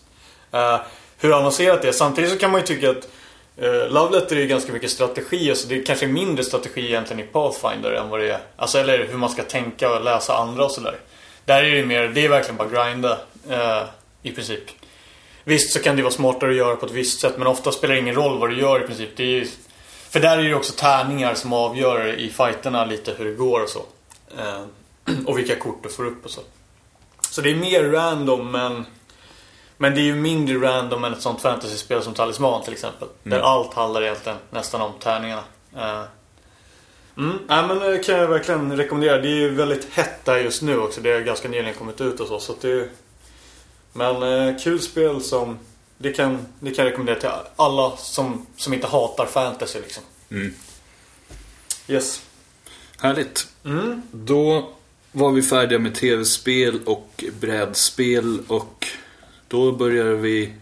Eh, 0.53 0.81
hur 1.19 1.39
avancerat 1.39 1.83
det 1.83 1.89
är. 1.89 1.93
Samtidigt 1.93 2.31
så 2.31 2.39
kan 2.39 2.51
man 2.51 2.61
ju 2.61 2.67
tycka 2.67 2.91
att 2.91 3.09
uh, 3.63 3.89
Love 3.89 4.21
Letter 4.21 4.37
är 4.37 4.41
ju 4.41 4.47
ganska 4.47 4.73
mycket 4.73 4.91
strategi. 4.91 5.51
alltså 5.51 5.69
det 5.69 5.79
kanske 5.79 6.07
är 6.07 6.11
mindre 6.11 6.45
strategi 6.45 6.87
egentligen 6.87 7.21
i 7.21 7.27
Pathfinder 7.27 7.93
än 7.93 8.09
vad 8.09 8.21
det 8.21 8.31
är. 8.31 8.41
Alltså 8.57 8.79
eller 8.79 9.07
hur 9.07 9.19
man 9.19 9.31
ska 9.31 9.43
tänka 9.43 9.95
och 9.95 10.05
läsa 10.05 10.37
andra 10.37 10.65
och 10.65 10.71
sådär. 10.73 10.97
Där 11.45 11.63
är 11.63 11.71
det 11.71 11.77
ju 11.77 11.87
mer, 11.87 12.09
det 12.09 12.25
är 12.25 12.29
verkligen 12.29 12.57
bara 12.57 12.69
grinda. 12.69 13.19
eh, 13.51 13.83
I 14.23 14.33
princip. 14.33 14.63
Visst 15.45 15.73
så 15.73 15.83
kan 15.83 15.97
det 15.97 16.03
vara 16.03 16.13
smartare 16.13 16.51
att 16.51 16.57
göra 16.57 16.77
på 16.77 16.87
ett 16.87 16.93
visst 16.93 17.21
sätt 17.21 17.35
men 17.39 17.47
ofta 17.47 17.73
spelar 17.73 17.95
det 17.95 18.01
ingen 18.01 18.15
roll 18.15 18.39
vad 18.39 18.51
du 18.51 18.59
gör 18.61 18.85
i 18.85 18.87
princip. 18.87 19.11
Det 19.17 19.23
är 19.23 19.27
ju, 19.27 19.47
för 20.11 20.21
där 20.21 20.39
är 20.39 20.43
det 20.43 20.49
ju 20.49 20.55
också 20.55 20.73
tärningar 20.73 21.35
som 21.35 21.53
avgör 21.53 22.07
i 22.19 22.31
fighterna 22.31 22.85
lite 22.85 23.15
hur 23.19 23.25
det 23.25 23.33
går 23.33 23.61
och 23.61 23.69
så. 23.69 23.85
Eh, 24.39 24.63
och 25.27 25.39
vilka 25.39 25.57
kort 25.57 25.83
du 25.83 25.89
får 25.89 26.07
upp 26.07 26.25
och 26.25 26.31
så. 26.31 26.41
Så 27.31 27.41
det 27.41 27.51
är 27.51 27.55
mer 27.55 27.83
random 27.83 28.51
men 28.51 28.87
men 29.77 29.95
det 29.95 30.01
är 30.01 30.05
ju 30.05 30.15
mindre 30.15 30.57
random 30.57 31.05
än 31.05 31.13
ett 31.13 31.23
sånt 31.23 31.41
fantasyspel 31.41 32.03
som 32.03 32.15
Talisman 32.15 32.63
till 32.63 32.73
exempel. 32.73 33.09
Där 33.23 33.41
allt 33.41 33.75
handlar 33.75 34.03
egentligen 34.03 34.39
nästan 34.51 34.81
om 34.81 34.93
tärningarna. 35.01 35.43
Eh, 35.77 36.05
Mm, 37.19 37.39
nej, 37.49 37.67
men 37.67 37.79
det 37.79 37.99
kan 37.99 38.15
jag 38.19 38.29
verkligen 38.29 38.77
rekommendera. 38.77 39.21
Det 39.21 39.29
är 39.29 39.35
ju 39.35 39.55
väldigt 39.55 39.89
hett 39.93 40.25
där 40.25 40.37
just 40.37 40.63
nu 40.63 40.79
också. 40.79 41.01
Det 41.01 41.13
har 41.13 41.21
ganska 41.21 41.49
nyligen 41.49 41.75
kommit 41.75 42.01
ut 42.01 42.21
och 42.21 42.29
så. 42.29 42.41
så 42.41 42.53
att 42.53 42.61
det 42.61 42.71
är, 42.71 42.89
men 43.93 44.23
eh, 44.23 44.59
kul 44.59 44.81
spel 44.81 45.23
som 45.23 45.59
det 45.99 46.13
kan, 46.13 46.47
det 46.61 46.71
kan 46.71 46.85
jag 46.85 46.93
rekommendera 46.93 47.21
till 47.21 47.31
alla 47.57 47.97
som, 47.97 48.47
som 48.57 48.75
inte 48.75 48.87
hatar 48.87 49.27
fantasy 49.27 49.81
liksom. 49.81 50.03
Mm. 50.31 50.55
Yes. 51.89 52.23
Härligt. 52.99 53.49
Mm. 53.65 54.03
Då 54.13 54.73
var 55.13 55.31
vi 55.31 55.43
färdiga 55.43 55.79
med 55.79 55.95
tv-spel 55.95 56.81
och 56.87 57.25
brädspel 57.41 58.39
och 58.49 58.87
då 59.49 59.73
börjar 59.73 60.15
vi 60.15 60.53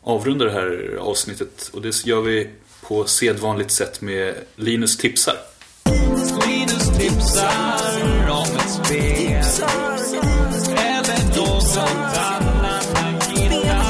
avrunda 0.00 0.44
det 0.44 0.52
här 0.52 0.96
avsnittet 1.00 1.70
och 1.72 1.82
det 1.82 2.06
gör 2.06 2.20
vi 2.20 2.50
på 2.82 3.04
sedvanligt 3.04 3.72
sätt 3.72 4.00
med 4.00 4.34
Linus 4.56 4.96
tipsar. 4.96 5.34
Linus 6.46 6.98
tipsar 6.98 8.30
om 8.30 8.56
ett 8.56 8.70
spel 8.70 9.66
Eller 10.76 11.36
något 11.36 11.76
annat 11.76 12.88
han 12.94 13.36
gillar 13.36 13.80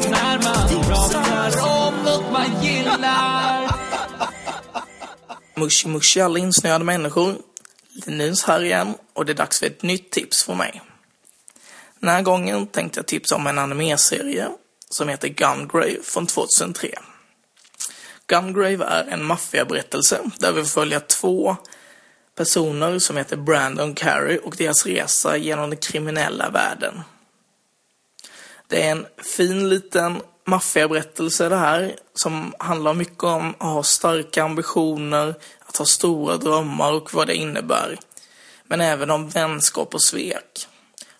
När 0.09 0.43
man 0.43 0.83
pratar 0.83 1.51
om 1.77 1.93
något 2.05 2.31
man 2.31 2.63
gillar 2.63 3.75
Mushi 5.57 5.87
mushi 5.87 6.21
alla 6.21 6.39
insnöade 6.39 6.85
människor. 6.85 7.35
Linus 7.95 8.43
här 8.43 8.63
igen 8.63 8.95
och 9.13 9.25
det 9.25 9.31
är 9.31 9.35
dags 9.35 9.59
för 9.59 9.65
ett 9.65 9.83
nytt 9.83 10.11
tips 10.11 10.43
från 10.43 10.57
mig. 10.57 10.81
Den 11.99 12.09
här 12.09 12.21
gången 12.21 12.67
tänkte 12.67 12.99
jag 12.99 13.07
tipsa 13.07 13.35
om 13.35 13.47
en 13.47 13.59
animeserie 13.59 14.49
som 14.89 15.09
heter 15.09 15.27
Gungrave 15.27 16.03
från 16.03 16.27
2003. 16.27 16.89
Gungrave 18.27 18.85
är 18.85 19.07
en 19.07 19.25
maffiaberättelse 19.25 20.21
där 20.37 20.51
vi 20.51 20.63
följer 20.65 20.99
två 20.99 21.55
personer 22.35 22.99
som 22.99 23.17
heter 23.17 23.37
Brandon 23.37 23.95
Carey 23.95 24.37
och 24.37 24.55
deras 24.57 24.85
resa 24.85 25.37
genom 25.37 25.69
den 25.69 25.79
kriminella 25.79 26.49
världen. 26.49 27.01
Det 28.67 28.87
är 28.87 28.91
en 28.91 29.05
fin 29.35 29.69
liten 29.69 30.21
maffiaberättelse 30.45 31.49
det 31.49 31.55
här 31.55 31.95
som 32.13 32.53
handlar 32.59 32.93
mycket 32.93 33.23
om 33.23 33.49
att 33.49 33.73
ha 33.73 33.83
starka 33.83 34.43
ambitioner, 34.43 35.35
att 35.75 35.79
ha 35.79 35.85
stora 35.85 36.37
drömmar 36.37 36.91
och 36.91 37.13
vad 37.13 37.27
det 37.27 37.35
innebär. 37.35 37.99
Men 38.63 38.81
även 38.81 39.11
om 39.11 39.29
vänskap 39.29 39.93
och 39.93 40.03
svek. 40.03 40.67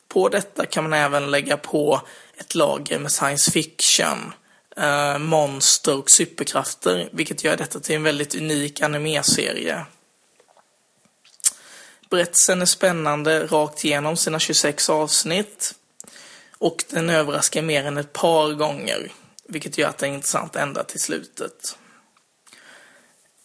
På 0.08 0.30
detta 0.30 0.66
kan 0.66 0.84
man 0.84 0.94
även 0.94 1.32
lägga 1.32 1.58
på 1.58 2.02
ett 2.38 2.56
lager 2.56 3.00
med 3.00 3.12
science 3.12 3.52
fiction, 3.52 4.34
eh, 4.78 5.18
monster 5.18 5.98
och 5.98 6.12
superkrafter, 6.12 7.10
vilket 7.12 7.44
gör 7.44 7.58
detta 7.58 7.80
till 7.80 7.96
en 7.96 8.04
väldigt 8.04 8.36
unik 8.36 8.82
animeserie. 8.82 9.86
Berättelsen 12.10 12.62
är 12.62 12.66
spännande 12.66 13.48
rakt 13.48 13.86
igenom 13.86 14.18
sina 14.18 14.40
26 14.40 14.90
avsnitt. 14.90 15.74
Och 16.58 16.84
den 16.90 17.10
överraskar 17.10 17.62
mer 17.62 17.86
än 17.86 17.98
ett 17.98 18.14
par 18.14 18.54
gånger, 18.54 19.12
vilket 19.48 19.78
gör 19.78 19.90
att 19.90 19.98
det 19.98 20.06
är 20.06 20.12
intressant 20.12 20.56
ända 20.56 20.84
till 20.84 21.00
slutet. 21.00 21.78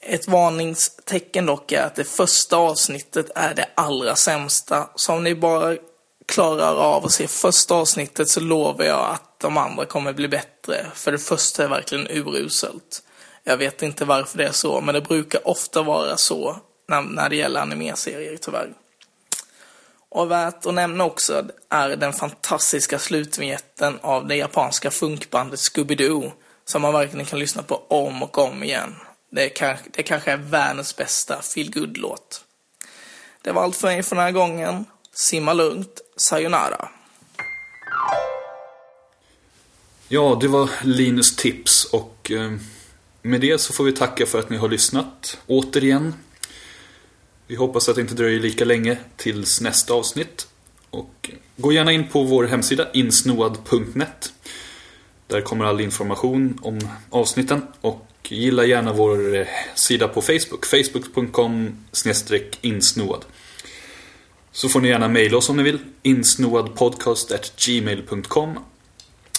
Ett 0.02 0.28
varningstecken 0.28 1.46
dock 1.46 1.72
är 1.72 1.82
att 1.82 1.94
det 1.94 2.04
första 2.04 2.56
avsnittet 2.56 3.30
är 3.34 3.54
det 3.54 3.68
allra 3.74 4.16
sämsta. 4.16 4.90
Så 4.94 5.12
om 5.12 5.24
ni 5.24 5.34
bara 5.34 5.76
klarar 6.26 6.76
av 6.76 7.04
att 7.04 7.12
se 7.12 7.26
första 7.28 7.74
avsnittet 7.74 8.28
så 8.28 8.40
lovar 8.40 8.84
jag 8.84 9.10
att 9.10 9.40
de 9.40 9.56
andra 9.56 9.84
kommer 9.84 10.12
bli 10.12 10.28
bättre. 10.28 10.86
För 10.94 11.12
det 11.12 11.18
första 11.18 11.64
är 11.64 11.68
verkligen 11.68 12.08
uruselt. 12.10 13.02
Jag 13.44 13.56
vet 13.56 13.82
inte 13.82 14.04
varför 14.04 14.38
det 14.38 14.46
är 14.46 14.52
så, 14.52 14.80
men 14.80 14.94
det 14.94 15.00
brukar 15.00 15.48
ofta 15.48 15.82
vara 15.82 16.16
så 16.16 16.56
när, 16.88 17.02
när 17.02 17.28
det 17.28 17.36
gäller 17.36 17.60
animeserier 17.60 18.36
tyvärr. 18.36 18.72
Och 20.08 20.30
värt 20.30 20.66
att 20.66 20.74
nämna 20.74 21.04
också 21.04 21.44
är 21.68 21.88
den 21.88 22.12
fantastiska 22.12 22.98
slutvinjetten 22.98 23.98
av 24.02 24.26
det 24.26 24.36
japanska 24.36 24.90
funkbandet 24.90 25.60
Scooby-Doo 25.60 26.32
som 26.64 26.82
man 26.82 26.92
verkligen 26.92 27.26
kan 27.26 27.38
lyssna 27.38 27.62
på 27.62 27.82
om 27.88 28.22
och 28.22 28.38
om 28.38 28.62
igen. 28.62 28.94
Det, 29.30 29.48
kan, 29.48 29.76
det 29.90 30.02
kanske 30.02 30.32
är 30.32 30.36
världens 30.36 30.96
bästa 30.96 31.42
feel 31.42 31.92
låt 31.94 32.44
Det 33.42 33.52
var 33.52 33.62
allt 33.62 33.76
för 33.76 33.88
mig 33.88 34.02
för 34.02 34.16
den 34.16 34.24
här 34.24 34.32
gången. 34.32 34.84
Simma 35.12 35.52
lugnt. 35.52 36.00
Sayonara. 36.16 36.88
Ja, 40.08 40.38
det 40.40 40.48
var 40.48 40.70
Linus 40.82 41.36
tips 41.36 41.84
och 41.84 42.30
eh, 42.30 42.52
med 43.22 43.40
det 43.40 43.60
så 43.60 43.72
får 43.72 43.84
vi 43.84 43.92
tacka 43.92 44.26
för 44.26 44.38
att 44.38 44.50
ni 44.50 44.56
har 44.56 44.68
lyssnat 44.68 45.38
återigen. 45.46 46.14
Vi 47.46 47.56
hoppas 47.56 47.88
att 47.88 47.94
det 47.94 48.00
inte 48.00 48.14
dröjer 48.14 48.40
lika 48.40 48.64
länge 48.64 48.98
tills 49.16 49.60
nästa 49.60 49.94
avsnitt. 49.94 50.48
Och 50.90 51.30
gå 51.56 51.72
gärna 51.72 51.92
in 51.92 52.08
på 52.08 52.22
vår 52.22 52.44
hemsida 52.44 52.86
insnoad.net. 52.92 54.32
Där 55.26 55.40
kommer 55.40 55.64
all 55.64 55.80
information 55.80 56.58
om 56.62 56.78
avsnitten 57.10 57.62
och 57.80 58.09
gilla 58.30 58.64
gärna 58.64 58.92
vår 58.92 59.36
eh, 59.36 59.46
sida 59.74 60.08
på 60.08 60.22
Facebook. 60.22 60.66
Facebook.com 60.66 61.76
insnoad. 62.60 63.24
Så 64.52 64.68
får 64.68 64.80
ni 64.80 64.88
gärna 64.88 65.08
mejla 65.08 65.36
oss 65.36 65.48
om 65.48 65.56
ni 65.56 65.62
vill. 65.62 65.78
insnoadpodcast.gmail.com 66.02 68.58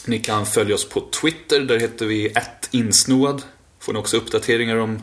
Ni 0.06 0.20
kan 0.20 0.46
följa 0.46 0.76
oss 0.76 0.90
på 0.90 1.04
Twitter. 1.22 1.60
Där 1.60 1.80
heter 1.80 2.06
vi 2.06 2.34
insnoad. 2.72 3.44
Får 3.80 3.94
ni 3.94 4.00
också 4.00 4.18
uppdateringar 4.18 4.76
om 4.76 4.96
eh, 4.96 5.02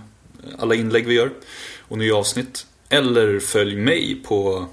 alla 0.59 0.75
inlägg 0.75 1.07
vi 1.07 1.15
gör 1.15 1.33
och 1.79 1.99
nya 1.99 2.17
avsnitt. 2.17 2.67
Eller 2.89 3.41
följ 3.41 3.77
mig 3.77 4.23
på 4.25 4.69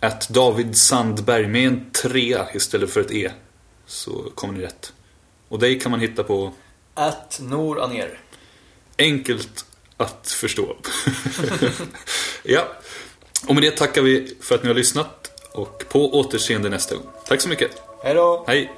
att 0.00 0.28
David 0.28 0.76
Sandberg 0.76 1.46
med 1.46 1.66
en 1.66 1.90
3 2.02 2.38
istället 2.54 2.90
för 2.90 3.00
ett 3.00 3.10
E. 3.10 3.30
Så 3.86 4.30
kommer 4.34 4.54
ni 4.54 4.60
rätt. 4.60 4.92
Och 5.48 5.58
dig 5.58 5.80
kan 5.80 5.90
man 5.90 6.00
hitta 6.00 6.24
på 6.24 6.52
Att 6.94 7.40
Nor 7.42 7.82
Aner 7.82 8.20
enkelt 9.00 9.64
att 9.96 10.30
förstå. 10.30 10.76
ja, 12.42 12.68
och 13.46 13.54
med 13.54 13.62
det 13.62 13.70
tackar 13.70 14.02
vi 14.02 14.36
för 14.40 14.54
att 14.54 14.62
ni 14.62 14.68
har 14.68 14.74
lyssnat 14.74 15.30
och 15.52 15.84
på 15.88 16.18
återseende 16.18 16.68
nästa 16.68 16.94
gång. 16.94 17.06
Tack 17.26 17.40
så 17.40 17.48
mycket. 17.48 17.70
Hej 18.02 18.14
då! 18.14 18.44
Hej! 18.46 18.72